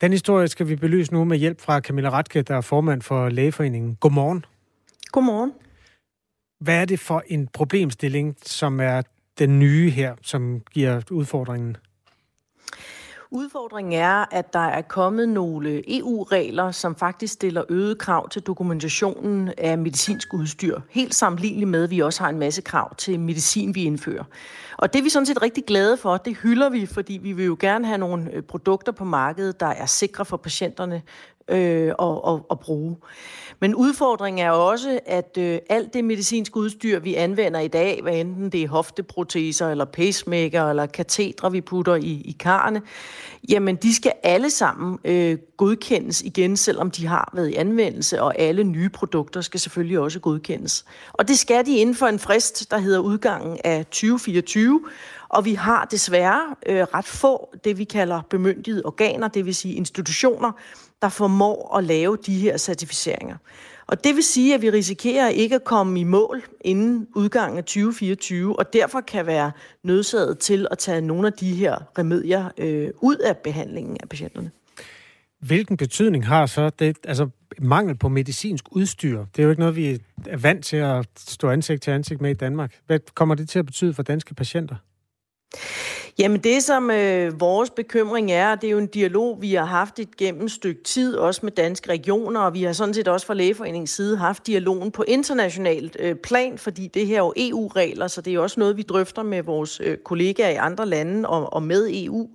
Den 0.00 0.12
historie 0.12 0.48
skal 0.48 0.68
vi 0.68 0.76
belyse 0.76 1.12
nu 1.12 1.24
med 1.24 1.38
hjælp 1.38 1.60
fra 1.60 1.80
Camilla 1.80 2.10
Ratke, 2.10 2.42
der 2.42 2.56
er 2.56 2.60
formand 2.60 3.02
for 3.02 3.28
Lægeforeningen. 3.28 3.96
Godmorgen. 4.00 4.44
Godmorgen. 5.12 5.52
Hvad 6.60 6.80
er 6.80 6.84
det 6.84 7.00
for 7.00 7.22
en 7.26 7.48
problemstilling, 7.48 8.36
som 8.42 8.80
er 8.80 9.02
den 9.38 9.58
nye 9.58 9.90
her, 9.90 10.14
som 10.22 10.60
giver 10.72 11.00
udfordringen? 11.10 11.76
Udfordringen 13.30 13.92
er, 13.92 14.24
at 14.30 14.52
der 14.52 14.58
er 14.58 14.82
kommet 14.82 15.28
nogle 15.28 15.98
EU-regler, 15.98 16.70
som 16.70 16.96
faktisk 16.96 17.32
stiller 17.32 17.64
øget 17.68 17.98
krav 17.98 18.28
til 18.28 18.42
dokumentationen 18.42 19.52
af 19.58 19.78
medicinsk 19.78 20.34
udstyr. 20.34 20.80
Helt 20.90 21.14
sammenligneligt 21.14 21.70
med, 21.70 21.84
at 21.84 21.90
vi 21.90 22.00
også 22.00 22.22
har 22.22 22.30
en 22.30 22.38
masse 22.38 22.62
krav 22.62 22.94
til 22.94 23.20
medicin, 23.20 23.74
vi 23.74 23.84
indfører. 23.84 24.24
Og 24.76 24.92
det 24.92 24.98
er 24.98 25.02
vi 25.02 25.08
sådan 25.08 25.26
set 25.26 25.42
rigtig 25.42 25.64
glade 25.64 25.96
for. 25.96 26.16
Det 26.16 26.36
hylder 26.36 26.68
vi, 26.68 26.86
fordi 26.86 27.18
vi 27.22 27.32
vil 27.32 27.44
jo 27.44 27.56
gerne 27.60 27.86
have 27.86 27.98
nogle 27.98 28.32
øh, 28.32 28.42
produkter 28.42 28.92
på 28.92 29.04
markedet, 29.04 29.60
der 29.60 29.66
er 29.66 29.86
sikre 29.86 30.24
for 30.24 30.36
patienterne 30.36 31.02
øh, 31.48 31.92
at, 31.98 32.20
at, 32.28 32.40
at 32.50 32.60
bruge. 32.60 32.96
Men 33.60 33.74
udfordringen 33.74 34.46
er 34.46 34.50
også, 34.50 35.00
at 35.06 35.38
øh, 35.38 35.58
alt 35.70 35.94
det 35.94 36.04
medicinske 36.04 36.56
udstyr, 36.56 36.98
vi 36.98 37.14
anvender 37.14 37.60
i 37.60 37.68
dag, 37.68 38.00
hvad 38.02 38.14
enten 38.14 38.50
det 38.50 38.62
er 38.62 38.68
hofteproteser, 38.68 39.68
eller 39.68 39.84
pacemaker, 39.84 40.70
eller 40.70 40.86
katetre, 40.86 41.52
vi 41.52 41.60
putter 41.60 41.94
i, 41.94 42.22
i 42.24 42.36
karne, 42.40 42.82
jamen 43.48 43.76
de 43.76 43.94
skal 43.94 44.12
alle 44.22 44.50
sammen 44.50 44.98
øh, 45.04 45.38
godkendes 45.56 46.22
igen, 46.22 46.56
selvom 46.56 46.90
de 46.90 47.06
har 47.06 47.30
været 47.34 47.48
i 47.48 47.54
anvendelse, 47.54 48.22
og 48.22 48.38
alle 48.38 48.64
nye 48.64 48.88
produkter 48.88 49.40
skal 49.40 49.60
selvfølgelig 49.60 49.98
også 49.98 50.20
godkendes. 50.20 50.84
Og 51.12 51.28
det 51.28 51.38
skal 51.38 51.66
de 51.66 51.76
inden 51.76 51.94
for 51.94 52.06
en 52.06 52.18
frist, 52.18 52.70
der 52.70 52.78
hedder 52.78 52.98
udgangen 52.98 53.58
af 53.64 53.86
2024, 53.86 54.80
og 55.28 55.44
vi 55.44 55.54
har 55.54 55.84
desværre 55.84 56.42
øh, 56.66 56.82
ret 56.82 57.04
få, 57.04 57.54
det 57.64 57.78
vi 57.78 57.84
kalder 57.84 58.22
bemyndigede 58.30 58.82
organer, 58.84 59.28
det 59.28 59.46
vil 59.46 59.54
sige 59.54 59.74
institutioner, 59.74 60.52
der 61.02 61.08
formår 61.08 61.76
at 61.76 61.84
lave 61.84 62.18
de 62.26 62.38
her 62.38 62.56
certificeringer. 62.56 63.36
Og 63.86 64.04
det 64.04 64.14
vil 64.14 64.22
sige, 64.22 64.54
at 64.54 64.62
vi 64.62 64.70
risikerer 64.70 65.28
ikke 65.28 65.54
at 65.54 65.64
komme 65.64 66.00
i 66.00 66.04
mål 66.04 66.42
inden 66.60 67.06
udgangen 67.14 67.58
af 67.58 67.64
2024, 67.64 68.58
og 68.58 68.72
derfor 68.72 69.00
kan 69.00 69.26
være 69.26 69.52
nødsaget 69.82 70.38
til 70.38 70.66
at 70.70 70.78
tage 70.78 71.00
nogle 71.00 71.26
af 71.26 71.32
de 71.32 71.54
her 71.54 71.76
remedier 71.98 72.50
øh, 72.58 72.90
ud 73.00 73.16
af 73.16 73.36
behandlingen 73.36 73.96
af 74.02 74.08
patienterne. 74.08 74.50
Hvilken 75.40 75.76
betydning 75.76 76.26
har 76.26 76.46
så 76.46 76.70
det, 76.70 76.96
altså 77.04 77.28
mangel 77.58 77.96
på 77.96 78.08
medicinsk 78.08 78.64
udstyr? 78.70 79.18
Det 79.18 79.38
er 79.38 79.42
jo 79.42 79.50
ikke 79.50 79.60
noget, 79.60 79.76
vi 79.76 80.00
er 80.26 80.36
vant 80.36 80.64
til 80.64 80.76
at 80.76 81.06
stå 81.16 81.50
ansigt 81.50 81.82
til 81.82 81.90
ansigt 81.90 82.20
med 82.20 82.30
i 82.30 82.34
Danmark. 82.34 82.80
Hvad 82.86 83.00
kommer 83.14 83.34
det 83.34 83.48
til 83.48 83.58
at 83.58 83.66
betyde 83.66 83.94
for 83.94 84.02
danske 84.02 84.34
patienter? 84.34 84.76
Jamen 86.18 86.40
det, 86.40 86.62
som 86.62 86.90
øh, 86.90 87.40
vores 87.40 87.70
bekymring 87.70 88.32
er, 88.32 88.54
det 88.54 88.66
er 88.66 88.70
jo 88.70 88.78
en 88.78 88.86
dialog, 88.86 89.42
vi 89.42 89.54
har 89.54 89.64
haft 89.64 89.98
et 89.98 90.16
gennem 90.16 90.48
stykke 90.48 90.82
tid, 90.82 91.16
også 91.16 91.40
med 91.42 91.52
danske 91.52 91.88
regioner, 91.90 92.40
og 92.40 92.54
vi 92.54 92.62
har 92.62 92.72
sådan 92.72 92.94
set 92.94 93.08
også 93.08 93.26
fra 93.26 93.34
Lægeforeningens 93.34 93.90
side 93.90 94.16
haft 94.16 94.46
dialogen 94.46 94.90
på 94.90 95.04
internationalt 95.08 95.96
øh, 96.00 96.14
plan, 96.14 96.58
fordi 96.58 96.86
det 96.86 97.06
her 97.06 97.14
er 97.14 97.24
jo 97.24 97.32
EU-regler, 97.36 98.08
så 98.08 98.20
det 98.20 98.34
er 98.34 98.38
også 98.38 98.60
noget, 98.60 98.76
vi 98.76 98.82
drøfter 98.82 99.22
med 99.22 99.42
vores 99.42 99.80
øh, 99.80 99.96
kollegaer 99.96 100.50
i 100.50 100.54
andre 100.54 100.86
lande 100.86 101.28
og, 101.28 101.52
og 101.52 101.62
med 101.62 101.90
EU. 101.92 102.28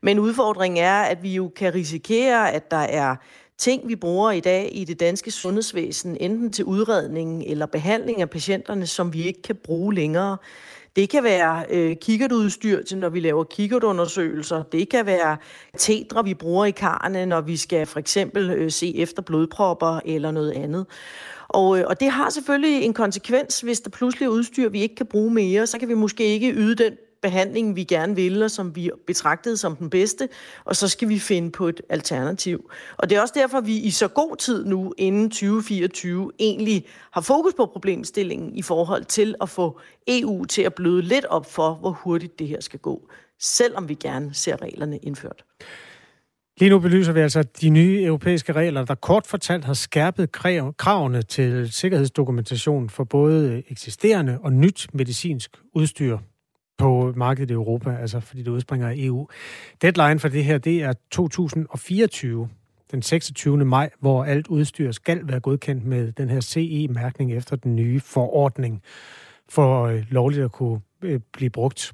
Men 0.00 0.18
udfordringen 0.18 0.84
er, 0.84 1.00
at 1.00 1.22
vi 1.22 1.34
jo 1.34 1.52
kan 1.56 1.74
risikere, 1.74 2.52
at 2.52 2.70
der 2.70 2.76
er 2.76 3.16
ting, 3.58 3.88
vi 3.88 3.96
bruger 3.96 4.30
i 4.30 4.40
dag 4.40 4.70
i 4.72 4.84
det 4.84 5.00
danske 5.00 5.30
sundhedsvæsen, 5.30 6.16
enten 6.20 6.52
til 6.52 6.64
udredning 6.64 7.44
eller 7.46 7.66
behandling 7.66 8.20
af 8.20 8.30
patienterne, 8.30 8.86
som 8.86 9.12
vi 9.12 9.22
ikke 9.22 9.42
kan 9.42 9.56
bruge 9.56 9.94
længere. 9.94 10.36
Det 10.96 11.10
kan 11.10 11.24
være 11.24 11.64
øh, 11.70 11.96
kikkertudstyr 11.96 12.82
til, 12.82 12.98
når 12.98 13.08
vi 13.08 13.20
laver 13.20 13.44
kikkertundersøgelser. 13.44 14.62
Det 14.62 14.88
kan 14.88 15.06
være 15.06 15.36
tetre, 15.76 16.24
vi 16.24 16.34
bruger 16.34 16.64
i 16.64 16.70
karne, 16.70 17.26
når 17.26 17.40
vi 17.40 17.56
skal 17.56 17.86
for 17.86 17.98
eksempel 17.98 18.50
øh, 18.50 18.70
se 18.70 18.96
efter 18.96 19.22
blodpropper 19.22 20.00
eller 20.04 20.30
noget 20.30 20.52
andet. 20.52 20.86
Og, 21.48 21.78
øh, 21.78 21.84
og 21.88 22.00
det 22.00 22.10
har 22.10 22.30
selvfølgelig 22.30 22.82
en 22.82 22.94
konsekvens, 22.94 23.60
hvis 23.60 23.80
der 23.80 23.90
pludselig 23.90 24.26
er 24.26 24.30
udstyr, 24.30 24.68
vi 24.68 24.80
ikke 24.80 24.94
kan 24.94 25.06
bruge 25.06 25.30
mere, 25.30 25.66
så 25.66 25.78
kan 25.78 25.88
vi 25.88 25.94
måske 25.94 26.24
ikke 26.24 26.52
yde 26.52 26.84
den 26.84 26.92
behandling, 27.22 27.76
vi 27.76 27.84
gerne 27.84 28.16
vil, 28.16 28.42
og 28.42 28.50
som 28.50 28.76
vi 28.76 28.90
betragtede 29.06 29.56
som 29.56 29.76
den 29.76 29.90
bedste, 29.90 30.28
og 30.64 30.76
så 30.76 30.88
skal 30.88 31.08
vi 31.08 31.18
finde 31.18 31.50
på 31.50 31.68
et 31.68 31.80
alternativ. 31.88 32.70
Og 32.96 33.10
det 33.10 33.18
er 33.18 33.22
også 33.22 33.34
derfor, 33.36 33.60
vi 33.60 33.76
i 33.76 33.90
så 33.90 34.08
god 34.08 34.36
tid 34.36 34.64
nu, 34.64 34.94
inden 34.98 35.30
2024, 35.30 36.32
egentlig 36.38 36.86
har 37.10 37.20
fokus 37.20 37.54
på 37.54 37.66
problemstillingen 37.66 38.56
i 38.56 38.62
forhold 38.62 39.04
til 39.04 39.34
at 39.40 39.48
få 39.48 39.80
EU 40.08 40.44
til 40.44 40.62
at 40.62 40.74
bløde 40.74 41.02
lidt 41.02 41.24
op 41.24 41.52
for, 41.52 41.74
hvor 41.74 41.90
hurtigt 41.90 42.38
det 42.38 42.48
her 42.48 42.60
skal 42.60 42.78
gå, 42.78 43.08
selvom 43.40 43.88
vi 43.88 43.94
gerne 43.94 44.34
ser 44.34 44.62
reglerne 44.62 44.98
indført. 44.98 45.44
Lige 46.60 46.70
nu 46.70 46.78
belyser 46.78 47.12
vi 47.12 47.20
altså 47.20 47.42
de 47.42 47.70
nye 47.70 48.02
europæiske 48.02 48.52
regler, 48.52 48.84
der 48.84 48.94
kort 48.94 49.26
fortalt 49.26 49.64
har 49.64 49.74
skærpet 49.74 50.32
kravene 50.78 51.22
til 51.22 51.72
sikkerhedsdokumentation 51.72 52.90
for 52.90 53.04
både 53.04 53.62
eksisterende 53.68 54.38
og 54.42 54.52
nyt 54.52 54.86
medicinsk 54.92 55.50
udstyr 55.74 56.18
på 56.78 57.12
markedet 57.16 57.50
i 57.50 57.52
Europa, 57.52 57.96
altså 58.00 58.20
fordi 58.20 58.42
det 58.42 58.50
udspringer 58.50 58.88
af 58.88 58.94
EU. 58.96 59.28
Deadline 59.82 60.18
for 60.18 60.28
det 60.28 60.44
her, 60.44 60.58
det 60.58 60.82
er 60.82 60.92
2024, 61.10 62.48
den 62.90 63.02
26. 63.02 63.64
maj, 63.64 63.90
hvor 64.00 64.24
alt 64.24 64.46
udstyr 64.46 64.92
skal 64.92 65.20
være 65.24 65.40
godkendt 65.40 65.84
med 65.84 66.12
den 66.12 66.28
her 66.28 66.40
CE-mærkning 66.40 67.32
efter 67.32 67.56
den 67.56 67.76
nye 67.76 68.00
forordning 68.00 68.82
for 69.48 69.82
øh, 69.84 70.04
lovligt 70.10 70.44
at 70.44 70.52
kunne 70.52 70.80
øh, 71.02 71.20
blive 71.32 71.50
brugt. 71.50 71.92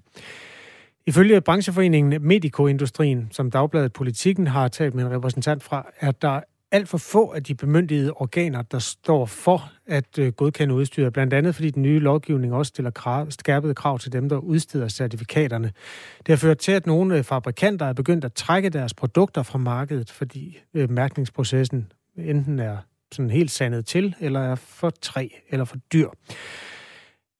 Ifølge 1.06 1.40
brancheforeningen 1.40 2.26
Medicoindustrien, 2.26 3.28
som 3.30 3.50
Dagbladet 3.50 3.92
Politikken 3.92 4.46
har 4.46 4.68
talt 4.68 4.94
med 4.94 5.04
en 5.04 5.10
repræsentant 5.10 5.62
fra, 5.62 5.86
er 6.00 6.10
der 6.10 6.40
alt 6.74 6.88
for 6.88 6.98
få 6.98 7.32
af 7.32 7.42
de 7.42 7.54
bemyndigede 7.54 8.12
organer, 8.12 8.62
der 8.62 8.78
står 8.78 9.26
for 9.26 9.72
at 9.86 10.18
øh, 10.18 10.32
godkende 10.32 10.74
udstyret, 10.74 11.12
blandt 11.12 11.34
andet 11.34 11.54
fordi 11.54 11.70
den 11.70 11.82
nye 11.82 11.98
lovgivning 11.98 12.54
også 12.54 12.68
stiller 12.68 12.90
krav, 12.90 13.30
skærpede 13.30 13.74
krav 13.74 13.98
til 13.98 14.12
dem, 14.12 14.28
der 14.28 14.36
udsteder 14.36 14.88
certifikaterne. 14.88 15.72
Det 16.18 16.28
har 16.28 16.36
ført 16.36 16.58
til, 16.58 16.72
at 16.72 16.86
nogle 16.86 17.18
øh, 17.18 17.24
fabrikanter 17.24 17.86
er 17.86 17.92
begyndt 17.92 18.24
at 18.24 18.32
trække 18.32 18.68
deres 18.68 18.94
produkter 18.94 19.42
fra 19.42 19.58
markedet, 19.58 20.10
fordi 20.10 20.58
øh, 20.74 20.90
mærkningsprocessen 20.90 21.92
enten 22.16 22.58
er 22.58 22.76
sådan 23.12 23.30
helt 23.30 23.50
sandet 23.50 23.86
til, 23.86 24.14
eller 24.20 24.40
er 24.40 24.54
for 24.54 24.90
træ 24.90 25.28
eller 25.50 25.64
for 25.64 25.76
dyr. 25.92 26.08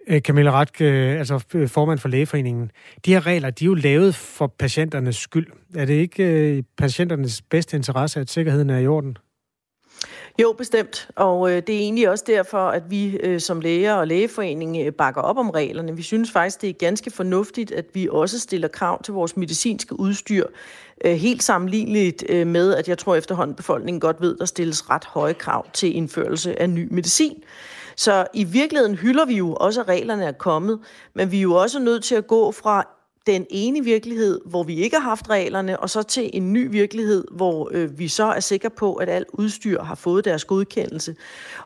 Øh, 0.06 0.20
Camilla 0.20 0.50
Ratke, 0.50 0.84
øh, 0.84 1.18
altså 1.18 1.44
øh, 1.54 1.68
formand 1.68 1.98
for 1.98 2.08
Lægeforeningen. 2.08 2.70
De 3.04 3.12
her 3.12 3.26
regler, 3.26 3.50
de 3.50 3.64
er 3.64 3.66
jo 3.66 3.74
lavet 3.74 4.14
for 4.14 4.46
patienternes 4.46 5.16
skyld. 5.16 5.46
Er 5.76 5.84
det 5.84 5.94
ikke 5.94 6.64
patienternes 6.76 7.42
bedste 7.42 7.76
interesse, 7.76 8.20
at 8.20 8.30
sikkerheden 8.30 8.70
er 8.70 8.78
i 8.78 8.86
orden? 8.86 9.18
Jo, 10.42 10.54
bestemt. 10.58 11.08
Og 11.16 11.50
øh, 11.50 11.62
det 11.66 11.74
er 11.74 11.78
egentlig 11.78 12.10
også 12.10 12.24
derfor, 12.26 12.68
at 12.68 12.82
vi 12.90 13.16
øh, 13.16 13.40
som 13.40 13.60
læger 13.60 13.94
og 13.94 14.06
lægeforening 14.06 14.86
øh, 14.86 14.92
bakker 14.92 15.20
op 15.20 15.38
om 15.38 15.50
reglerne. 15.50 15.96
Vi 15.96 16.02
synes 16.02 16.30
faktisk, 16.30 16.60
det 16.60 16.68
er 16.68 16.72
ganske 16.72 17.10
fornuftigt, 17.10 17.72
at 17.72 17.84
vi 17.94 18.08
også 18.10 18.40
stiller 18.40 18.68
krav 18.68 19.02
til 19.02 19.14
vores 19.14 19.36
medicinske 19.36 20.00
udstyr. 20.00 20.46
Øh, 21.04 21.12
helt 21.12 21.42
sammenligneligt 21.42 22.24
øh, 22.28 22.46
med, 22.46 22.74
at 22.74 22.88
jeg 22.88 22.98
tror 22.98 23.14
efterhånden 23.14 23.56
befolkningen 23.56 24.00
godt 24.00 24.20
ved, 24.20 24.36
der 24.36 24.44
stilles 24.44 24.90
ret 24.90 25.04
høje 25.04 25.34
krav 25.34 25.66
til 25.72 25.96
indførelse 25.96 26.60
af 26.60 26.70
ny 26.70 26.88
medicin. 26.90 27.42
Så 27.96 28.26
i 28.34 28.44
virkeligheden 28.44 28.94
hylder 28.94 29.24
vi 29.24 29.36
jo 29.36 29.54
også, 29.54 29.80
at 29.80 29.88
reglerne 29.88 30.24
er 30.24 30.32
kommet, 30.32 30.80
men 31.14 31.30
vi 31.30 31.38
er 31.38 31.42
jo 31.42 31.54
også 31.54 31.78
nødt 31.78 32.04
til 32.04 32.14
at 32.14 32.26
gå 32.26 32.52
fra 32.52 32.86
den 33.26 33.46
ene 33.50 33.84
virkelighed, 33.84 34.40
hvor 34.46 34.62
vi 34.62 34.76
ikke 34.76 34.96
har 34.96 35.08
haft 35.08 35.30
reglerne, 35.30 35.80
og 35.80 35.90
så 35.90 36.02
til 36.02 36.30
en 36.32 36.52
ny 36.52 36.70
virkelighed, 36.70 37.24
hvor 37.30 37.70
øh, 37.72 37.98
vi 37.98 38.08
så 38.08 38.24
er 38.24 38.40
sikre 38.40 38.70
på, 38.70 38.94
at 38.94 39.08
alt 39.08 39.28
udstyr 39.32 39.82
har 39.82 39.94
fået 39.94 40.24
deres 40.24 40.44
godkendelse, 40.44 41.16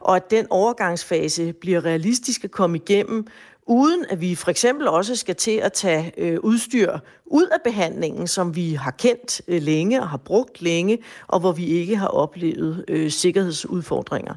og 0.00 0.16
at 0.16 0.30
den 0.30 0.46
overgangsfase 0.50 1.52
bliver 1.52 1.84
realistisk 1.84 2.44
at 2.44 2.50
komme 2.50 2.76
igennem, 2.76 3.26
uden 3.66 4.04
at 4.10 4.20
vi 4.20 4.34
for 4.34 4.50
eksempel 4.50 4.88
også 4.88 5.16
skal 5.16 5.36
til 5.36 5.56
at 5.56 5.72
tage 5.72 6.12
øh, 6.16 6.38
udstyr 6.40 6.98
ud 7.26 7.46
af 7.46 7.58
behandlingen, 7.64 8.26
som 8.26 8.56
vi 8.56 8.74
har 8.74 8.90
kendt 8.90 9.40
øh, 9.48 9.62
længe 9.62 10.00
og 10.00 10.08
har 10.08 10.16
brugt 10.16 10.62
længe, 10.62 10.98
og 11.26 11.40
hvor 11.40 11.52
vi 11.52 11.66
ikke 11.66 11.96
har 11.96 12.08
oplevet 12.08 12.84
øh, 12.88 13.10
sikkerhedsudfordringer. 13.10 14.34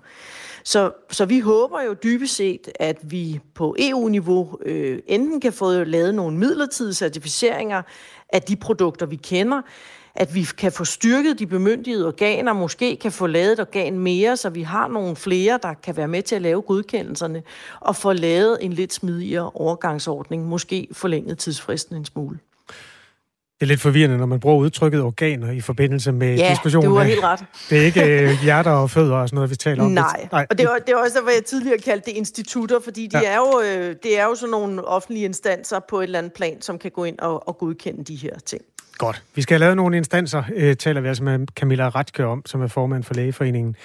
Så, 0.64 0.91
så 1.12 1.26
vi 1.26 1.39
håber 1.39 1.82
jo 1.82 1.93
dybest 1.93 2.36
set, 2.36 2.72
at 2.76 2.97
vi 3.01 3.39
på 3.55 3.76
EU-niveau 3.80 4.59
øh, 4.66 4.99
enten 5.07 5.41
kan 5.41 5.53
få 5.53 5.84
lavet 5.84 6.16
nogle 6.16 6.38
midlertidige 6.38 6.93
certificeringer 6.93 7.82
af 8.30 8.41
de 8.41 8.55
produkter, 8.55 9.05
vi 9.05 9.16
kender, 9.16 9.62
at 10.16 10.36
vi 10.36 10.47
kan 10.57 10.72
få 10.72 10.86
styrket 10.86 11.39
de 11.39 11.47
bemyndigede 11.47 12.07
organer, 12.07 12.53
måske 12.53 12.95
kan 12.95 13.12
få 13.12 13.28
lavet 13.28 13.51
et 13.51 13.59
organ 13.59 13.99
mere, 13.99 14.38
så 14.38 14.49
vi 14.49 14.62
har 14.62 14.88
nogle 14.88 15.16
flere, 15.16 15.59
der 15.64 15.74
kan 15.74 15.97
være 15.97 16.07
med 16.07 16.22
til 16.24 16.36
at 16.36 16.41
lave 16.41 16.62
godkendelserne, 16.62 17.43
og 17.80 17.95
få 17.95 18.14
lavet 18.14 18.57
en 18.62 18.74
lidt 18.74 18.93
smidigere 18.93 19.51
overgangsordning, 19.53 20.45
måske 20.45 20.88
forlænget 20.91 21.38
tidsfristen 21.38 21.95
en 21.95 22.05
smule. 22.05 22.39
Det 23.62 23.66
er 23.66 23.70
lidt 23.70 23.82
forvirrende, 23.82 24.18
når 24.18 24.26
man 24.26 24.39
bruger 24.39 24.57
udtrykket 24.57 25.01
organer 25.01 25.51
i 25.51 25.62
forbindelse 25.62 26.12
med 26.12 26.38
ja, 26.38 26.49
diskussionen. 26.49 26.89
du 26.89 26.95
har 26.95 27.03
helt 27.03 27.24
ret. 27.24 27.39
Det 27.70 27.78
er 27.78 27.82
ikke 27.82 28.05
øh, 28.05 28.43
hjerter 28.43 28.72
og 28.72 28.89
fødder 28.89 29.16
og 29.16 29.30
sådan 29.30 29.36
noget, 29.36 29.49
vi 29.49 29.55
taler 29.55 29.84
om. 29.84 29.91
Nej, 29.91 30.28
Nej. 30.32 30.47
og 30.49 30.57
det 30.57 30.66
er, 30.66 30.78
det 30.88 30.93
er 30.93 30.97
også 30.97 31.22
hvor 31.22 31.32
jeg 31.32 31.45
tidligere 31.45 31.78
kaldte 31.78 32.12
det 32.12 32.18
institutter, 32.18 32.80
fordi 32.84 33.07
de 33.07 33.20
ja. 33.20 33.30
er 33.30 33.36
jo, 33.36 33.62
øh, 33.66 33.95
det 34.03 34.20
er 34.20 34.24
jo 34.24 34.36
sådan 34.36 34.51
nogle 34.51 34.88
offentlige 34.88 35.26
instanser 35.26 35.80
på 35.89 35.99
et 35.99 36.03
eller 36.03 36.20
andet 36.20 36.34
plan, 36.34 36.62
som 36.62 36.80
kan 36.80 36.91
gå 36.91 37.03
ind 37.03 37.20
og, 37.20 37.47
og 37.47 37.57
godkende 37.57 38.03
de 38.03 38.16
her 38.16 38.39
ting. 38.45 38.62
Godt. 38.97 39.24
Vi 39.36 39.41
skal 39.41 39.55
have 39.55 39.59
lavet 39.59 39.76
nogle 39.76 39.97
instanser, 39.97 40.43
øh, 40.55 40.76
taler 40.76 41.01
vi 41.01 41.07
altså 41.07 41.24
med 41.24 41.47
Camilla 41.55 41.89
Ratke 41.89 42.26
om, 42.26 42.45
som 42.45 42.62
er 42.62 42.68
formand 42.68 43.03
for 43.03 43.14
Lægeforeningen. 43.14 43.76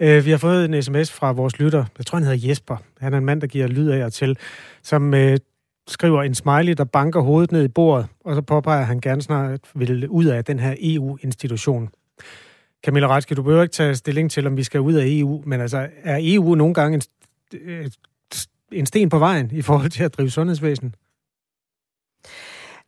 Øh, 0.00 0.24
vi 0.24 0.30
har 0.30 0.38
fået 0.38 0.64
en 0.64 0.82
sms 0.82 1.12
fra 1.12 1.32
vores 1.32 1.58
lytter, 1.58 1.84
jeg 1.98 2.06
tror 2.06 2.18
han 2.18 2.26
hedder 2.26 2.48
Jesper. 2.48 2.76
Han 3.00 3.14
er 3.14 3.18
en 3.18 3.24
mand, 3.24 3.40
der 3.40 3.46
giver 3.46 3.66
lyd 3.66 3.88
af 3.88 4.04
og 4.04 4.12
til, 4.12 4.38
som 4.82 5.14
øh, 5.14 5.38
skriver 5.88 6.22
en 6.22 6.34
smiley, 6.34 6.72
der 6.72 6.84
banker 6.84 7.20
hovedet 7.20 7.52
ned 7.52 7.64
i 7.64 7.68
bordet, 7.68 8.06
og 8.24 8.34
så 8.34 8.42
påpeger 8.42 8.80
at 8.80 8.86
han 8.86 9.00
gerne 9.00 9.22
snart 9.22 9.60
vil 9.74 10.08
ud 10.08 10.24
af 10.24 10.44
den 10.44 10.58
her 10.58 10.74
EU-institution. 10.80 11.90
Camilla 12.84 13.08
Ratke, 13.08 13.34
du 13.34 13.42
behøver 13.42 13.62
ikke 13.62 13.72
tage 13.72 13.94
stilling 13.94 14.30
til, 14.30 14.46
om 14.46 14.56
vi 14.56 14.62
skal 14.62 14.80
ud 14.80 14.94
af 14.94 15.04
EU, 15.06 15.42
men 15.46 15.60
altså, 15.60 15.88
er 16.02 16.18
EU 16.20 16.54
nogle 16.54 16.74
gange 16.74 17.02
en, 17.52 17.92
en 18.72 18.86
sten 18.86 19.08
på 19.08 19.18
vejen 19.18 19.50
i 19.52 19.62
forhold 19.62 19.90
til 19.90 20.04
at 20.04 20.18
drive 20.18 20.30
sundhedsvæsen? 20.30 20.94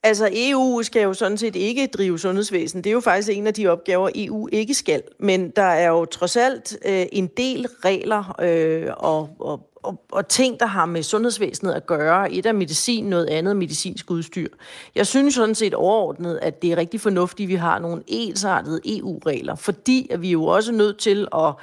Altså 0.03 0.29
EU 0.33 0.83
skal 0.83 1.03
jo 1.03 1.15
sådan 1.15 1.39
set 1.39 1.57
ikke 1.57 1.87
drive 1.87 2.19
sundhedsvæsen. 2.19 2.85
Det 2.85 2.91
er 2.91 2.95
jo 2.95 3.01
faktisk 3.01 3.29
en 3.33 3.47
af 3.47 3.55
de 3.55 3.67
opgaver, 3.67 4.11
EU 4.15 4.49
ikke 4.53 4.75
skal. 4.75 5.03
Men 5.21 5.51
der 5.51 5.63
er 5.63 5.89
jo 5.89 6.05
trods 6.05 6.37
alt 6.37 6.77
øh, 6.85 7.07
en 7.13 7.27
del 7.27 7.67
regler 7.85 8.37
øh, 8.41 8.93
og, 8.97 9.37
og, 9.39 9.69
og, 9.85 10.05
og 10.13 10.29
ting, 10.29 10.61
der 10.61 10.67
har 10.67 10.87
med 10.87 11.03
sundhedsvæsenet 11.03 11.73
at 11.73 11.87
gøre. 11.87 12.33
Et 12.33 12.47
er 12.47 12.53
medicin, 12.53 13.05
noget 13.05 13.27
andet 13.27 13.57
medicinsk 13.57 14.11
udstyr. 14.11 14.49
Jeg 14.95 15.07
synes 15.07 15.35
sådan 15.35 15.55
set 15.55 15.75
overordnet, 15.75 16.39
at 16.43 16.63
det 16.63 16.73
er 16.73 16.77
rigtig 16.77 17.01
fornuftigt, 17.01 17.47
at 17.47 17.49
vi 17.49 17.55
har 17.55 17.79
nogle 17.79 18.03
ensartede 18.07 18.81
EU-regler, 18.85 19.55
fordi 19.55 20.09
at 20.11 20.23
vi 20.23 20.29
er 20.29 20.33
jo 20.33 20.45
også 20.45 20.73
nødt 20.73 20.99
til 20.99 21.29
at 21.35 21.55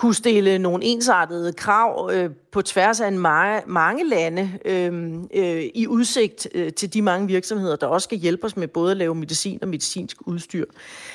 kunne 0.00 0.14
stille 0.14 0.58
nogle 0.58 0.84
ensartede 0.84 1.52
krav 1.52 2.10
øh, 2.12 2.30
på 2.52 2.62
tværs 2.62 3.00
af 3.00 3.08
en 3.08 3.18
mange, 3.18 3.62
mange 3.66 4.08
lande 4.08 4.50
øh, 4.64 5.14
øh, 5.34 5.62
i 5.74 5.86
udsigt 5.86 6.48
øh, 6.54 6.72
til 6.72 6.94
de 6.94 7.02
mange 7.02 7.26
virksomheder, 7.26 7.76
der 7.76 7.86
også 7.86 8.04
skal 8.04 8.18
hjælpe 8.18 8.44
os 8.44 8.56
med 8.56 8.68
både 8.68 8.90
at 8.90 8.96
lave 8.96 9.14
medicin 9.14 9.58
og 9.62 9.68
medicinsk 9.68 10.16
udstyr. 10.26 10.64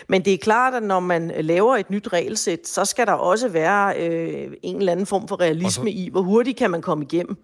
Men 0.07 0.25
det 0.25 0.33
er 0.33 0.37
klart, 0.37 0.73
at 0.73 0.83
når 0.83 0.99
man 0.99 1.31
laver 1.39 1.77
et 1.77 1.89
nyt 1.89 2.13
regelsæt, 2.13 2.67
så 2.67 2.85
skal 2.85 3.07
der 3.07 3.13
også 3.13 3.47
være 3.49 4.09
øh, 4.09 4.51
en 4.63 4.75
eller 4.75 4.91
anden 4.91 5.05
form 5.05 5.27
for 5.27 5.39
realisme 5.41 5.91
så... 5.91 5.97
i, 5.97 6.09
hvor 6.11 6.21
hurtigt 6.21 6.57
kan 6.57 6.71
man 6.71 6.81
komme 6.81 7.03
igennem 7.03 7.37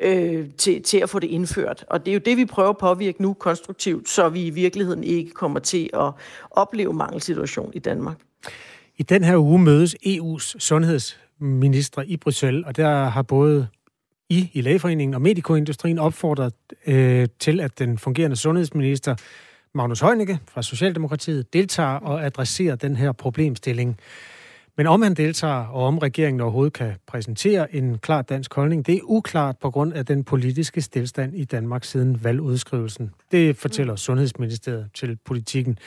øh, 0.00 0.48
til, 0.58 0.82
til 0.82 0.98
at 0.98 1.10
få 1.10 1.18
det 1.18 1.28
indført. 1.28 1.84
Og 1.90 2.06
det 2.06 2.10
er 2.10 2.14
jo 2.14 2.20
det, 2.24 2.36
vi 2.36 2.44
prøver 2.44 2.70
at 2.70 2.78
påvirke 2.78 3.22
nu 3.22 3.32
konstruktivt, 3.32 4.08
så 4.08 4.28
vi 4.28 4.46
i 4.46 4.50
virkeligheden 4.50 5.04
ikke 5.04 5.30
kommer 5.30 5.60
til 5.60 5.90
at 5.94 6.12
opleve 6.50 6.92
mangelsituation 6.92 7.70
i 7.74 7.78
Danmark. 7.78 8.16
I 8.98 9.02
den 9.02 9.24
her 9.24 9.36
uge 9.36 9.58
mødes 9.58 9.96
EU's 10.06 10.58
sundhedsminister 10.58 12.02
i 12.02 12.16
Bruxelles, 12.16 12.66
og 12.66 12.76
der 12.76 13.04
har 13.04 13.22
både 13.22 13.68
I 14.28 14.50
i 14.52 14.60
Lægeforeningen 14.60 15.14
og 15.14 15.22
Medikoindustrien 15.22 15.98
opfordret 15.98 16.52
øh, 16.86 17.28
til, 17.38 17.60
at 17.60 17.78
den 17.78 17.98
fungerende 17.98 18.36
sundhedsminister 18.36 19.14
Magnus 19.74 20.00
Heunicke 20.00 20.38
fra 20.48 20.62
Socialdemokratiet 20.62 21.52
deltager 21.52 21.88
og 21.88 22.24
adresserer 22.24 22.76
den 22.76 22.96
her 22.96 23.12
problemstilling. 23.12 23.98
Men 24.76 24.86
om 24.86 25.02
han 25.02 25.14
deltager, 25.14 25.64
og 25.66 25.84
om 25.84 25.98
regeringen 25.98 26.40
overhovedet 26.40 26.72
kan 26.72 26.94
præsentere 27.06 27.74
en 27.74 27.98
klar 27.98 28.22
dansk 28.22 28.54
holdning, 28.54 28.86
det 28.86 28.94
er 28.94 29.00
uklart 29.02 29.56
på 29.58 29.70
grund 29.70 29.92
af 29.92 30.06
den 30.06 30.24
politiske 30.24 30.82
stillstand 30.82 31.34
i 31.34 31.44
Danmark 31.44 31.84
siden 31.84 32.24
valgudskrivelsen. 32.24 33.10
Det 33.32 33.56
fortæller 33.56 33.96
Sundhedsministeriet 33.96 34.88
til 34.94 35.18
politikken. 35.24 35.78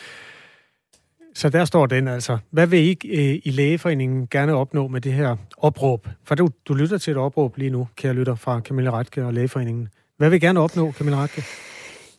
Så 1.39 1.49
der 1.49 1.65
står 1.65 1.85
den 1.85 2.07
altså. 2.07 2.37
Hvad 2.51 2.67
vil 2.67 2.79
I 2.79 2.97
øh, 3.05 3.39
i 3.43 3.51
Lægeforeningen 3.51 4.27
gerne 4.31 4.53
opnå 4.53 4.87
med 4.87 5.01
det 5.01 5.13
her 5.13 5.35
opråb? 5.57 6.07
For 6.23 6.35
du, 6.35 6.49
du 6.67 6.73
lytter 6.73 6.97
til 6.97 7.11
et 7.11 7.17
opråb 7.17 7.57
lige 7.57 7.69
nu, 7.69 7.87
kære 7.95 8.13
lytter, 8.13 8.35
fra 8.35 8.59
Camilla 8.59 8.91
Retke 8.91 9.25
og 9.25 9.33
Lægeforeningen. 9.33 9.87
Hvad 10.17 10.29
vil 10.29 10.37
I 10.37 10.39
gerne 10.39 10.59
opnå, 10.59 10.91
Camilla 10.91 11.21
Retke? 11.21 11.43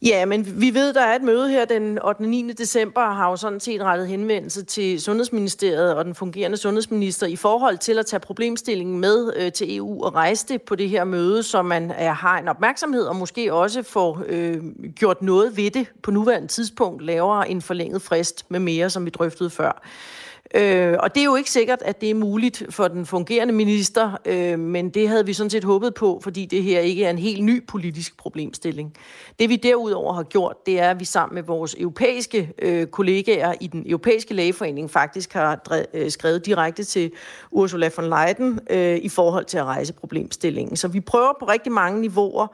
Ja, 0.02 0.26
men 0.26 0.60
vi 0.60 0.74
ved, 0.74 0.92
der 0.92 1.00
er 1.00 1.16
et 1.16 1.22
møde 1.22 1.50
her 1.50 1.64
den 1.64 1.98
8. 2.04 2.22
9. 2.26 2.52
december, 2.52 3.00
og 3.00 3.16
har 3.16 3.30
jo 3.30 3.36
sådan 3.36 3.60
set 3.60 3.82
rettet 3.82 4.08
henvendelse 4.08 4.64
til 4.64 5.00
Sundhedsministeriet 5.00 5.94
og 5.94 6.04
den 6.04 6.14
fungerende 6.14 6.56
sundhedsminister 6.56 7.26
i 7.26 7.36
forhold 7.36 7.78
til 7.78 7.98
at 7.98 8.06
tage 8.06 8.20
problemstillingen 8.20 9.00
med 9.00 9.32
øh, 9.36 9.52
til 9.52 9.76
EU 9.76 10.04
og 10.04 10.14
rejse 10.14 10.46
det 10.48 10.62
på 10.62 10.74
det 10.74 10.88
her 10.88 11.04
møde, 11.04 11.42
så 11.42 11.62
man 11.62 11.90
er, 11.90 12.12
har 12.12 12.38
en 12.38 12.48
opmærksomhed 12.48 13.02
og 13.02 13.16
måske 13.16 13.52
også 13.52 13.82
får 13.82 14.22
øh, 14.26 14.56
gjort 14.96 15.22
noget 15.22 15.56
ved 15.56 15.70
det 15.70 15.86
på 16.02 16.10
nuværende 16.10 16.48
tidspunkt, 16.48 17.02
laver 17.02 17.42
en 17.42 17.62
forlænget 17.62 18.02
frist 18.02 18.44
med 18.48 18.60
mere, 18.60 18.90
som 18.90 19.04
vi 19.04 19.10
drøftede 19.10 19.50
før. 19.50 19.82
Øh, 20.54 20.96
og 21.00 21.14
det 21.14 21.20
er 21.20 21.24
jo 21.24 21.34
ikke 21.34 21.50
sikkert, 21.50 21.82
at 21.82 22.00
det 22.00 22.10
er 22.10 22.14
muligt 22.14 22.62
for 22.70 22.88
den 22.88 23.06
fungerende 23.06 23.54
minister, 23.54 24.18
øh, 24.24 24.58
men 24.58 24.90
det 24.90 25.08
havde 25.08 25.26
vi 25.26 25.32
sådan 25.32 25.50
set 25.50 25.64
håbet 25.64 25.94
på, 25.94 26.20
fordi 26.22 26.46
det 26.46 26.62
her 26.62 26.80
ikke 26.80 27.04
er 27.04 27.10
en 27.10 27.18
helt 27.18 27.44
ny 27.44 27.66
politisk 27.66 28.16
problemstilling. 28.16 28.94
Det 29.38 29.48
vi 29.48 29.56
derudover 29.56 30.12
har 30.12 30.22
gjort, 30.22 30.66
det 30.66 30.80
er, 30.80 30.90
at 30.90 31.00
vi 31.00 31.04
sammen 31.04 31.34
med 31.34 31.42
vores 31.42 31.76
europæiske 31.78 32.52
øh, 32.58 32.86
kollegaer 32.86 33.54
i 33.60 33.66
den 33.66 33.82
europæiske 33.86 34.34
lægeforening 34.34 34.90
faktisk 34.90 35.32
har 35.32 35.60
øh, 35.94 36.10
skrevet 36.10 36.46
direkte 36.46 36.84
til 36.84 37.12
Ursula 37.50 37.90
von 37.96 38.04
Leyen 38.04 38.60
øh, 38.70 38.96
i 38.96 39.08
forhold 39.08 39.44
til 39.44 39.58
at 39.58 39.64
rejse 39.64 39.92
problemstillingen. 39.92 40.76
Så 40.76 40.88
vi 40.88 41.00
prøver 41.00 41.32
på 41.40 41.44
rigtig 41.44 41.72
mange 41.72 42.00
niveauer 42.00 42.46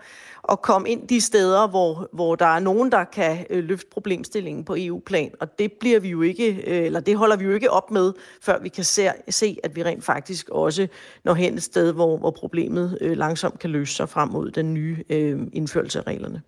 at 0.53 0.63
komme 0.63 0.89
ind 0.89 1.09
de 1.09 1.21
steder, 1.21 1.69
hvor, 1.69 2.09
hvor 2.13 2.35
der 2.35 2.47
er 2.47 2.61
nogen, 2.61 2.93
der 2.93 3.05
kan 3.05 3.47
øh, 3.51 3.65
løfte 3.65 3.87
problemstillingen 3.93 4.65
på 4.65 4.75
EU-plan. 4.79 5.31
Og 5.41 5.59
det 5.59 5.73
bliver 5.73 6.01
vi 6.01 6.09
jo 6.09 6.23
ikke, 6.23 6.53
øh, 6.53 6.87
eller 6.87 7.01
det 7.01 7.17
holder 7.17 7.37
vi 7.37 7.45
jo 7.45 7.55
ikke 7.55 7.71
op 7.71 7.91
med, 7.91 8.13
før 8.43 8.59
vi 8.63 8.69
kan 8.69 8.85
se, 8.85 9.09
se 9.29 9.57
at 9.65 9.77
vi 9.77 9.83
rent 9.83 10.05
faktisk 10.05 10.49
også 10.49 10.87
når 11.25 11.35
hen 11.35 11.55
et 11.55 11.63
sted, 11.63 11.93
hvor, 11.93 12.17
hvor 12.17 12.31
problemet 12.31 12.99
øh, 13.01 13.17
langsomt 13.17 13.59
kan 13.59 13.71
løse 13.71 13.95
sig 13.95 14.09
frem 14.09 14.29
mod 14.29 14.51
den 14.51 14.75
nye 14.75 15.05
øh, 15.11 15.41
indførelse 15.53 15.99
af 15.99 16.07
reglerne. 16.07 16.43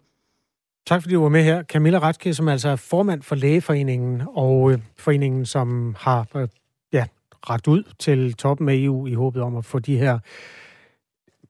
Tak 0.86 1.02
fordi 1.02 1.14
du 1.14 1.22
var 1.22 1.28
med 1.28 1.44
her. 1.44 1.62
Camilla 1.62 1.98
Ratke, 1.98 2.34
som 2.34 2.48
altså 2.48 2.68
er 2.68 2.76
formand 2.76 3.22
for 3.22 3.34
Lægeforeningen, 3.34 4.22
og 4.28 4.72
øh, 4.72 4.78
foreningen, 4.96 5.46
som 5.46 5.96
har 5.98 6.26
øh, 6.36 6.48
ja, 6.92 7.04
ragt 7.50 7.68
ud 7.68 7.82
til 7.98 8.34
toppen 8.34 8.68
af 8.68 8.74
EU 8.74 9.06
i 9.06 9.14
håbet 9.14 9.42
om 9.42 9.56
at 9.56 9.64
få 9.64 9.78
de 9.78 9.98
her 9.98 10.18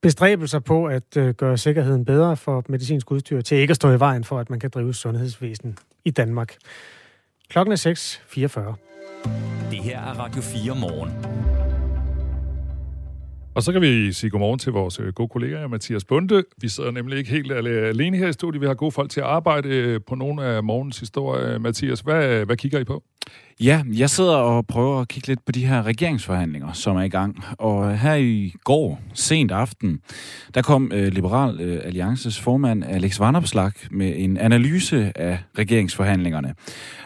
bestræbelser 0.01 0.59
på 0.59 0.85
at 0.85 1.17
øh, 1.17 1.33
gøre 1.33 1.57
sikkerheden 1.57 2.05
bedre 2.05 2.37
for 2.37 2.63
medicinsk 2.69 3.11
udstyr, 3.11 3.41
til 3.41 3.57
ikke 3.57 3.71
at 3.71 3.75
stå 3.75 3.91
i 3.91 3.99
vejen 3.99 4.23
for, 4.23 4.39
at 4.39 4.49
man 4.49 4.59
kan 4.59 4.69
drive 4.69 4.93
sundhedsvæsen 4.93 5.77
i 6.05 6.11
Danmark. 6.11 6.55
Klokken 7.49 7.71
er 7.71 7.77
6.44. 7.77 9.69
Det 9.71 9.79
her 9.79 9.99
er 9.99 10.19
Radio 10.19 10.41
4 10.41 10.75
morgen. 10.75 11.11
Og 13.55 13.63
så 13.63 13.71
kan 13.71 13.81
vi 13.81 14.13
sige 14.13 14.29
godmorgen 14.29 14.59
til 14.59 14.71
vores 14.71 14.99
øh, 14.99 15.13
gode 15.13 15.29
kollega 15.29 15.67
Mathias 15.67 16.05
Bunde. 16.05 16.43
Vi 16.57 16.69
sidder 16.69 16.91
nemlig 16.91 17.17
ikke 17.17 17.31
helt 17.31 17.51
alene 17.51 18.17
her 18.17 18.27
i 18.27 18.33
studiet. 18.33 18.61
Vi 18.61 18.67
har 18.67 18.73
gode 18.73 18.91
folk 18.91 19.11
til 19.11 19.19
at 19.19 19.25
arbejde 19.25 19.69
øh, 19.69 19.99
på 20.07 20.15
nogle 20.15 20.43
af 20.43 20.63
morgens 20.63 20.99
historier. 20.99 21.59
Mathias, 21.59 21.99
hvad, 21.99 22.45
hvad 22.45 22.57
kigger 22.57 22.79
I 22.79 22.83
på? 22.83 23.03
Ja, 23.61 23.83
jeg 23.93 24.09
sidder 24.09 24.35
og 24.35 24.67
prøver 24.67 25.01
at 25.01 25.07
kigge 25.07 25.27
lidt 25.27 25.45
på 25.45 25.51
de 25.51 25.65
her 25.65 25.83
regeringsforhandlinger, 25.83 26.71
som 26.71 26.97
er 26.97 27.01
i 27.01 27.09
gang. 27.09 27.43
Og 27.57 27.97
her 27.97 28.13
i 28.13 28.53
går, 28.63 28.99
sent 29.13 29.51
aften, 29.51 29.99
der 30.53 30.61
kom 30.61 30.91
øh, 30.93 31.07
Liberal 31.07 31.61
øh, 31.61 31.81
Alliances 31.83 32.39
formand 32.39 32.83
Alex 32.85 33.19
Vanopslag 33.19 33.71
med 33.91 34.13
en 34.15 34.37
analyse 34.37 35.11
af 35.15 35.39
regeringsforhandlingerne. 35.57 36.53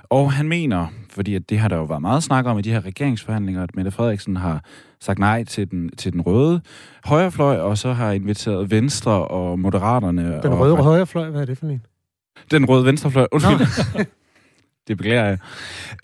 Og 0.03 0.32
han 0.32 0.47
mener, 0.47 0.88
fordi 1.09 1.36
at 1.36 1.49
det 1.49 1.59
har 1.59 1.67
der 1.67 1.78
jo 1.78 1.84
været 1.84 2.01
meget 2.01 2.24
snak 2.24 2.45
om 2.45 2.59
i 2.59 2.61
de 2.61 2.71
her 2.71 2.86
regeringsforhandlinger, 2.86 3.63
at 3.63 3.76
Mette 3.76 3.91
Frederiksen 3.91 4.36
har 4.36 4.63
sagt 4.99 5.19
nej 5.19 5.43
til 5.43 5.71
den, 5.71 5.89
til 5.97 6.13
den 6.13 6.21
røde 6.21 6.61
højrefløj, 7.05 7.57
og 7.57 7.78
så 7.78 7.93
har 7.93 8.11
inviteret 8.11 8.71
Venstre 8.71 9.28
og 9.28 9.59
Moderaterne. 9.59 10.41
Den 10.43 10.53
røde 10.53 10.78
og, 10.78 10.84
højrefløj, 10.84 11.30
hvad 11.30 11.41
er 11.41 11.45
det 11.45 11.57
for 11.57 11.65
en? 11.65 11.86
Den 12.51 12.65
røde 12.65 12.86
venstrefløj, 12.86 13.28
undskyld. 13.32 14.05
det 14.88 14.97
beklager 14.97 15.25
jeg. 15.25 15.38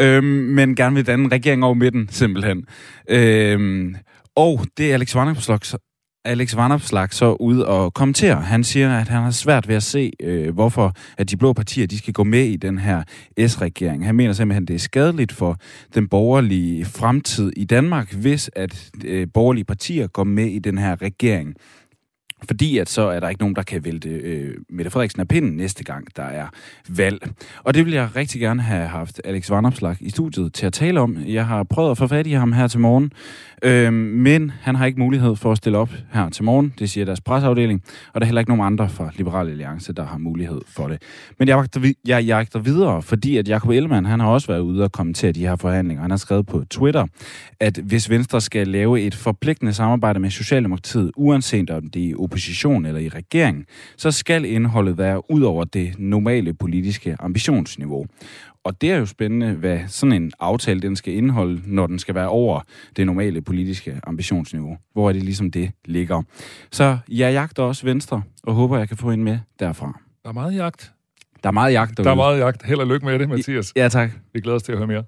Øhm, 0.01 0.23
men 0.25 0.75
gerne 0.75 0.95
vil 0.95 1.07
danne 1.07 1.25
en 1.25 1.31
regering 1.31 1.63
over 1.63 1.73
midten, 1.73 2.07
simpelthen. 2.11 2.65
Øhm, 3.09 3.95
og 4.35 4.65
det 4.77 4.89
er 4.89 4.93
Alex 4.93 5.15
Vanderslag, 5.15 5.59
Alex 6.25 6.55
Vanderslag 6.55 7.13
så 7.13 7.33
ud 7.39 7.59
og 7.59 7.93
kommentere. 7.93 8.41
Han 8.41 8.63
siger, 8.63 8.97
at 8.99 9.07
han 9.07 9.23
har 9.23 9.31
svært 9.31 9.67
ved 9.67 9.75
at 9.75 9.83
se, 9.83 10.11
øh, 10.23 10.53
hvorfor 10.53 10.93
at 11.17 11.29
de 11.29 11.37
blå 11.37 11.53
partier 11.53 11.87
de 11.87 11.97
skal 11.97 12.13
gå 12.13 12.23
med 12.23 12.45
i 12.45 12.55
den 12.55 12.77
her 12.77 13.03
S-regering. 13.47 14.05
Han 14.05 14.15
mener 14.15 14.33
simpelthen, 14.33 14.63
at 14.63 14.67
det 14.67 14.73
er 14.73 14.79
skadeligt 14.79 15.31
for 15.31 15.57
den 15.95 16.07
borgerlige 16.07 16.85
fremtid 16.85 17.51
i 17.57 17.65
Danmark, 17.65 18.13
hvis 18.13 18.49
at 18.55 18.91
øh, 19.05 19.27
borgerlige 19.33 19.65
partier 19.65 20.07
går 20.07 20.23
med 20.23 20.45
i 20.45 20.59
den 20.59 20.77
her 20.77 21.01
regering. 21.01 21.55
Fordi 22.47 22.77
at 22.77 22.89
så 22.89 23.01
er 23.01 23.19
der 23.19 23.29
ikke 23.29 23.41
nogen, 23.41 23.55
der 23.55 23.63
kan 23.63 23.85
vælte 23.85 24.09
øh, 24.09 24.55
Mette 24.69 24.91
Frederiksen 24.91 25.21
af 25.21 25.27
pinden 25.27 25.51
næste 25.51 25.83
gang, 25.83 26.07
der 26.15 26.23
er 26.23 26.47
valg. 26.89 27.31
Og 27.63 27.73
det 27.73 27.85
vil 27.85 27.93
jeg 27.93 28.09
rigtig 28.15 28.41
gerne 28.41 28.61
have 28.61 28.87
haft 28.87 29.21
Alex 29.25 29.49
Vanopslag 29.49 29.95
i 29.99 30.09
studiet 30.09 30.53
til 30.53 30.65
at 30.65 30.73
tale 30.73 30.99
om. 30.99 31.17
Jeg 31.27 31.47
har 31.47 31.63
prøvet 31.63 31.91
at 31.91 31.97
få 31.97 32.07
fat 32.07 32.27
i 32.27 32.31
ham 32.31 32.53
her 32.53 32.67
til 32.67 32.79
morgen, 32.79 33.11
øh, 33.63 33.93
men 33.93 34.51
han 34.61 34.75
har 34.75 34.85
ikke 34.85 34.99
mulighed 34.99 35.35
for 35.35 35.51
at 35.51 35.57
stille 35.57 35.77
op 35.77 35.89
her 36.13 36.29
til 36.29 36.43
morgen. 36.43 36.73
Det 36.79 36.89
siger 36.89 37.05
deres 37.05 37.21
presseafdeling, 37.21 37.83
og 38.13 38.21
der 38.21 38.25
er 38.25 38.27
heller 38.27 38.41
ikke 38.41 38.51
nogen 38.51 38.65
andre 38.65 38.89
fra 38.89 39.11
Liberal 39.15 39.49
Alliance, 39.49 39.93
der 39.93 40.05
har 40.05 40.17
mulighed 40.17 40.61
for 40.67 40.87
det. 40.87 41.01
Men 41.39 41.47
jeg 41.47 41.55
jagter, 41.55 41.93
jeg 42.07 42.23
jagter 42.23 42.59
videre, 42.59 43.01
fordi 43.01 43.37
at 43.37 43.49
Jacob 43.49 43.69
Ellemann, 43.69 44.05
han 44.05 44.19
har 44.19 44.27
også 44.27 44.47
været 44.47 44.59
ude 44.59 44.83
og 44.83 44.91
kommentere 44.91 45.31
de 45.31 45.47
her 45.47 45.55
forhandlinger. 45.55 46.01
Han 46.01 46.11
har 46.11 46.17
skrevet 46.17 46.45
på 46.45 46.63
Twitter, 46.69 47.05
at 47.59 47.77
hvis 47.77 48.09
Venstre 48.09 48.41
skal 48.41 48.67
lave 48.67 49.01
et 49.01 49.15
forpligtende 49.15 49.73
samarbejde 49.73 50.19
med 50.19 50.29
Socialdemokratiet, 50.29 51.11
uanset 51.15 51.69
om 51.69 51.87
det 51.87 52.09
er 52.09 52.15
opposition 52.29 52.85
eller 52.85 53.01
i 53.01 53.09
regering, 53.09 53.65
så 53.97 54.11
skal 54.11 54.45
indholdet 54.45 54.97
være 54.97 55.31
ud 55.31 55.41
over 55.41 55.63
det 55.63 55.95
normale 55.99 56.53
politiske 56.53 57.15
ambitionsniveau. 57.19 58.05
Og 58.63 58.81
det 58.81 58.91
er 58.91 58.97
jo 58.97 59.05
spændende, 59.05 59.53
hvad 59.53 59.79
sådan 59.87 60.13
en 60.13 60.31
aftale 60.39 60.79
den 60.81 60.95
skal 60.95 61.13
indeholde, 61.13 61.61
når 61.65 61.87
den 61.87 61.99
skal 61.99 62.15
være 62.15 62.27
over 62.27 62.61
det 62.95 63.05
normale 63.05 63.41
politiske 63.41 63.99
ambitionsniveau. 64.03 64.77
Hvor 64.93 65.09
er 65.09 65.13
det 65.13 65.23
ligesom 65.23 65.51
det 65.51 65.71
ligger. 65.85 66.23
Så 66.71 66.97
jeg 67.09 67.33
jagter 67.33 67.63
også 67.63 67.85
Venstre, 67.85 68.21
og 68.43 68.53
håber, 68.53 68.77
jeg 68.77 68.87
kan 68.87 68.97
få 68.97 69.11
en 69.11 69.23
med 69.23 69.39
derfra. 69.59 69.99
Der 70.23 70.29
er 70.29 70.33
meget 70.33 70.55
jagt. 70.55 70.91
Der 71.43 71.49
er 71.49 71.53
meget 71.53 71.73
jagt 71.73 71.97
derude. 71.97 72.05
Der 72.05 72.11
er 72.11 72.15
meget 72.15 72.39
jagt. 72.39 72.65
Held 72.65 72.79
og 72.79 72.87
lykke 72.87 73.05
med 73.05 73.19
det, 73.19 73.29
Mathias. 73.29 73.73
Ja, 73.75 73.89
tak. 73.89 74.11
Vi 74.33 74.39
glæder 74.41 74.55
os 74.55 74.63
til 74.63 74.71
at 74.71 74.77
høre 74.77 74.87
mere. 74.87 75.03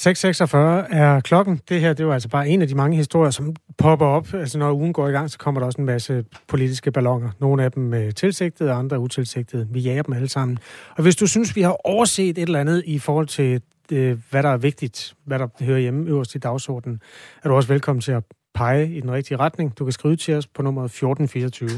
6.46 0.00 0.56
er 0.56 1.20
klokken. 1.20 1.60
Det 1.68 1.80
her 1.80 1.88
det 1.88 2.00
er 2.00 2.04
jo 2.04 2.12
altså 2.12 2.28
bare 2.28 2.48
en 2.48 2.62
af 2.62 2.68
de 2.68 2.74
mange 2.74 2.96
historier, 2.96 3.30
som 3.30 3.56
popper 3.78 4.06
op. 4.06 4.34
Altså 4.34 4.58
når 4.58 4.72
ugen 4.72 4.92
går 4.92 5.08
i 5.08 5.10
gang, 5.10 5.30
så 5.30 5.38
kommer 5.38 5.60
der 5.60 5.66
også 5.66 5.80
en 5.80 5.84
masse 5.84 6.24
politiske 6.48 6.92
ballonger. 6.92 7.30
Nogle 7.40 7.64
af 7.64 7.72
dem 7.72 7.94
øh, 7.94 8.14
tilsigtede, 8.14 8.72
andre 8.72 8.98
utilsigtede. 8.98 9.68
Vi 9.70 9.80
jager 9.80 10.02
dem 10.02 10.14
alle 10.14 10.28
sammen. 10.28 10.58
Og 10.96 11.02
hvis 11.02 11.16
du 11.16 11.26
synes, 11.26 11.56
vi 11.56 11.62
har 11.62 11.86
overset 11.86 12.38
et 12.38 12.42
eller 12.42 12.60
andet 12.60 12.82
i 12.86 12.98
forhold 12.98 13.26
til, 13.26 13.62
øh, 13.92 14.18
hvad 14.30 14.42
der 14.42 14.48
er 14.48 14.56
vigtigt, 14.56 15.14
hvad 15.24 15.38
der 15.38 15.48
hører 15.60 15.78
hjemme 15.78 16.08
øverst 16.08 16.34
i 16.34 16.38
dagsordenen, 16.38 17.00
er 17.44 17.48
du 17.48 17.54
også 17.54 17.68
velkommen 17.68 18.00
til 18.00 18.12
at 18.12 18.22
pege 18.54 18.90
i 18.90 19.00
den 19.00 19.12
rigtige 19.12 19.36
retning. 19.36 19.78
Du 19.78 19.84
kan 19.84 19.92
skrive 19.92 20.16
til 20.16 20.34
os 20.34 20.46
på 20.46 20.62
nummeret 20.62 20.84
1424, 20.84 21.70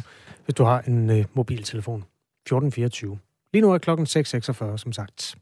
hvis 0.45 0.55
du 0.55 0.64
har 0.64 0.81
en 0.81 1.11
øh, 1.11 1.25
mobiltelefon. 1.35 1.99
1424. 1.99 3.19
Lige 3.53 3.62
nu 3.62 3.73
er 3.73 3.79
klokken 3.79 4.07
6.46, 4.07 4.77
som 4.77 4.93
sagt. 4.93 5.37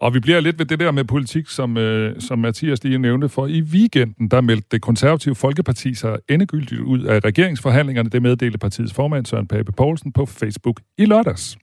Og 0.00 0.14
vi 0.14 0.20
bliver 0.20 0.40
lidt 0.40 0.58
ved 0.58 0.66
det 0.66 0.80
der 0.80 0.90
med 0.90 1.04
politik, 1.04 1.48
som, 1.48 1.76
øh, 1.76 2.20
som 2.20 2.38
Mathias 2.38 2.84
lige 2.84 2.98
nævnte, 2.98 3.28
for 3.28 3.46
i 3.46 3.62
weekenden, 3.62 4.28
der 4.28 4.40
meldte 4.40 4.66
det 4.70 4.82
konservative 4.82 5.34
Folkeparti 5.34 5.94
sig 5.94 6.18
endegyldigt 6.28 6.80
ud 6.80 7.02
af 7.02 7.24
regeringsforhandlingerne. 7.24 8.10
Det 8.10 8.22
meddelte 8.22 8.58
partiets 8.58 8.94
formand 8.94 9.26
Søren 9.26 9.46
Pape 9.46 9.72
Poulsen 9.72 10.12
på 10.12 10.26
Facebook 10.26 10.80
i 10.98 11.04
lørdags. 11.04 11.58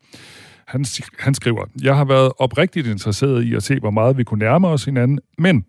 Han, 0.67 0.86
han 1.19 1.33
skriver, 1.33 1.65
jeg 1.83 1.95
har 1.95 2.05
været 2.05 2.31
oprigtigt 2.39 2.88
interesseret 2.88 3.43
i 3.43 3.55
at 3.55 3.63
se, 3.63 3.79
hvor 3.79 3.91
meget 3.91 4.17
vi 4.17 4.23
kunne 4.23 4.39
nærme 4.39 4.67
os 4.67 4.86
hinanden, 4.86 5.19
men 5.38 5.65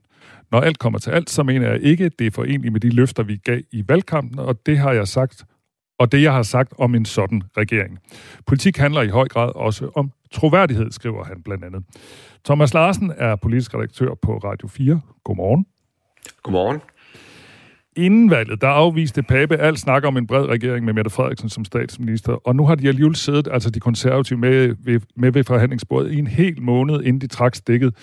når 0.52 0.60
alt 0.60 0.78
kommer 0.78 0.98
til 0.98 1.10
alt, 1.10 1.30
så 1.30 1.42
mener 1.42 1.70
jeg 1.70 1.82
ikke, 1.82 2.10
det 2.18 2.26
er 2.26 2.30
forenligt 2.30 2.72
med 2.72 2.80
de 2.80 2.90
løfter, 2.90 3.22
vi 3.22 3.36
gav 3.36 3.60
i 3.72 3.84
valgkampen, 3.88 4.38
og 4.38 4.66
det 4.66 4.78
har 4.78 4.92
jeg 4.92 5.08
sagt 5.08 5.44
og 5.98 6.12
det, 6.12 6.22
jeg 6.22 6.32
har 6.32 6.42
sagt 6.42 6.72
om 6.78 6.94
en 6.94 7.04
sådan 7.04 7.42
regering. 7.56 7.98
Politik 8.46 8.76
handler 8.76 9.02
i 9.02 9.08
høj 9.08 9.28
grad 9.28 9.52
også 9.54 9.90
om 9.94 10.10
troværdighed, 10.32 10.90
skriver 10.90 11.24
han 11.24 11.42
blandt 11.44 11.64
andet. 11.64 11.84
Thomas 12.44 12.74
Larsen 12.74 13.12
er 13.16 13.36
politisk 13.36 13.74
redaktør 13.74 14.14
på 14.22 14.36
Radio 14.36 14.68
4. 14.68 15.00
Godmorgen. 15.24 15.66
Godmorgen. 16.42 16.80
Inden 17.96 18.30
valget, 18.30 18.60
der 18.60 18.68
afviste 18.68 19.22
Pape 19.22 19.56
alt 19.56 19.78
snak 19.78 20.04
om 20.04 20.16
en 20.16 20.26
bred 20.26 20.46
regering 20.46 20.84
med 20.84 20.94
Mette 20.94 21.10
Frederiksen 21.10 21.48
som 21.48 21.64
statsminister, 21.64 22.32
og 22.32 22.56
nu 22.56 22.66
har 22.66 22.74
de 22.74 22.88
alligevel 22.88 23.16
siddet, 23.16 23.48
altså 23.52 23.70
de 23.70 23.80
konservative, 23.80 24.38
med 24.38 24.74
ved, 24.84 25.00
med 25.16 25.32
ved 25.32 25.44
forhandlingsbordet 25.44 26.12
i 26.12 26.18
en 26.18 26.26
hel 26.26 26.62
måned, 26.62 27.02
inden 27.02 27.20
de 27.20 27.26
trak 27.26 27.54
stikket. 27.54 27.94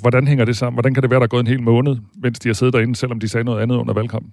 Hvordan 0.00 0.26
hænger 0.26 0.44
det 0.44 0.56
sammen? 0.56 0.74
Hvordan 0.74 0.94
kan 0.94 1.02
det 1.02 1.10
være, 1.10 1.20
der 1.20 1.24
er 1.24 1.28
gået 1.28 1.40
en 1.40 1.46
hel 1.46 1.62
måned, 1.62 1.96
mens 2.22 2.38
de 2.38 2.48
har 2.48 2.54
siddet 2.54 2.74
derinde, 2.74 2.96
selvom 2.96 3.20
de 3.20 3.28
sagde 3.28 3.44
noget 3.44 3.62
andet 3.62 3.76
under 3.76 3.94
valgkampen? 3.94 4.32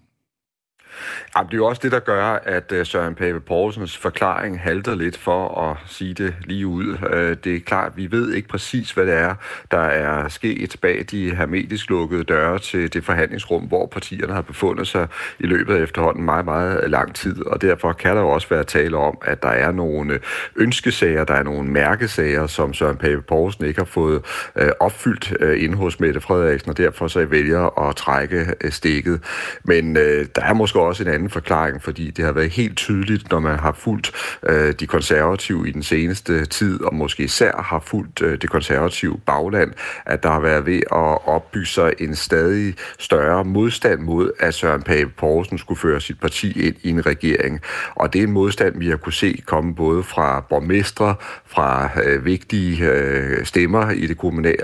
Jamen, 1.37 1.47
det 1.47 1.53
er 1.53 1.57
jo 1.57 1.65
også 1.65 1.81
det, 1.83 1.91
der 1.91 1.99
gør, 1.99 2.23
at 2.43 2.71
øh, 2.71 2.85
Søren 2.85 3.15
Pape 3.15 3.39
Poulsens 3.39 3.97
forklaring 3.97 4.59
halter 4.59 4.95
lidt 4.95 5.17
for 5.17 5.61
at 5.61 5.77
sige 5.87 6.13
det 6.13 6.35
lige 6.45 6.67
ud. 6.67 6.97
Øh, 7.13 7.37
det 7.43 7.55
er 7.55 7.59
klart, 7.59 7.91
vi 7.97 8.11
ved 8.11 8.33
ikke 8.33 8.47
præcis, 8.47 8.91
hvad 8.91 9.05
det 9.05 9.13
er, 9.13 9.35
der 9.71 9.79
er 9.79 10.27
sket 10.27 10.75
bag 10.81 11.05
de 11.11 11.35
hermetisk 11.35 11.89
lukkede 11.89 12.23
døre 12.23 12.59
til 12.59 12.93
det 12.93 13.05
forhandlingsrum, 13.05 13.63
hvor 13.63 13.85
partierne 13.85 14.33
har 14.33 14.41
befundet 14.41 14.87
sig 14.87 15.07
i 15.39 15.45
løbet 15.45 15.75
af 15.75 15.81
efterhånden 15.81 16.23
meget, 16.23 16.45
meget 16.45 16.89
lang 16.89 17.15
tid. 17.15 17.45
Og 17.45 17.61
derfor 17.61 17.93
kan 17.93 18.15
der 18.15 18.21
jo 18.21 18.29
også 18.29 18.49
være 18.49 18.63
tale 18.63 18.97
om, 18.97 19.17
at 19.21 19.43
der 19.43 19.49
er 19.49 19.71
nogle 19.71 20.19
ønskesager, 20.55 21.23
der 21.23 21.33
er 21.33 21.43
nogle 21.43 21.69
mærkesager, 21.69 22.47
som 22.47 22.73
Søren 22.73 22.97
Pape 22.97 23.21
Poulsen 23.21 23.65
ikke 23.65 23.79
har 23.79 23.85
fået 23.85 24.21
øh, 24.55 24.69
opfyldt 24.79 25.31
inde 25.57 25.77
hos 25.77 25.99
Mette 25.99 26.21
Frederiksen, 26.21 26.69
og 26.69 26.77
derfor 26.77 27.07
så 27.07 27.25
vælger 27.25 27.89
at 27.89 27.95
trække 27.95 28.53
stikket. 28.69 29.21
Men 29.63 29.95
der 29.95 30.41
er 30.41 30.53
måske 30.53 30.78
også 30.82 31.03
en 31.03 31.09
anden 31.09 31.30
forklaring, 31.30 31.84
fordi 31.84 32.11
det 32.11 32.25
har 32.25 32.32
været 32.32 32.49
helt 32.49 32.77
tydeligt, 32.77 33.32
når 33.32 33.39
man 33.39 33.59
har 33.59 33.71
fulgt 33.71 34.11
øh, 34.49 34.73
de 34.80 34.88
konservative 34.88 35.69
i 35.69 35.71
den 35.71 35.84
seneste 35.84 36.45
tid, 36.45 36.82
og 36.82 36.95
måske 36.95 37.23
især 37.23 37.61
har 37.61 37.80
fulgt 37.80 38.21
øh, 38.21 38.41
det 38.41 38.49
konservative 38.49 39.19
bagland, 39.25 39.71
at 40.05 40.23
der 40.23 40.32
har 40.32 40.39
været 40.39 40.65
ved 40.65 40.82
at 40.91 41.27
opbygge 41.27 41.65
sig 41.67 41.93
en 41.99 42.15
stadig 42.15 42.75
større 42.99 43.43
modstand 43.45 43.99
mod, 43.99 44.32
at 44.39 44.53
Søren 44.53 44.82
Pape 44.82 45.09
Poulsen 45.17 45.57
skulle 45.57 45.80
føre 45.80 46.01
sit 46.01 46.19
parti 46.19 46.67
ind 46.67 46.75
i 46.84 46.89
en 46.89 47.05
regering. 47.05 47.61
Og 47.95 48.13
det 48.13 48.19
er 48.19 48.23
en 48.23 48.32
modstand, 48.32 48.80
vi 48.80 48.89
har 48.89 48.97
kunne 48.97 49.13
se 49.13 49.41
komme 49.45 49.75
både 49.75 50.03
fra 50.03 50.45
borgmestre, 50.49 51.15
fra 51.47 51.89
øh, 52.03 52.25
vigtige 52.25 52.91
øh, 52.91 53.45
stemmer 53.45 53.89
i 53.91 54.05
det 54.05 54.17
kommunale, 54.17 54.57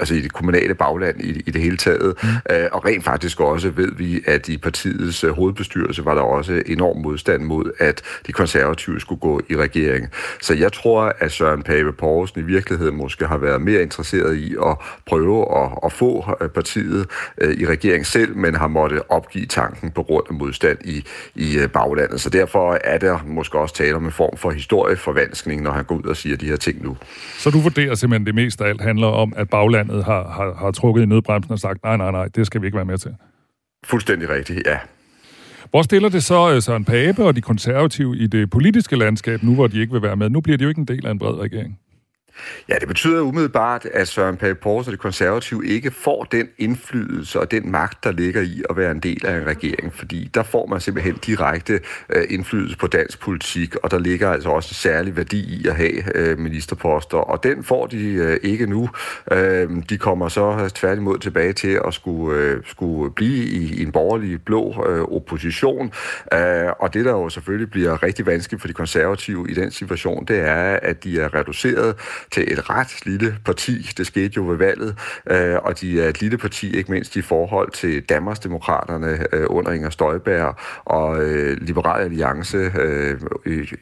altså 0.00 0.14
i 0.14 0.20
det 0.20 0.32
kommunale 0.32 0.74
bagland 0.74 1.20
i, 1.20 1.42
i 1.46 1.50
det 1.50 1.62
hele 1.62 1.76
taget, 1.76 2.14
mm. 2.22 2.28
øh, 2.54 2.68
og 2.72 2.84
rent 2.84 3.04
faktisk 3.04 3.40
også 3.40 3.70
ved 3.70 3.92
vi, 3.96 4.20
at 4.26 4.48
i 4.48 4.58
partiets 4.58 5.24
øh, 5.24 5.30
hovedbestyrelse 5.54 6.04
var 6.04 6.14
der 6.14 6.22
også 6.22 6.62
enorm 6.66 6.96
modstand 6.96 7.42
mod, 7.42 7.70
at 7.78 8.02
de 8.26 8.32
konservative 8.32 9.00
skulle 9.00 9.20
gå 9.20 9.40
i 9.50 9.56
regering. 9.56 10.08
Så 10.40 10.54
jeg 10.54 10.72
tror, 10.72 11.12
at 11.18 11.32
Søren 11.32 11.62
Pape 11.62 11.92
Poulsen 11.92 12.40
i 12.40 12.42
virkeligheden 12.42 12.96
måske 12.96 13.26
har 13.26 13.38
været 13.38 13.62
mere 13.62 13.82
interesseret 13.82 14.36
i 14.36 14.54
at 14.66 14.76
prøve 15.06 15.62
at, 15.62 15.70
at 15.84 15.92
få 15.92 16.24
øh, 16.40 16.48
partiet 16.48 17.06
øh, 17.38 17.54
i 17.54 17.66
regering 17.66 18.06
selv, 18.06 18.36
men 18.36 18.54
har 18.54 18.68
måttet 18.68 19.02
opgive 19.08 19.46
tanken 19.46 19.90
på 19.90 20.02
grund 20.02 20.24
af 20.28 20.34
modstand 20.34 20.78
i, 20.84 21.04
i 21.34 21.58
øh, 21.58 21.68
baglandet. 21.68 22.20
Så 22.20 22.30
derfor 22.30 22.78
er 22.84 22.98
der 22.98 23.18
måske 23.26 23.58
også 23.58 23.74
tale 23.74 23.94
om 23.96 24.04
en 24.04 24.12
form 24.12 24.36
for 24.36 24.50
historieforvanskning, 24.50 25.62
når 25.62 25.70
han 25.70 25.84
går 25.84 25.94
ud 25.94 26.04
og 26.04 26.16
siger 26.16 26.36
de 26.36 26.46
her 26.46 26.56
ting 26.56 26.82
nu. 26.82 26.96
Så 27.38 27.50
du 27.50 27.58
vurderer 27.60 27.94
simpelthen, 27.94 28.26
det 28.26 28.34
mest 28.34 28.60
af 28.60 28.68
alt 28.68 28.80
handler 28.80 29.06
om, 29.06 29.32
at 29.36 29.50
baglandet 29.50 30.04
har, 30.04 30.28
har, 30.28 30.54
har 30.54 30.70
trukket 30.70 31.02
i 31.02 31.06
nødbremsen 31.06 31.52
og 31.52 31.58
sagt, 31.58 31.82
nej, 31.82 31.96
nej, 31.96 32.10
nej, 32.10 32.26
det 32.26 32.46
skal 32.46 32.60
vi 32.60 32.66
ikke 32.66 32.76
være 32.76 32.84
med 32.84 32.98
til? 32.98 33.14
Fuldstændig 33.84 34.28
rigtigt, 34.28 34.66
ja. 34.66 34.78
Hvor 35.74 35.82
stiller 35.82 36.08
det 36.08 36.22
så 36.22 36.54
øh, 36.54 36.62
Søren 36.62 36.84
Pape 36.84 37.24
og 37.24 37.36
de 37.36 37.40
konservative 37.40 38.16
i 38.16 38.26
det 38.26 38.50
politiske 38.50 38.96
landskab, 38.96 39.42
nu 39.42 39.54
hvor 39.54 39.66
de 39.66 39.80
ikke 39.80 39.92
vil 39.92 40.02
være 40.02 40.16
med? 40.16 40.30
Nu 40.30 40.40
bliver 40.40 40.58
de 40.58 40.62
jo 40.62 40.68
ikke 40.68 40.78
en 40.78 40.88
del 40.88 41.06
af 41.06 41.10
en 41.10 41.18
bred 41.18 41.34
regering. 41.34 41.78
Ja, 42.68 42.74
det 42.80 42.88
betyder 42.88 43.20
umiddelbart, 43.20 43.84
at 43.84 44.08
Søren 44.08 44.36
Pape 44.36 44.54
Poulsen 44.54 44.90
og 44.90 44.92
de 44.92 45.02
konservative 45.02 45.66
ikke 45.66 45.90
får 45.90 46.24
den 46.24 46.48
indflydelse 46.58 47.40
og 47.40 47.50
den 47.50 47.70
magt, 47.70 48.04
der 48.04 48.12
ligger 48.12 48.42
i 48.42 48.62
at 48.70 48.76
være 48.76 48.90
en 48.90 49.00
del 49.00 49.26
af 49.26 49.36
en 49.36 49.46
regering, 49.46 49.94
fordi 49.94 50.30
der 50.34 50.42
får 50.42 50.66
man 50.66 50.80
simpelthen 50.80 51.16
direkte 51.26 51.80
øh, 52.10 52.24
indflydelse 52.28 52.78
på 52.78 52.86
dansk 52.86 53.20
politik, 53.20 53.76
og 53.76 53.90
der 53.90 53.98
ligger 53.98 54.30
altså 54.30 54.48
også 54.48 54.70
en 54.70 54.74
særlig 54.74 55.16
værdi 55.16 55.60
i 55.60 55.68
at 55.68 55.76
have 55.76 56.16
øh, 56.16 56.38
ministerposter, 56.38 57.18
og 57.18 57.44
den 57.44 57.64
får 57.64 57.86
de 57.86 58.12
øh, 58.12 58.36
ikke 58.42 58.66
nu. 58.66 58.90
Øh, 59.32 59.70
de 59.88 59.98
kommer 59.98 60.28
så 60.28 60.70
tværtimod 60.74 61.18
tilbage 61.18 61.52
til 61.52 61.80
at 61.86 61.94
skulle, 61.94 62.40
øh, 62.40 62.62
skulle 62.66 63.10
blive 63.10 63.44
i, 63.44 63.74
i 63.74 63.82
en 63.82 63.92
borgerlig 63.92 64.44
blå 64.44 64.86
øh, 64.88 65.02
opposition, 65.02 65.92
øh, 66.32 66.38
og 66.78 66.94
det 66.94 67.04
der 67.04 67.10
jo 67.10 67.28
selvfølgelig 67.28 67.70
bliver 67.70 68.02
rigtig 68.02 68.26
vanskeligt 68.26 68.60
for 68.60 68.68
de 68.68 68.74
konservative 68.74 69.50
i 69.50 69.54
den 69.54 69.70
situation, 69.70 70.24
det 70.24 70.40
er, 70.40 70.78
at 70.82 71.04
de 71.04 71.20
er 71.20 71.34
reduceret 71.34 71.96
til 72.32 72.52
et 72.52 72.70
ret 72.70 73.06
lille 73.06 73.36
parti. 73.44 73.90
Det 73.96 74.06
skete 74.06 74.32
jo 74.36 74.48
ved 74.48 74.56
valget, 74.56 74.96
øh, 75.30 75.56
og 75.62 75.80
de 75.80 76.02
er 76.02 76.08
et 76.08 76.20
lille 76.20 76.38
parti, 76.38 76.76
ikke 76.76 76.92
mindst 76.92 77.16
i 77.16 77.22
forhold 77.22 77.70
til 77.70 78.02
Danmarksdemokraterne 78.02 79.26
øh, 79.32 79.46
under 79.46 79.72
Inger 79.72 79.90
Støjberg 79.90 80.56
og 80.84 81.22
øh, 81.22 81.56
Liberal 81.60 82.02
Alliance, 82.02 82.56
øh, 82.56 83.20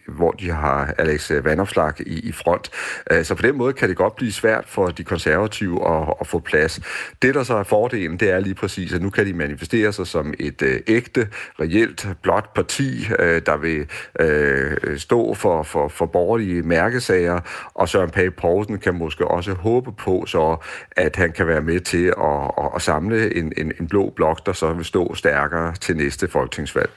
hvor 0.09 0.31
de 0.31 0.51
har 0.51 0.95
Alex 0.99 1.31
Vandopslag 1.45 1.93
i, 2.01 2.29
i 2.29 2.33
front. 2.33 2.71
Øh, 3.11 3.25
så 3.25 3.35
på 3.35 3.43
den 3.43 3.57
måde 3.57 3.73
kan 3.73 3.89
det 3.89 3.97
godt 3.97 4.17
blive 4.17 4.33
svært 4.33 4.65
for 4.67 4.87
de 4.87 5.05
konservative 5.05 5.89
at, 5.89 6.15
at 6.21 6.27
få 6.27 6.39
plads. 6.39 6.81
Det, 7.23 7.35
der 7.35 7.43
så 7.43 7.55
er 7.57 7.63
fordelen, 7.63 8.17
det 8.17 8.31
er 8.31 8.41
lige 8.41 8.55
præcis, 8.55 8.93
at 8.93 9.03
nu 9.03 9.11
kan 9.11 9.27
de 9.27 9.33
manifestere 9.33 9.93
sig 9.93 10.07
som 10.07 10.35
et 10.39 10.63
øh, 10.63 10.81
ægte, 10.87 11.29
reelt 11.61 12.09
blot 12.23 12.55
parti, 12.55 13.07
øh, 13.19 13.43
der 13.47 13.57
vil 13.57 13.87
øh, 14.21 14.99
stå 14.99 15.35
for, 15.35 15.63
for, 15.63 15.89
for 15.89 16.07
borgerlige 16.07 16.63
mærkesager, 16.63 17.41
og 17.75 17.89
Søren 17.89 18.11
Pape 18.11 18.32
Poulsen 18.33 18.79
kan 18.79 18.95
måske 18.95 19.29
også 19.29 19.55
håbe 19.55 19.93
på 19.93 20.25
så, 20.27 20.57
at 20.97 21.17
han 21.17 21.33
kan 21.33 21.47
være 21.47 21.63
med 21.63 21.81
til 21.81 22.07
at, 22.07 22.51
at, 22.59 22.71
at 22.75 22.83
samle 22.83 23.37
en, 23.37 23.53
en, 23.57 23.73
en 23.81 23.87
blå 23.89 24.13
blok, 24.17 24.47
der 24.47 24.53
så 24.53 24.73
vil 24.73 24.85
stå 24.85 25.15
stærkere 25.15 25.75
til 25.75 25.97
næste 25.97 26.29
folketingsvalg. 26.29 26.91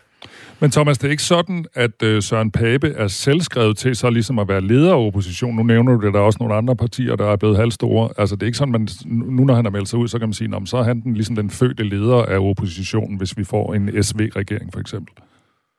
Men 0.60 0.72
Thomas, 0.72 0.98
det 0.98 1.08
er 1.08 1.12
ikke 1.12 1.24
sådan, 1.24 1.66
at 1.74 2.04
øh, 2.04 2.24
Søren 2.24 2.52
Pape 2.52 2.88
er 2.88 3.08
selvskrevet 3.08 3.78
til 3.78 3.96
så 3.96 4.10
ligesom 4.10 4.40
at 4.40 4.48
være 4.48 4.62
leder 4.62 4.94
af 4.94 5.08
opposition. 5.08 5.56
Nu 5.56 5.64
nævner 5.64 5.96
du 5.98 6.06
det, 6.06 6.14
der 6.14 6.20
er 6.20 6.24
også 6.24 6.38
nogle 6.40 6.56
andre 6.56 6.76
partier, 6.76 7.16
der 7.16 7.32
er 7.32 7.36
blevet 7.36 7.58
halvstore. 7.58 8.10
Altså 8.18 8.36
det 8.36 8.44
er 8.44 8.46
ikke 8.46 8.58
sådan, 8.58 8.72
man, 8.72 8.88
nu 9.06 9.44
når 9.46 9.56
han 9.56 9.66
har 9.66 9.72
meldt 9.72 9.90
sig 9.90 10.00
ud, 10.00 10.08
så 10.08 10.20
kan 10.20 10.28
man 10.28 10.34
sige, 10.34 10.54
så 10.66 10.78
er 10.78 10.84
han 10.84 11.02
den, 11.02 11.14
ligesom 11.14 11.36
den 11.36 11.50
fødte 11.50 11.84
leder 11.84 12.24
af 12.24 12.50
oppositionen, 12.50 13.18
hvis 13.18 13.38
vi 13.38 13.44
får 13.44 13.74
en 13.74 14.04
SV-regering 14.04 14.74
for 14.74 14.80
eksempel. 14.80 15.14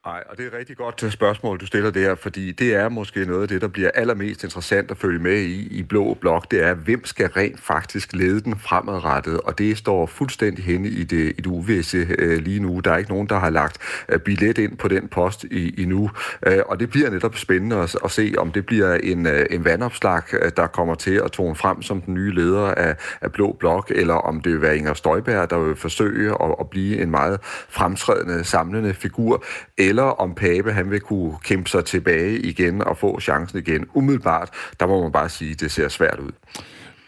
Nej, 0.07 0.23
og 0.29 0.37
det 0.39 0.43
er 0.43 0.49
et 0.49 0.55
rigtig 0.59 0.77
godt 0.77 1.03
øh, 1.03 1.11
spørgsmål, 1.11 1.59
du 1.59 1.67
stiller 1.67 1.91
der, 1.91 2.15
fordi 2.15 2.53
det 2.53 2.75
er 2.75 2.89
måske 2.89 3.25
noget 3.25 3.43
af 3.43 3.49
det, 3.49 3.61
der 3.61 3.69
bliver 3.69 3.91
allermest 3.95 4.45
interessant 4.45 4.91
at 4.91 4.97
følge 4.97 5.19
med 5.19 5.41
i 5.41 5.79
i 5.79 5.83
Blå 5.83 6.17
Blok, 6.21 6.51
det 6.51 6.65
er, 6.65 6.75
hvem 6.75 7.05
skal 7.05 7.29
rent 7.29 7.61
faktisk 7.61 8.13
lede 8.13 8.41
den 8.41 8.59
fremadrettet, 8.59 9.41
og 9.41 9.59
det 9.59 9.79
står 9.79 10.07
fuldstændig 10.07 10.65
henne 10.65 10.89
i 10.89 11.05
det, 11.05 11.29
i 11.29 11.41
det 11.41 11.47
uvisse 11.47 12.07
øh, 12.19 12.39
lige 12.39 12.61
nu. 12.61 12.81
Der 12.81 12.93
er 12.93 12.97
ikke 12.97 13.11
nogen, 13.11 13.29
der 13.29 13.39
har 13.39 13.51
lagt 13.51 13.79
øh, 14.09 14.19
billet 14.19 14.59
ind 14.59 14.77
på 14.77 14.89
den 14.89 15.09
post 15.09 15.45
i, 15.45 15.83
endnu, 15.83 16.11
øh, 16.47 16.59
og 16.67 16.81
det 16.81 16.91
bliver 16.91 17.11
netop 17.11 17.37
spændende 17.37 17.77
at, 17.77 17.97
at 18.05 18.11
se, 18.11 18.35
om 18.39 18.53
det 18.53 18.67
bliver 18.67 18.95
en, 18.95 19.27
øh, 19.27 19.47
en 19.51 19.65
vandopslag, 19.65 20.23
øh, 20.35 20.51
der 20.57 20.67
kommer 20.67 20.95
til 20.95 21.21
at 21.25 21.33
tone 21.33 21.57
frem 21.57 21.83
som 21.83 22.03
den 22.03 22.15
nye 22.15 22.35
leder 22.35 22.67
af, 22.67 22.97
af 23.21 23.33
Blå 23.33 23.57
Blok, 23.61 23.93
eller 23.95 24.15
om 24.15 24.41
det 24.41 24.53
vil 24.53 24.63
være 24.63 24.77
Inger 24.77 24.95
Støjberg, 24.95 25.51
der 25.51 25.59
vil 25.59 25.77
forsøge 25.77 26.31
at, 26.31 26.55
at 26.61 26.71
blive 26.71 27.03
en 27.03 27.11
meget 27.11 27.41
fremtrædende, 27.69 28.45
samlende 28.45 28.95
figur, 28.95 29.45
eller 29.79 29.96
eller 29.97 30.11
om 30.11 30.35
Pape 30.35 30.73
han 30.73 30.91
vil 30.91 31.01
kunne 31.01 31.33
kæmpe 31.45 31.71
sig 31.71 31.85
tilbage 31.85 32.39
igen 32.39 32.85
og 32.85 32.97
få 32.97 33.21
chancen 33.21 33.59
igen. 33.59 33.87
Umiddelbart, 33.95 34.51
der 34.81 34.87
må 34.87 35.03
man 35.03 35.13
bare 35.13 35.29
sige, 35.29 35.51
at 35.51 35.61
det 35.61 35.71
ser 35.71 35.89
svært 35.89 36.19
ud. 36.19 36.33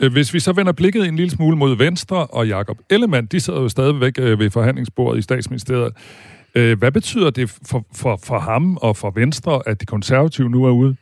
Øh, 0.01 0.12
hvis 0.12 0.34
vi 0.34 0.41
så 0.41 0.53
vender 0.53 0.72
blikket 0.72 1.09
en 1.09 1.16
lille 1.16 1.30
smule 1.30 1.57
mod 1.57 1.76
Venstre 1.76 2.26
og 2.26 2.49
Jakob 2.49 2.78
Ellemann, 2.91 3.26
de 3.26 3.41
sidder 3.41 3.61
jo 3.61 3.68
stadigvæk 3.68 4.18
øh, 4.18 4.39
ved 4.39 4.51
forhandlingsbordet 4.51 5.18
i 5.18 5.22
statsministeriet. 5.22 5.93
Øh, 6.55 6.78
hvad 6.78 6.93
betyder 6.93 7.30
det 7.30 7.51
for, 7.51 7.86
for, 7.95 8.20
for 8.24 8.39
ham 8.39 8.76
og 8.76 8.97
for 8.97 9.11
Venstre, 9.11 9.62
at 9.66 9.80
de 9.80 9.86
konservative 9.86 10.51
nu 10.51 10.64
er 10.64 10.70
ude? 10.70 10.97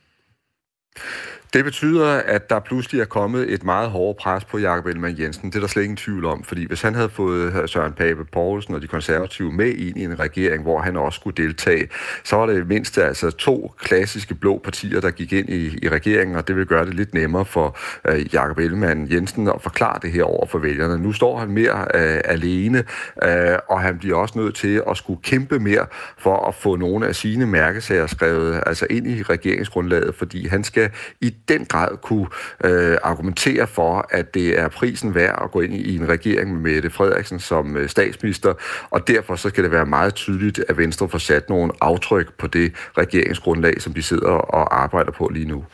Det 1.53 1.65
betyder, 1.65 2.07
at 2.07 2.51
der 2.51 2.61
pludselig 2.61 3.01
er 3.01 3.05
kommet 3.05 3.53
et 3.53 3.65
meget 3.65 3.91
hårdt 3.91 4.19
pres 4.19 4.45
på 4.45 4.59
Jakob 4.59 4.87
Ellemann 4.87 5.19
Jensen. 5.19 5.51
Det 5.51 5.57
er 5.57 5.61
der 5.61 5.67
slet 5.67 5.83
ingen 5.83 5.97
tvivl 5.97 6.25
om, 6.25 6.45
fordi 6.45 6.67
hvis 6.67 6.83
han 6.83 6.95
havde 6.95 7.09
fået 7.09 7.53
øh, 7.63 7.69
Søren 7.69 7.93
Pape 7.93 8.25
Poulsen 8.25 8.75
og 8.75 8.83
de 8.83 8.87
konservative 8.87 9.53
med 9.53 9.69
ind 9.69 9.97
i 9.97 10.05
en 10.05 10.19
regering, 10.19 10.63
hvor 10.63 10.81
han 10.81 10.97
også 10.97 11.17
skulle 11.17 11.45
deltage, 11.45 11.89
så 12.25 12.37
var 12.37 12.47
det 12.47 12.67
mindst 12.67 12.99
altså 12.99 13.31
to 13.31 13.75
klassiske 13.79 14.35
blå 14.35 14.61
partier, 14.65 15.01
der 15.01 15.11
gik 15.11 15.33
ind 15.33 15.49
i, 15.49 15.79
i 15.83 15.89
regeringen, 15.89 16.37
og 16.37 16.49
det 16.49 16.57
vil 16.57 16.67
gøre 16.67 16.87
det 16.87 16.95
lidt 16.95 17.15
nemmere 17.15 17.45
for 17.45 17.79
uh, 18.09 18.35
Jakob 18.35 18.59
Ellemann 18.59 19.13
Jensen 19.13 19.49
at 19.49 19.63
forklare 19.63 19.99
det 20.03 20.13
her 20.13 20.25
over 20.25 20.47
for 20.47 20.59
vælgerne. 20.59 21.03
Nu 21.03 21.13
står 21.13 21.39
han 21.39 21.51
mere 21.51 21.79
uh, 21.79 22.21
alene, 22.33 22.85
uh, 23.27 23.31
og 23.69 23.81
han 23.81 23.99
bliver 23.99 24.17
også 24.17 24.39
nødt 24.39 24.55
til 24.55 24.83
at 24.91 24.97
skulle 24.97 25.21
kæmpe 25.23 25.59
mere 25.59 25.87
for 26.19 26.49
at 26.49 26.55
få 26.55 26.77
nogle 26.77 27.07
af 27.07 27.15
sine 27.15 27.47
mærkesager 27.47 28.07
skrevet 28.07 28.63
altså 28.67 28.87
ind 28.91 29.07
i 29.07 29.23
regeringsgrundlaget, 29.23 30.15
fordi 30.15 30.49
han 30.49 30.65
skal 30.65 30.91
i 31.21 31.35
den 31.49 31.65
grad 31.65 31.97
kunne 32.03 32.27
øh, 32.65 32.97
argumentere 33.03 33.67
for, 33.67 34.07
at 34.11 34.35
det 34.35 34.61
er 34.61 34.69
prisen 34.69 35.15
værd 35.15 35.43
at 35.45 35.51
gå 35.51 35.61
ind 35.61 35.75
i 35.75 35.97
en 35.97 36.09
regering 36.09 36.53
med 36.53 36.73
Mette 36.73 36.91
Frederiksen 36.91 37.41
som 37.41 37.77
øh, 37.77 37.89
statsminister, 37.89 38.55
og 38.91 39.09
derfor 39.09 39.37
så 39.37 39.49
skal 39.49 39.65
det 39.65 39.73
være 39.73 39.87
meget 39.87 40.15
tydeligt, 40.15 40.61
at 40.69 40.79
Venstre 40.79 41.09
får 41.09 41.19
sat 41.19 41.49
nogle 41.49 41.73
aftryk 41.81 42.33
på 42.39 42.47
det 42.47 42.73
regeringsgrundlag, 42.99 43.81
som 43.81 43.95
de 43.95 44.03
sidder 44.03 44.31
og 44.31 44.83
arbejder 44.83 45.13
på 45.13 45.31
lige 45.35 45.49
nu. 45.49 45.65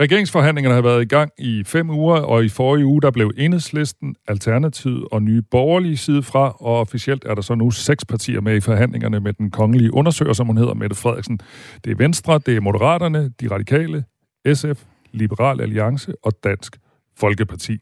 Regeringsforhandlingerne 0.00 0.74
har 0.74 0.82
været 0.82 1.02
i 1.02 1.04
gang 1.04 1.30
i 1.38 1.64
fem 1.66 1.90
uger, 1.90 2.16
og 2.16 2.44
i 2.44 2.48
forrige 2.48 2.86
uge 2.86 3.02
der 3.02 3.10
blev 3.10 3.32
Enhedslisten, 3.36 4.14
Alternativet 4.28 5.04
og 5.12 5.22
Nye 5.22 5.42
Borgerlige 5.50 5.96
side 5.96 6.22
fra, 6.22 6.56
og 6.60 6.80
officielt 6.80 7.24
er 7.24 7.34
der 7.34 7.42
så 7.42 7.54
nu 7.54 7.70
seks 7.70 8.04
partier 8.04 8.40
med 8.40 8.56
i 8.56 8.60
forhandlingerne 8.60 9.20
med 9.20 9.32
den 9.32 9.50
kongelige 9.50 9.94
undersøger, 9.94 10.32
som 10.32 10.46
hun 10.46 10.56
hedder, 10.56 10.74
Mette 10.74 10.96
Frederiksen. 10.96 11.40
Det 11.84 11.90
er 11.90 11.96
Venstre, 11.96 12.40
det 12.46 12.56
er 12.56 12.60
Moderaterne, 12.60 13.30
de 13.40 13.50
Radikale, 13.50 14.04
SF, 14.54 14.84
Liberal 15.12 15.60
Alliance 15.60 16.14
og 16.22 16.32
Dansk 16.44 16.76
Folkeparti. 17.16 17.78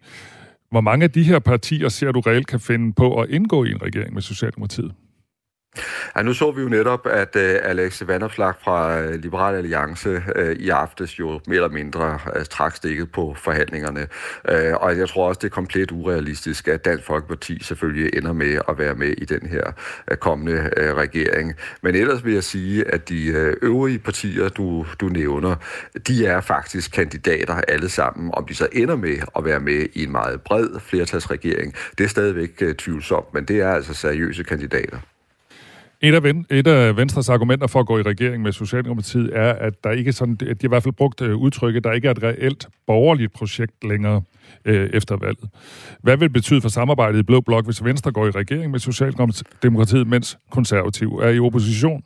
Hvor 0.70 0.80
mange 0.80 1.04
af 1.04 1.10
de 1.10 1.22
her 1.22 1.38
partier 1.38 1.88
ser 1.88 2.12
du 2.12 2.20
reelt 2.20 2.46
kan 2.46 2.60
finde 2.60 2.92
på 2.92 3.20
at 3.20 3.30
indgå 3.30 3.64
i 3.64 3.70
en 3.70 3.82
regering 3.82 4.14
med 4.14 4.22
Socialdemokratiet? 4.22 4.92
Ja, 6.16 6.22
nu 6.22 6.34
så 6.34 6.50
vi 6.50 6.62
jo 6.62 6.68
netop, 6.68 7.06
at 7.06 7.36
uh, 7.36 7.70
Alex 7.70 8.02
Vanderslag 8.06 8.54
fra 8.64 9.00
uh, 9.00 9.14
Liberal 9.14 9.54
Alliance 9.54 10.10
uh, 10.10 10.50
i 10.50 10.68
aftes 10.68 11.18
jo 11.18 11.40
mere 11.46 11.56
eller 11.56 11.68
mindre 11.68 12.18
uh, 12.36 12.42
trak 12.42 12.76
stikket 12.76 13.12
på 13.12 13.34
forhandlingerne. 13.38 14.06
Uh, 14.52 14.82
og 14.82 14.98
jeg 14.98 15.08
tror 15.08 15.28
også, 15.28 15.38
det 15.38 15.44
er 15.44 15.54
komplet 15.54 15.90
urealistisk, 15.90 16.68
at 16.68 16.84
Dansk 16.84 17.06
Folkeparti 17.06 17.64
selvfølgelig 17.64 18.10
ender 18.16 18.32
med 18.32 18.60
at 18.68 18.78
være 18.78 18.94
med 18.94 19.08
i 19.08 19.24
den 19.24 19.46
her 19.46 19.72
uh, 20.10 20.16
kommende 20.16 20.52
uh, 20.52 20.96
regering. 20.96 21.54
Men 21.82 21.94
ellers 21.94 22.24
vil 22.24 22.34
jeg 22.34 22.44
sige, 22.44 22.94
at 22.94 23.08
de 23.08 23.30
uh, 23.30 23.68
øvrige 23.68 23.98
partier, 23.98 24.48
du, 24.48 24.86
du 25.00 25.06
nævner, 25.06 25.54
de 26.06 26.26
er 26.26 26.40
faktisk 26.40 26.92
kandidater 26.92 27.54
alle 27.54 27.88
sammen. 27.88 28.30
Om 28.34 28.46
de 28.46 28.54
så 28.54 28.68
ender 28.72 28.96
med 28.96 29.16
at 29.36 29.44
være 29.44 29.60
med 29.60 29.86
i 29.92 30.04
en 30.04 30.12
meget 30.12 30.42
bred 30.42 30.80
flertalsregering, 30.80 31.74
det 31.98 32.04
er 32.04 32.08
stadigvæk 32.08 32.62
uh, 32.62 32.72
tvivlsomt, 32.72 33.34
men 33.34 33.44
det 33.44 33.60
er 33.60 33.70
altså 33.70 33.94
seriøse 33.94 34.44
kandidater. 34.44 34.98
Et 36.02 36.14
af, 36.14 36.22
ven, 36.22 36.46
et 36.50 36.66
af 36.66 36.96
Venstres 36.96 37.28
argumenter 37.28 37.66
for 37.66 37.80
at 37.80 37.86
gå 37.86 37.98
i 37.98 38.02
regering 38.02 38.42
med 38.42 38.52
Socialdemokratiet 38.52 39.30
er, 39.32 39.52
at 39.52 39.84
der 39.84 39.90
ikke 39.90 40.12
sådan, 40.12 40.38
at 40.48 40.60
de 40.62 40.66
i 40.66 40.68
hvert 40.68 40.82
fald 40.82 40.94
brugt 40.94 41.22
øh, 41.22 41.36
udtrykket, 41.36 41.84
der 41.84 41.92
ikke 41.92 42.08
er 42.08 42.12
et 42.12 42.22
reelt 42.22 42.68
borgerligt 42.86 43.32
projekt 43.32 43.84
længere 43.84 44.22
øh, 44.64 44.90
efter 44.92 45.16
valget. 45.16 45.48
Hvad 46.02 46.16
vil 46.16 46.28
det 46.28 46.32
betyde 46.32 46.60
for 46.60 46.68
samarbejdet 46.68 47.18
i 47.18 47.22
Blå 47.22 47.40
Blok, 47.40 47.64
hvis 47.64 47.84
Venstre 47.84 48.12
går 48.12 48.26
i 48.26 48.30
regering 48.30 48.70
med 48.70 48.78
Socialdemokratiet, 48.78 50.06
mens 50.06 50.38
konservativ 50.50 51.08
er 51.08 51.28
i 51.28 51.38
opposition? 51.38 52.02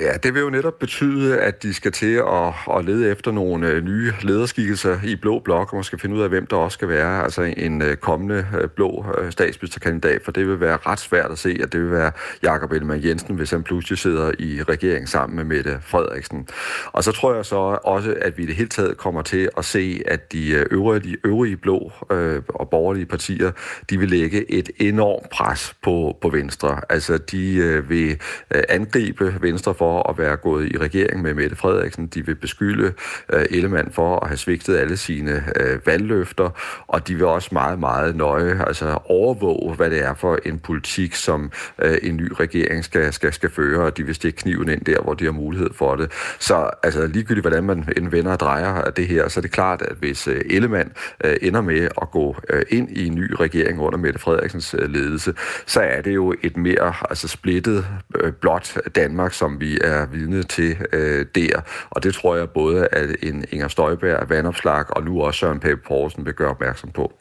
Ja, 0.00 0.12
det 0.22 0.34
vil 0.34 0.40
jo 0.40 0.50
netop 0.50 0.78
betyde, 0.78 1.40
at 1.40 1.62
de 1.62 1.74
skal 1.74 1.92
til 1.92 2.14
at, 2.14 2.76
at 2.76 2.84
lede 2.84 3.10
efter 3.10 3.32
nogle 3.32 3.68
øh, 3.68 3.84
nye 3.84 4.12
lederskikkelser 4.22 4.98
i 5.04 5.16
Blå 5.16 5.38
Blok, 5.38 5.72
og 5.72 5.76
man 5.76 5.84
skal 5.84 5.98
finde 5.98 6.16
ud 6.16 6.22
af, 6.22 6.28
hvem 6.28 6.46
der 6.46 6.56
også 6.56 6.74
skal 6.74 6.88
være 6.88 7.22
altså 7.22 7.42
en 7.42 7.82
øh, 7.82 7.96
kommende 7.96 8.46
øh, 8.60 8.68
blå 8.68 9.06
statsministerkandidat, 9.30 10.22
for 10.24 10.32
det 10.32 10.48
vil 10.48 10.60
være 10.60 10.78
ret 10.86 11.00
svært 11.00 11.30
at 11.30 11.38
se, 11.38 11.58
at 11.62 11.72
det 11.72 11.80
vil 11.80 11.90
være 11.90 12.12
Jakob 12.42 12.72
Ellemann 12.72 13.04
Jensen, 13.04 13.36
hvis 13.36 13.50
han 13.50 13.62
pludselig 13.62 13.98
sidder 13.98 14.32
i 14.38 14.62
regering 14.62 15.08
sammen 15.08 15.36
med 15.36 15.44
Mette 15.44 15.78
Frederiksen. 15.82 16.48
Og 16.92 17.04
så 17.04 17.12
tror 17.12 17.34
jeg 17.34 17.46
så 17.46 17.56
også, 17.84 18.14
at 18.20 18.38
vi 18.38 18.42
i 18.42 18.46
det 18.46 18.54
hele 18.54 18.68
taget 18.68 18.96
kommer 18.96 19.22
til 19.22 19.48
at 19.56 19.64
se, 19.64 20.02
at 20.06 20.32
de 20.32 20.66
øvrige, 20.70 21.00
de 21.00 21.16
øvrige 21.24 21.56
blå 21.56 21.92
øh, 22.12 22.42
og 22.48 22.70
borgerlige 22.70 23.06
partier, 23.06 23.52
de 23.90 23.98
vil 23.98 24.08
lægge 24.08 24.52
et 24.52 24.70
enormt 24.76 25.30
pres 25.30 25.74
på, 25.82 26.16
på 26.20 26.28
Venstre. 26.28 26.80
Altså, 26.88 27.18
de 27.18 27.56
øh, 27.56 27.90
vil 27.90 28.20
angribe 28.68 29.34
Venstre 29.40 29.74
for 29.74 29.87
for 29.88 30.10
at 30.10 30.18
være 30.18 30.36
gået 30.36 30.72
i 30.74 30.78
regering 30.78 31.22
med 31.22 31.34
Mette 31.34 31.56
Frederiksen. 31.56 32.06
De 32.06 32.26
vil 32.26 32.34
beskylde 32.34 32.92
øh, 33.32 33.44
Ellemann 33.50 33.92
for 33.92 34.20
at 34.20 34.28
have 34.28 34.36
svigtet 34.36 34.76
alle 34.76 34.96
sine 34.96 35.44
øh, 35.56 35.86
valgløfter, 35.86 36.50
og 36.88 37.08
de 37.08 37.14
vil 37.14 37.24
også 37.24 37.48
meget, 37.52 37.78
meget 37.78 38.16
nøje 38.16 38.64
altså 38.66 38.98
overvåge, 39.04 39.74
hvad 39.74 39.90
det 39.90 40.04
er 40.04 40.14
for 40.14 40.38
en 40.46 40.58
politik, 40.58 41.14
som 41.14 41.52
øh, 41.82 41.98
en 42.02 42.16
ny 42.16 42.32
regering 42.40 42.84
skal, 42.84 43.12
skal, 43.12 43.32
skal 43.32 43.50
føre, 43.50 43.80
og 43.84 43.96
de 43.96 44.02
vil 44.02 44.14
stikke 44.14 44.36
kniven 44.36 44.68
ind 44.68 44.80
der, 44.84 45.02
hvor 45.02 45.14
de 45.14 45.24
har 45.24 45.32
mulighed 45.32 45.70
for 45.74 45.96
det. 45.96 46.12
Så 46.38 46.70
altså, 46.82 47.06
ligegyldigt, 47.06 47.44
hvordan 47.44 47.64
man 47.64 47.88
end 47.96 48.08
vender 48.08 48.32
og 48.32 48.40
drejer 48.40 48.74
af 48.74 48.92
det 48.92 49.06
her, 49.06 49.28
så 49.28 49.40
er 49.40 49.42
det 49.42 49.50
klart, 49.50 49.82
at 49.82 49.96
hvis 49.98 50.28
øh, 50.28 50.40
Ellemann 50.50 50.92
øh, 51.24 51.36
ender 51.42 51.60
med 51.60 51.88
at 52.02 52.10
gå 52.10 52.36
øh, 52.50 52.62
ind 52.68 52.90
i 52.90 53.06
en 53.06 53.14
ny 53.14 53.32
regering 53.40 53.80
under 53.80 53.98
Mette 53.98 54.18
Frederiksens 54.18 54.74
øh, 54.78 54.88
ledelse, 54.88 55.34
så 55.66 55.80
er 55.80 56.00
det 56.00 56.14
jo 56.14 56.34
et 56.42 56.56
mere 56.56 56.94
altså 57.10 57.28
splittet 57.28 57.86
øh, 58.14 58.32
blot 58.32 58.78
Danmark, 58.94 59.32
som 59.32 59.60
vi 59.60 59.77
er 59.84 60.06
vidne 60.06 60.42
til 60.42 60.76
øh, 60.92 61.26
der. 61.34 61.60
Og 61.90 62.02
det 62.02 62.14
tror 62.14 62.36
jeg 62.36 62.50
både, 62.50 62.88
at 62.92 63.08
en 63.22 63.44
Inger 63.52 63.68
Støjberg, 63.68 64.30
Vandopslag 64.30 64.96
og 64.96 65.04
nu 65.04 65.22
også 65.22 65.38
Søren 65.38 65.60
Pape 65.60 65.80
Poulsen 65.88 66.26
vil 66.26 66.34
gøre 66.34 66.50
opmærksom 66.50 66.90
på. 66.90 67.12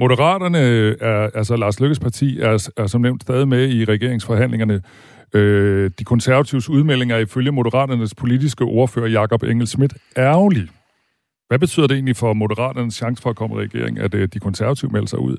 Moderaterne, 0.00 0.58
er, 1.00 1.30
altså 1.34 1.56
Lars 1.56 1.80
Lykkes 1.80 1.98
parti, 1.98 2.40
er, 2.40 2.68
er 2.76 2.86
som 2.86 3.00
nævnt 3.00 3.22
stadig 3.22 3.48
med 3.48 3.68
i 3.68 3.84
regeringsforhandlingerne. 3.84 4.82
Øh, 5.34 5.90
de 5.98 6.04
konservatives 6.04 6.68
udmeldinger 6.68 7.18
ifølge 7.18 7.52
Moderaternes 7.52 8.14
politiske 8.14 8.64
ordfører 8.64 9.08
Jakob 9.08 9.42
Engel 9.42 9.66
Schmidt 9.66 9.94
ærgerlig. 10.16 10.68
Hvad 11.48 11.58
betyder 11.58 11.86
det 11.86 11.94
egentlig 11.94 12.16
for 12.16 12.32
Moderaternes 12.32 12.94
chance 12.94 13.22
for 13.22 13.30
at 13.30 13.36
komme 13.36 13.56
i 13.56 13.58
regering, 13.58 13.98
at 13.98 14.14
øh, 14.14 14.28
de 14.34 14.40
konservative 14.40 14.90
melder 14.90 15.06
sig 15.06 15.18
ud? 15.18 15.36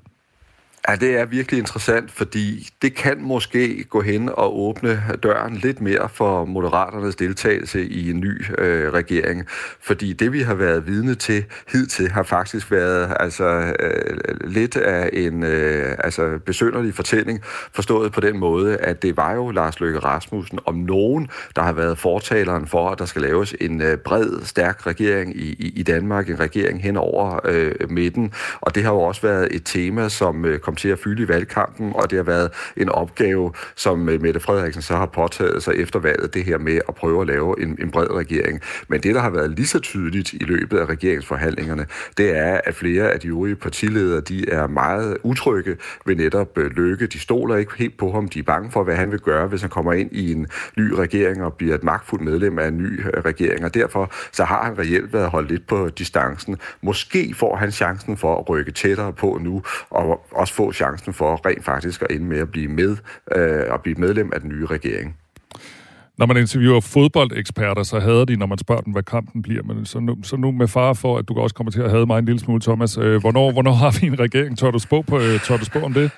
Ja, 0.90 0.96
det 0.96 1.20
er 1.20 1.26
virkelig 1.26 1.60
interessant, 1.60 2.12
fordi 2.12 2.70
det 2.82 2.96
kan 2.96 3.22
måske 3.22 3.84
gå 3.84 4.02
hen 4.02 4.30
og 4.30 4.60
åbne 4.60 5.04
døren 5.24 5.56
lidt 5.56 5.82
mere 5.82 6.10
for 6.10 6.46
Moderaternes 6.46 7.16
deltagelse 7.16 7.86
i 7.86 8.10
en 8.10 8.20
ny 8.20 8.46
øh, 8.58 8.94
regering. 8.94 9.46
Fordi 9.82 10.14
det, 10.14 10.34
vi 10.34 10.42
har 10.42 10.54
været 10.56 10.88
vidne 10.88 11.16
til 11.16 11.46
hidtil, 11.72 12.12
har 12.12 12.24
faktisk 12.24 12.72
været 12.72 13.18
altså, 13.20 13.74
øh, 13.80 14.18
lidt 14.44 14.78
af 14.78 15.10
en 15.14 15.44
øh, 15.44 15.96
altså, 16.04 16.40
besønderlig 16.46 16.94
fortælling, 16.94 17.42
forstået 17.74 18.12
på 18.12 18.22
den 18.22 18.40
måde, 18.40 18.78
at 18.78 19.02
det 19.02 19.18
var 19.18 19.34
jo 19.34 19.50
Lars 19.52 19.80
Løkke 19.80 20.00
Rasmussen 20.00 20.60
om 20.66 20.76
nogen, 20.76 21.30
der 21.56 21.62
har 21.62 21.74
været 21.74 21.98
fortaleren 21.98 22.68
for, 22.68 22.90
at 22.90 23.00
der 23.00 23.06
skal 23.06 23.22
laves 23.22 23.56
en 23.62 23.82
øh, 23.82 23.98
bred, 23.98 24.46
stærk 24.46 24.88
regering 24.88 25.36
i, 25.36 25.50
i, 25.60 25.74
i 25.76 25.84
Danmark, 25.84 26.30
en 26.30 26.40
regering 26.40 26.84
hen 26.84 26.98
over 26.98 27.40
øh, 27.46 27.72
midten. 27.90 28.34
Og 28.62 28.76
det 28.76 28.84
har 28.84 28.92
jo 28.92 29.02
også 29.02 29.22
været 29.22 29.48
et 29.56 29.62
tema, 29.66 30.10
som 30.10 30.46
øh, 30.46 30.60
kom 30.60 30.75
kom 30.76 30.80
til 30.80 30.90
at 30.90 31.00
fylde 31.00 31.24
i 31.24 31.28
valgkampen, 31.28 31.92
og 31.96 32.10
det 32.10 32.18
har 32.18 32.24
været 32.24 32.52
en 32.78 32.90
opgave, 32.90 33.54
som 33.76 34.10
øh, 34.10 34.22
Mette 34.22 34.40
Frederiksen 34.40 34.82
så 34.82 34.96
har 34.96 35.06
påtaget 35.06 35.64
sig 35.64 35.74
efter 35.76 36.00
valget, 36.00 36.34
det 36.34 36.44
her 36.44 36.58
med 36.58 36.80
at 36.88 36.96
prøve 36.96 37.22
at 37.22 37.28
lave 37.28 37.62
en, 37.62 37.78
en 37.82 37.92
bred 37.92 38.12
regering. 38.12 38.62
Men 38.88 39.04
det, 39.04 39.16
der 39.16 39.22
har 39.22 39.30
været 39.30 39.52
lige 39.52 39.68
så 39.68 39.80
tydeligt 39.80 40.34
i 40.34 40.44
løbet 40.44 40.78
af 40.78 40.86
regeringsforhandlingerne, 40.86 41.86
det 42.18 42.38
er, 42.38 42.62
at 42.66 42.76
flere 42.76 43.12
af 43.12 43.20
de 43.20 43.28
øvrige 43.28 43.56
partiledere, 43.56 44.22
de 44.22 44.50
er 44.50 44.68
meget 44.68 45.18
utrygge 45.24 45.78
ved 46.06 46.16
netop 46.16 46.58
øh, 46.58 46.72
Løkke. 46.76 47.08
De 47.08 47.20
stoler 47.20 47.56
ikke 47.56 47.72
helt 47.78 47.98
på 47.98 48.12
ham. 48.12 48.28
De 48.30 48.40
er 48.40 48.44
bange 48.44 48.72
for, 48.72 48.84
hvad 48.84 48.96
han 48.96 49.12
vil 49.12 49.20
gøre, 49.20 49.48
hvis 49.48 49.62
han 49.62 49.70
kommer 49.70 49.94
ind 49.94 50.10
i 50.12 50.32
en 50.32 50.48
ny 50.78 50.92
regering 50.92 51.44
og 51.44 51.54
bliver 51.54 51.76
et 51.76 51.84
magtfuldt 51.84 52.24
medlem 52.24 52.60
af 52.60 52.68
en 52.68 52.78
ny 52.78 53.06
øh, 53.06 53.22
regering. 53.26 53.66
Og 53.66 53.74
derfor 53.74 54.12
så 54.32 54.44
har 54.44 54.64
han 54.64 54.78
reelt 54.80 55.14
været 55.14 55.30
holdt 55.30 55.52
lidt 55.52 55.68
på 55.68 55.90
distancen. 55.90 56.58
Måske 56.82 57.34
får 57.34 57.56
han 57.56 57.72
chancen 57.72 58.18
for 58.18 58.40
at 58.40 58.50
rykke 58.50 58.72
tættere 58.72 59.14
på 59.14 59.40
nu, 59.42 59.64
og 59.90 60.26
også 60.32 60.54
få 60.54 60.65
chancen 60.72 61.14
for 61.14 61.46
rent 61.46 61.66
faktisk 61.66 62.02
at 62.02 62.08
ende 62.12 62.26
med 62.26 62.40
at 62.40 62.52
blive 62.52 62.68
med 62.68 62.98
øh, 63.36 63.64
og 63.70 63.82
blive 63.82 63.96
medlem 63.96 64.32
af 64.34 64.42
den 64.42 64.50
nye 64.50 64.66
regering. 64.66 65.18
Når 66.18 66.26
man 66.26 66.38
interviewer 66.38 66.82
fodboldeksperter, 66.82 67.84
så 67.84 68.00
hader 68.00 68.26
de, 68.26 68.36
når 68.36 68.46
man 68.46 68.58
spørger 68.58 68.82
dem, 68.82 68.94
hvad 68.94 69.04
kampen 69.04 69.42
bliver. 69.42 69.64
Men 69.64 69.86
så 69.86 70.00
nu, 70.00 70.18
så 70.24 70.38
nu 70.38 70.52
med 70.52 70.68
far 70.68 70.94
for, 70.94 71.18
at 71.18 71.28
du 71.28 71.34
også 71.34 71.56
kommer 71.56 71.72
til 71.72 71.82
at 71.82 71.90
have 71.90 72.06
mig 72.06 72.20
en 72.20 72.26
lille 72.26 72.40
smule, 72.40 72.62
Thomas. 72.62 72.98
Øh, 72.98 73.20
hvornår, 73.22 73.52
hvornår 73.52 73.74
har 73.74 74.00
vi 74.02 74.08
en 74.08 74.20
regering? 74.20 74.58
Tør 74.58 74.72
du 74.72 74.80
spå, 74.80 75.02
på, 75.02 75.20
øh, 75.20 75.40
tør 75.40 75.58
du 75.58 75.66
spå 75.66 75.80
om 75.80 75.94
det? 75.94 76.12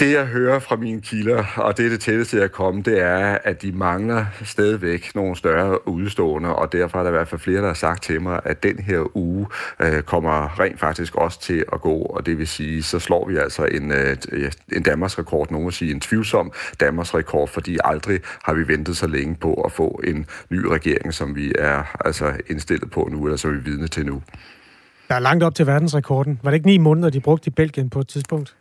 Det, 0.00 0.12
jeg 0.12 0.26
hører 0.26 0.58
fra 0.58 0.76
mine 0.76 1.00
kilder, 1.00 1.44
og 1.56 1.76
det 1.78 1.86
er 1.86 1.90
det 1.90 2.00
tætteste, 2.00 2.36
jeg 2.36 2.52
kommer, 2.52 2.82
det 2.82 3.00
er, 3.00 3.38
at 3.44 3.62
de 3.62 3.72
mangler 3.72 4.26
stadigvæk 4.44 5.14
nogle 5.14 5.36
større 5.36 5.88
udstående, 5.88 6.56
og 6.56 6.72
derfor 6.72 6.98
er 6.98 7.02
der 7.02 7.10
i 7.10 7.12
hvert 7.12 7.28
fald 7.28 7.40
flere, 7.40 7.60
der 7.60 7.66
har 7.66 7.74
sagt 7.74 8.02
til 8.02 8.22
mig, 8.22 8.40
at 8.44 8.62
den 8.62 8.78
her 8.78 9.16
uge 9.16 9.46
øh, 9.80 10.02
kommer 10.02 10.60
rent 10.60 10.80
faktisk 10.80 11.14
også 11.14 11.40
til 11.40 11.64
at 11.72 11.80
gå, 11.80 11.94
og 11.94 12.26
det 12.26 12.38
vil 12.38 12.48
sige, 12.48 12.82
så 12.82 12.98
slår 12.98 13.28
vi 13.28 13.36
altså 13.36 13.64
en, 13.64 13.92
øh, 13.92 14.16
en 14.72 14.82
Danmarks 14.82 15.18
rekord, 15.18 15.50
nogen 15.50 15.66
vil 15.66 15.74
sige 15.74 15.90
en 15.90 16.00
tvivlsom 16.00 16.52
Danmarks 16.80 17.14
rekord, 17.14 17.48
fordi 17.48 17.78
aldrig 17.84 18.20
har 18.44 18.54
vi 18.54 18.68
ventet 18.68 18.96
så 18.96 19.06
længe 19.06 19.34
på 19.34 19.54
at 19.54 19.72
få 19.72 20.00
en 20.04 20.26
ny 20.50 20.66
regering, 20.66 21.14
som 21.14 21.36
vi 21.36 21.52
er 21.58 21.96
altså 22.04 22.32
indstillet 22.50 22.90
på 22.90 23.08
nu, 23.12 23.24
eller 23.24 23.36
som 23.36 23.52
vi 23.52 23.56
er 23.56 23.62
vidne 23.62 23.88
til 23.88 24.06
nu. 24.06 24.22
Der 25.08 25.14
er 25.14 25.18
langt 25.18 25.44
op 25.44 25.54
til 25.54 25.66
verdensrekorden. 25.66 26.40
Var 26.42 26.50
det 26.50 26.54
ikke 26.54 26.66
ni 26.66 26.78
måneder, 26.78 27.10
de 27.10 27.20
brugte 27.20 27.48
i 27.48 27.50
Belgien 27.50 27.90
på 27.90 28.00
et 28.00 28.08
tidspunkt? 28.08 28.56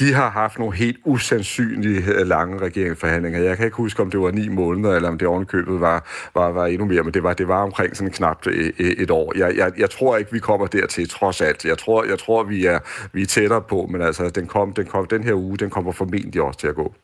De 0.00 0.12
har 0.12 0.30
haft 0.30 0.58
nogle 0.58 0.76
helt 0.76 0.98
usandsynlige 1.04 2.24
lange 2.24 2.58
regeringsforhandlinger. 2.58 3.40
Jeg 3.40 3.56
kan 3.56 3.66
ikke 3.66 3.76
huske, 3.76 4.02
om 4.02 4.10
det 4.10 4.20
var 4.20 4.30
ni 4.30 4.48
måneder, 4.48 4.96
eller 4.96 5.08
om 5.08 5.18
det 5.18 5.28
ovenkøbet 5.28 5.80
var, 5.80 6.08
var, 6.34 6.48
var 6.48 6.66
endnu 6.66 6.86
mere, 6.86 7.02
men 7.02 7.14
det 7.14 7.22
var, 7.22 7.34
det 7.34 7.48
var 7.48 7.62
omkring 7.62 7.96
sådan 7.96 8.12
knapt 8.12 8.46
et, 8.46 8.72
et 8.78 9.10
år. 9.10 9.32
Jeg, 9.38 9.56
jeg, 9.56 9.72
jeg 9.78 9.90
tror 9.90 10.16
ikke, 10.16 10.32
vi 10.32 10.38
kommer 10.38 10.66
dertil, 10.66 11.08
trods 11.08 11.40
alt. 11.40 11.64
Jeg 11.64 11.78
tror, 11.78 12.04
jeg 12.04 12.18
tror 12.18 12.42
vi, 12.42 12.66
er, 12.66 12.78
vi 13.12 13.22
er 13.22 13.26
tættere 13.26 13.62
på, 13.62 13.88
men 13.90 14.02
altså, 14.02 14.30
den, 14.30 14.46
kom, 14.46 14.72
den, 14.72 14.86
kom, 14.86 15.06
den 15.06 15.24
her 15.24 15.34
uge, 15.34 15.56
den 15.56 15.70
kommer 15.70 15.92
formentlig 15.92 16.42
også 16.42 16.60
til 16.60 16.68
at 16.68 16.74
gå. 16.74 16.94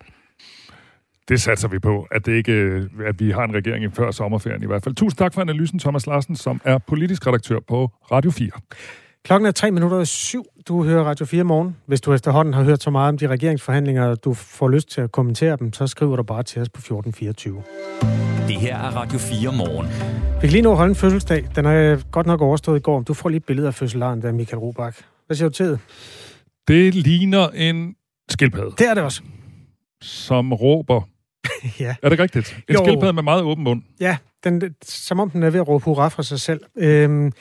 Det 1.28 1.40
satser 1.40 1.68
vi 1.68 1.78
på, 1.78 2.06
at, 2.10 2.26
det 2.26 2.32
ikke, 2.32 2.52
øh, 2.52 2.82
at 3.06 3.20
vi 3.20 3.30
har 3.30 3.44
en 3.44 3.54
regering 3.54 3.96
før 3.96 4.10
sommerferien 4.10 4.62
i 4.62 4.66
hvert 4.66 4.84
fald. 4.84 4.94
Tusind 4.94 5.18
tak 5.18 5.34
for 5.34 5.40
analysen, 5.40 5.78
Thomas 5.78 6.06
Larsen, 6.06 6.36
som 6.36 6.60
er 6.64 6.78
politisk 6.78 7.26
redaktør 7.26 7.58
på 7.68 7.90
Radio 8.12 8.30
4. 8.30 8.50
Klokken 9.26 9.46
er 9.46 9.50
tre 9.50 9.70
minutter 9.70 9.96
og 9.96 10.06
syv. 10.06 10.44
Du 10.68 10.84
hører 10.84 11.04
Radio 11.04 11.26
4 11.26 11.44
morgen. 11.44 11.76
Hvis 11.86 12.00
du 12.00 12.12
efterhånden 12.12 12.54
har 12.54 12.62
hørt 12.62 12.82
så 12.82 12.90
meget 12.90 13.08
om 13.08 13.18
de 13.18 13.26
regeringsforhandlinger, 13.26 14.04
og 14.04 14.24
du 14.24 14.34
får 14.34 14.68
lyst 14.68 14.90
til 14.90 15.00
at 15.00 15.12
kommentere 15.12 15.56
dem, 15.56 15.72
så 15.72 15.86
skriver 15.86 16.16
du 16.16 16.22
bare 16.22 16.42
til 16.42 16.62
os 16.62 16.68
på 16.68 16.78
1424. 16.78 17.62
Det 18.48 18.56
her 18.56 18.76
er 18.76 18.90
Radio 18.96 19.18
4 19.18 19.52
morgen. 19.52 19.86
Vi 20.34 20.40
kan 20.40 20.50
lige 20.50 20.62
nu 20.62 20.74
holde 20.74 20.90
en 20.90 20.96
fødselsdag. 20.96 21.48
Den 21.56 21.64
er 21.64 22.10
godt 22.10 22.26
nok 22.26 22.40
overstået 22.40 22.78
i 22.78 22.82
går. 22.82 23.02
Du 23.02 23.14
får 23.14 23.28
lige 23.28 23.36
et 23.36 23.44
billede 23.44 23.66
af 23.66 23.74
fødselaren 23.74 24.22
der, 24.22 24.32
Michael 24.32 24.58
Robach. 24.58 25.02
Hvad 25.26 25.36
siger 25.36 25.48
du 25.48 25.54
til 25.54 25.66
det? 25.66 25.80
Det 26.68 26.94
ligner 26.94 27.48
en 27.48 27.94
skildpadde. 28.30 28.70
Det 28.78 28.88
er 28.88 28.94
det 28.94 29.02
også. 29.02 29.22
Som 30.02 30.52
råber. 30.52 31.00
ja. 31.80 31.94
Er 32.02 32.08
det 32.08 32.18
rigtigt? 32.18 32.56
En 32.68 32.74
jo. 32.74 32.84
skildpadde 32.84 33.12
med 33.12 33.22
meget 33.22 33.42
åben 33.42 33.64
mund. 33.64 33.82
Ja, 34.00 34.16
den, 34.44 34.74
som 34.82 35.20
om 35.20 35.30
den 35.30 35.42
er 35.42 35.50
ved 35.50 35.60
at 35.60 35.68
råbe 35.68 35.84
hurra 35.84 36.08
for 36.08 36.22
sig 36.22 36.40
selv. 36.40 36.60
Øhm, 36.76 37.32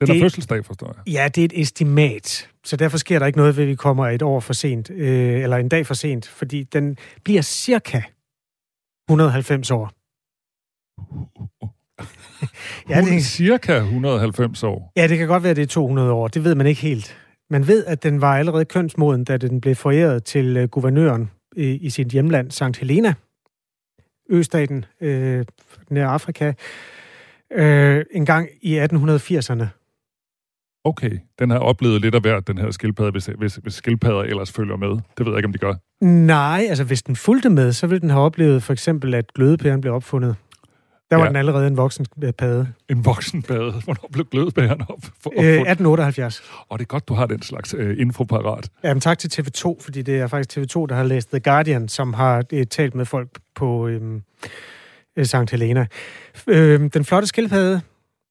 den 0.00 0.08
er 0.08 0.12
det, 0.12 0.22
fødselsdag, 0.22 0.64
forstår 0.64 0.94
jeg. 0.96 1.12
Ja, 1.12 1.28
det 1.28 1.40
er 1.40 1.44
et 1.44 1.60
estimat, 1.60 2.48
så 2.64 2.76
derfor 2.76 2.98
sker 2.98 3.18
der 3.18 3.26
ikke 3.26 3.38
noget 3.38 3.56
ved, 3.56 3.64
at 3.64 3.68
vi 3.68 3.74
kommer 3.74 4.08
et 4.08 4.22
år 4.22 4.40
for 4.40 4.52
sent, 4.52 4.90
øh, 4.90 5.42
eller 5.42 5.56
en 5.56 5.68
dag 5.68 5.86
for 5.86 5.94
sent, 5.94 6.28
fordi 6.28 6.62
den 6.62 6.96
bliver 7.24 7.42
cirka 7.42 8.02
190 9.08 9.70
år. 9.70 9.92
ja, 12.90 13.00
det 13.00 13.16
er 13.16 13.20
cirka 13.20 13.76
190 13.76 14.62
år. 14.62 14.92
Ja, 14.96 15.08
det 15.08 15.18
kan 15.18 15.28
godt 15.28 15.42
være, 15.42 15.50
at 15.50 15.56
det 15.56 15.62
er 15.62 15.66
200 15.66 16.12
år. 16.12 16.28
Det 16.28 16.44
ved 16.44 16.54
man 16.54 16.66
ikke 16.66 16.80
helt. 16.80 17.16
Man 17.50 17.66
ved, 17.66 17.84
at 17.84 18.02
den 18.02 18.20
var 18.20 18.38
allerede 18.38 18.64
kønsmoden, 18.64 19.24
da 19.24 19.36
den 19.36 19.60
blev 19.60 19.74
foræret 19.74 20.24
til 20.24 20.56
øh, 20.56 20.68
guvernøren 20.68 21.30
i, 21.56 21.64
i 21.64 21.90
sit 21.90 22.08
hjemland, 22.08 22.50
St. 22.50 22.76
Helena, 22.78 23.14
østaten 24.30 24.84
øh, 25.00 25.44
nær 25.90 26.08
Afrika, 26.08 26.52
øh, 27.52 28.04
en 28.10 28.26
gang 28.26 28.48
i 28.62 28.78
1880'erne 28.78 29.66
okay, 30.86 31.18
den 31.38 31.50
har 31.50 31.58
oplevet 31.58 32.00
lidt 32.00 32.14
af 32.14 32.20
hvert, 32.20 32.46
den 32.48 32.58
her 32.58 32.70
skildpadde, 32.70 33.10
hvis, 33.10 33.26
hvis, 33.26 33.54
hvis 33.54 33.74
skildpadder 33.74 34.20
ellers 34.20 34.52
følger 34.52 34.76
med. 34.76 34.88
Det 34.88 35.26
ved 35.26 35.26
jeg 35.26 35.36
ikke, 35.36 35.46
om 35.46 35.52
de 35.52 35.58
gør. 35.58 35.74
Nej, 36.04 36.66
altså 36.68 36.84
hvis 36.84 37.02
den 37.02 37.16
fulgte 37.16 37.50
med, 37.50 37.72
så 37.72 37.86
ville 37.86 38.00
den 38.00 38.10
have 38.10 38.22
oplevet 38.22 38.62
for 38.62 38.72
eksempel, 38.72 39.14
at 39.14 39.34
glødepæren 39.34 39.80
blev 39.80 39.94
opfundet. 39.94 40.36
Der 41.10 41.16
var 41.16 41.22
ja. 41.24 41.28
den 41.28 41.36
allerede 41.36 41.66
en 41.66 41.76
voksen 41.76 42.06
padde. 42.38 42.68
En 42.88 43.04
voksen 43.04 43.42
padde? 43.42 43.72
Hvornår 43.84 44.08
blev 44.12 44.26
glødepæren 44.30 44.80
op? 44.88 45.02
For, 45.20 45.30
øh, 45.30 45.44
1878. 45.44 46.42
Og 46.68 46.78
det 46.78 46.84
er 46.84 46.86
godt, 46.86 47.08
du 47.08 47.14
har 47.14 47.26
den 47.26 47.42
slags 47.42 47.74
øh, 47.78 47.96
info 48.00 48.24
parat. 48.24 48.68
Jamen 48.84 49.00
tak 49.00 49.18
til 49.18 49.28
TV2, 49.28 49.76
fordi 49.80 50.02
det 50.02 50.18
er 50.18 50.26
faktisk 50.26 50.58
TV2, 50.58 50.86
der 50.86 50.94
har 50.94 51.02
læst 51.02 51.30
The 51.30 51.40
Guardian, 51.40 51.88
som 51.88 52.14
har 52.14 52.44
øh, 52.52 52.66
talt 52.66 52.94
med 52.94 53.04
folk 53.04 53.28
på 53.54 53.88
øhm, 53.88 54.22
øh, 55.16 55.24
St. 55.24 55.50
Helena. 55.50 55.86
Øh, 56.46 56.80
den 56.94 57.04
flotte 57.04 57.28
skildpadde, 57.28 57.80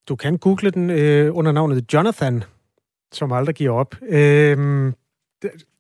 du 0.09 0.15
kan 0.15 0.37
google 0.37 0.71
den 0.71 0.89
øh, 0.89 1.35
under 1.35 1.51
navnet 1.51 1.93
Jonathan, 1.93 2.43
som 3.11 3.31
aldrig 3.31 3.55
giver 3.55 3.71
op. 3.71 3.95
Øh, 4.09 4.93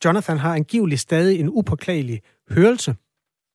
Jonathan 0.05 0.37
har 0.37 0.55
angiveligt 0.55 1.01
stadig 1.01 1.39
en 1.39 1.49
upåklagelig 1.49 2.21
hørelse. 2.49 2.95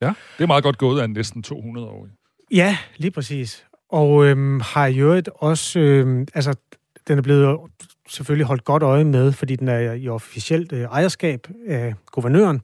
Ja, 0.02 0.12
det 0.38 0.42
er 0.42 0.46
meget 0.46 0.64
godt 0.64 0.78
gået 0.78 1.00
af 1.00 1.10
næsten 1.10 1.42
200 1.42 1.86
år. 1.86 2.08
Ja, 2.50 2.76
lige 2.96 3.10
præcis. 3.10 3.66
Og 3.88 4.26
øhm, 4.26 4.60
har 4.60 4.86
i 4.86 4.98
øvrigt 4.98 5.28
også, 5.34 5.80
øhm, 5.80 6.26
altså, 6.34 6.54
den 7.08 7.18
er 7.18 7.22
blevet 7.22 7.58
selvfølgelig 8.08 8.46
holdt 8.46 8.64
godt 8.64 8.82
øje 8.82 9.04
med, 9.04 9.32
fordi 9.32 9.56
den 9.56 9.68
er 9.68 9.92
i 9.92 10.08
officielt 10.08 10.72
øh, 10.72 10.80
ejerskab 10.80 11.46
af 11.66 11.94
guvernøren. 12.06 12.60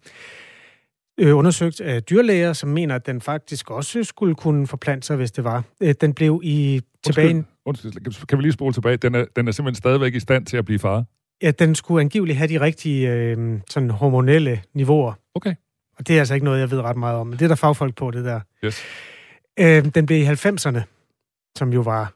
øh, 1.19 1.37
undersøgt 1.37 1.81
af 1.81 2.03
dyrlæger, 2.03 2.53
som 2.53 2.69
mener, 2.69 2.95
at 2.95 3.07
den 3.07 3.21
faktisk 3.21 3.71
også 3.71 4.05
skulle 4.05 4.35
kunne 4.35 4.67
forplante 4.67 5.07
sig, 5.07 5.17
hvis 5.17 5.33
det 5.33 5.45
var. 5.45 5.65
Øh, 5.81 5.95
den 6.01 6.15
blev 6.15 6.41
i 6.45 6.81
tilbage... 7.05 7.45
Undskyld, 7.67 8.27
kan 8.27 8.39
vi 8.39 8.43
lige 8.43 8.53
spole 8.53 8.73
tilbage? 8.73 8.97
Den 8.97 9.15
er, 9.15 9.25
den 9.37 9.49
er 9.49 9.53
simpelthen 9.53 9.77
stadigvæk 9.77 10.15
i 10.15 10.21
stand 10.21 10.47
til 10.47 10.57
at 10.57 10.65
blive 10.65 10.79
far. 10.79 11.05
Ja, 11.43 11.51
den 11.51 11.75
skulle 11.75 12.01
angiveligt 12.01 12.39
have 12.39 12.49
de 12.49 12.61
rigtige 12.61 13.13
øh, 13.13 13.61
sådan 13.71 13.91
hormonelle 13.91 14.63
niveauer. 14.75 15.13
Okay. 15.35 15.55
Og 15.99 16.09
det 16.09 16.15
er 16.15 16.19
altså 16.19 16.35
ikke 16.35 16.45
noget, 16.45 16.61
jeg 16.61 16.71
ved 16.71 16.81
ret 16.81 16.97
meget 16.97 17.17
om, 17.17 17.27
men 17.27 17.39
det 17.39 17.45
er 17.45 17.49
der 17.49 17.55
fagfolk 17.55 17.97
på, 17.97 18.11
det 18.11 18.25
der. 18.25 18.41
Yes. 18.65 18.83
Øh, 19.59 19.85
den 19.95 20.07
blev 20.07 20.19
i 20.19 20.27
90'erne, 20.27 20.81
som 21.57 21.73
jo 21.73 21.81
var, 21.81 22.13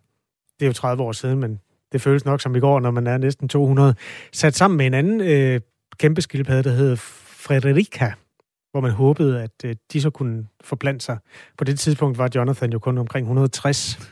det 0.61 0.67
er 0.67 0.69
jo 0.69 0.73
30 0.73 1.03
år 1.03 1.13
siden, 1.13 1.39
men 1.39 1.61
det 1.93 2.01
føles 2.01 2.25
nok 2.25 2.41
som 2.41 2.57
i 2.57 2.61
går, 2.61 2.81
når 2.81 2.91
man 2.91 3.07
er 3.07 3.19
næsten 3.19 3.49
200, 3.49 3.95
sat 4.33 4.55
sammen 4.55 4.77
med 4.77 4.87
en 4.87 4.95
anden 4.95 5.21
øh, 5.21 5.61
kæmpe 5.99 6.23
skildpadde, 6.23 6.69
der 6.69 6.77
hed 6.77 6.97
Frederica, 6.97 8.13
hvor 8.73 8.81
man 8.81 8.91
håbede, 8.91 9.43
at 9.43 9.51
øh, 9.65 9.77
de 9.93 10.01
så 10.01 10.11
kunne 10.11 10.47
forplante 10.65 11.05
sig. 11.05 11.19
På 11.59 11.65
det 11.65 11.79
tidspunkt 11.79 12.19
var 12.19 12.29
Jonathan 12.35 12.73
jo 12.73 12.79
kun 12.79 12.99
omkring 12.99 13.25
160. 13.25 14.11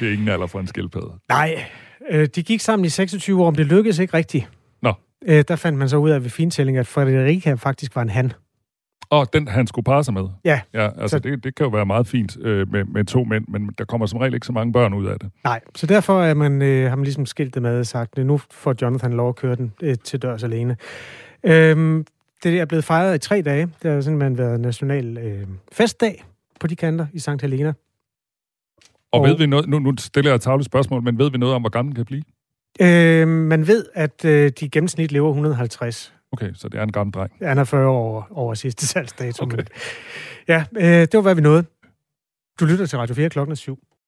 Det 0.00 0.08
er 0.08 0.12
ingen 0.12 0.28
alder 0.28 0.46
for 0.46 0.60
en 0.60 0.66
skildpadde. 0.66 1.12
Nej, 1.28 1.64
øh, 2.10 2.28
de 2.34 2.42
gik 2.42 2.60
sammen 2.60 2.84
i 2.84 2.88
26 2.88 3.42
år, 3.44 3.50
men 3.50 3.58
det 3.58 3.66
lykkedes 3.66 3.98
ikke 3.98 4.14
rigtigt. 4.14 4.48
Nå. 4.82 4.92
Øh, 5.26 5.44
der 5.48 5.56
fandt 5.56 5.78
man 5.78 5.88
så 5.88 5.96
ud 5.96 6.10
af 6.10 6.22
ved 6.22 6.30
fintælling, 6.30 6.78
at 6.78 6.86
Frederica 6.86 7.54
faktisk 7.54 7.96
var 7.96 8.02
en 8.02 8.08
han. 8.10 8.32
Og 9.10 9.32
den, 9.32 9.48
han 9.48 9.66
skulle 9.66 9.84
parre 9.84 10.04
sig 10.04 10.14
med. 10.14 10.22
Ja. 10.44 10.60
Ja, 10.74 10.88
altså 11.00 11.08
Så- 11.08 11.18
det, 11.18 11.44
det 11.44 11.54
kan 11.54 11.64
jo 11.64 11.70
være 11.70 11.86
meget 11.86 12.06
fint 12.06 12.36
øh, 12.40 12.72
med, 12.72 12.84
med 12.84 13.04
to 13.04 13.24
mænd, 13.24 13.44
men 13.48 13.70
der 13.78 13.84
kommer 13.84 14.06
som 14.06 14.18
regel 14.18 14.34
ikke 14.34 14.46
så 14.46 14.52
mange 14.52 14.72
børn 14.72 14.94
ud 14.94 15.06
af 15.06 15.18
det. 15.18 15.30
Nej, 15.44 15.60
så 15.74 15.86
derfor 15.86 16.22
er 16.22 16.34
man, 16.34 16.62
øh, 16.62 16.88
har 16.88 16.96
man 16.96 17.04
ligesom 17.04 17.26
skilt 17.26 17.54
det 17.54 17.62
med 17.62 17.78
og 17.78 17.86
sagt, 17.86 18.18
nu 18.18 18.40
får 18.50 18.74
Jonathan 18.82 19.12
lov 19.12 19.28
at 19.28 19.36
køre 19.36 19.56
den 19.56 19.72
øh, 19.82 19.96
til 20.04 20.22
dørs 20.22 20.42
alene. 20.44 20.76
Øhm, 21.44 22.04
det 22.42 22.60
er 22.60 22.64
blevet 22.64 22.84
fejret 22.84 23.14
i 23.14 23.18
tre 23.18 23.42
dage. 23.42 23.68
Det 23.82 23.90
har 23.90 24.00
simpelthen 24.00 24.38
været 24.38 24.60
national 24.60 25.18
øh, 25.18 25.46
festdag 25.72 26.24
på 26.60 26.66
de 26.66 26.76
kanter 26.76 27.06
i 27.12 27.18
St. 27.18 27.28
Helena. 27.42 27.72
Og, 29.12 29.20
Og- 29.20 29.26
ved 29.28 29.36
vi 29.38 29.46
noget, 29.46 29.68
nu, 29.68 29.78
nu 29.78 29.94
stiller 29.98 30.30
jeg 30.30 30.34
et 30.36 30.40
tavligt 30.42 30.66
spørgsmål, 30.66 31.02
men 31.02 31.18
ved 31.18 31.30
vi 31.30 31.38
noget 31.38 31.54
om, 31.54 31.62
hvor 31.62 31.68
gammel 31.70 31.96
den 31.96 31.96
kan 31.96 32.04
blive? 32.04 32.22
Øh, 32.80 33.28
man 33.28 33.66
ved, 33.66 33.86
at 33.94 34.24
øh, 34.24 34.50
de 34.60 34.68
gennemsnit 34.68 35.12
lever 35.12 35.28
150. 35.28 36.14
Okay, 36.32 36.50
så 36.54 36.68
det 36.68 36.78
er 36.78 36.82
en 36.82 36.92
gammel 36.92 37.12
dreng. 37.14 37.32
Han 37.42 37.58
er 37.58 37.64
40 37.64 37.88
år 37.88 37.92
over, 37.98 38.22
over 38.30 38.54
sidste 38.54 38.86
salgsdato. 38.86 39.44
Okay. 39.44 39.62
Ja, 40.48 40.64
øh, 40.76 40.84
det 40.84 41.14
var, 41.14 41.20
hvad 41.20 41.34
vi 41.34 41.40
nåede. 41.40 41.64
Du 42.60 42.64
lytter 42.64 42.86
til 42.86 42.98
Radio 42.98 43.14
4 43.14 43.28
klokken 43.30 43.52
er 43.52 43.56
syv. 43.56 43.78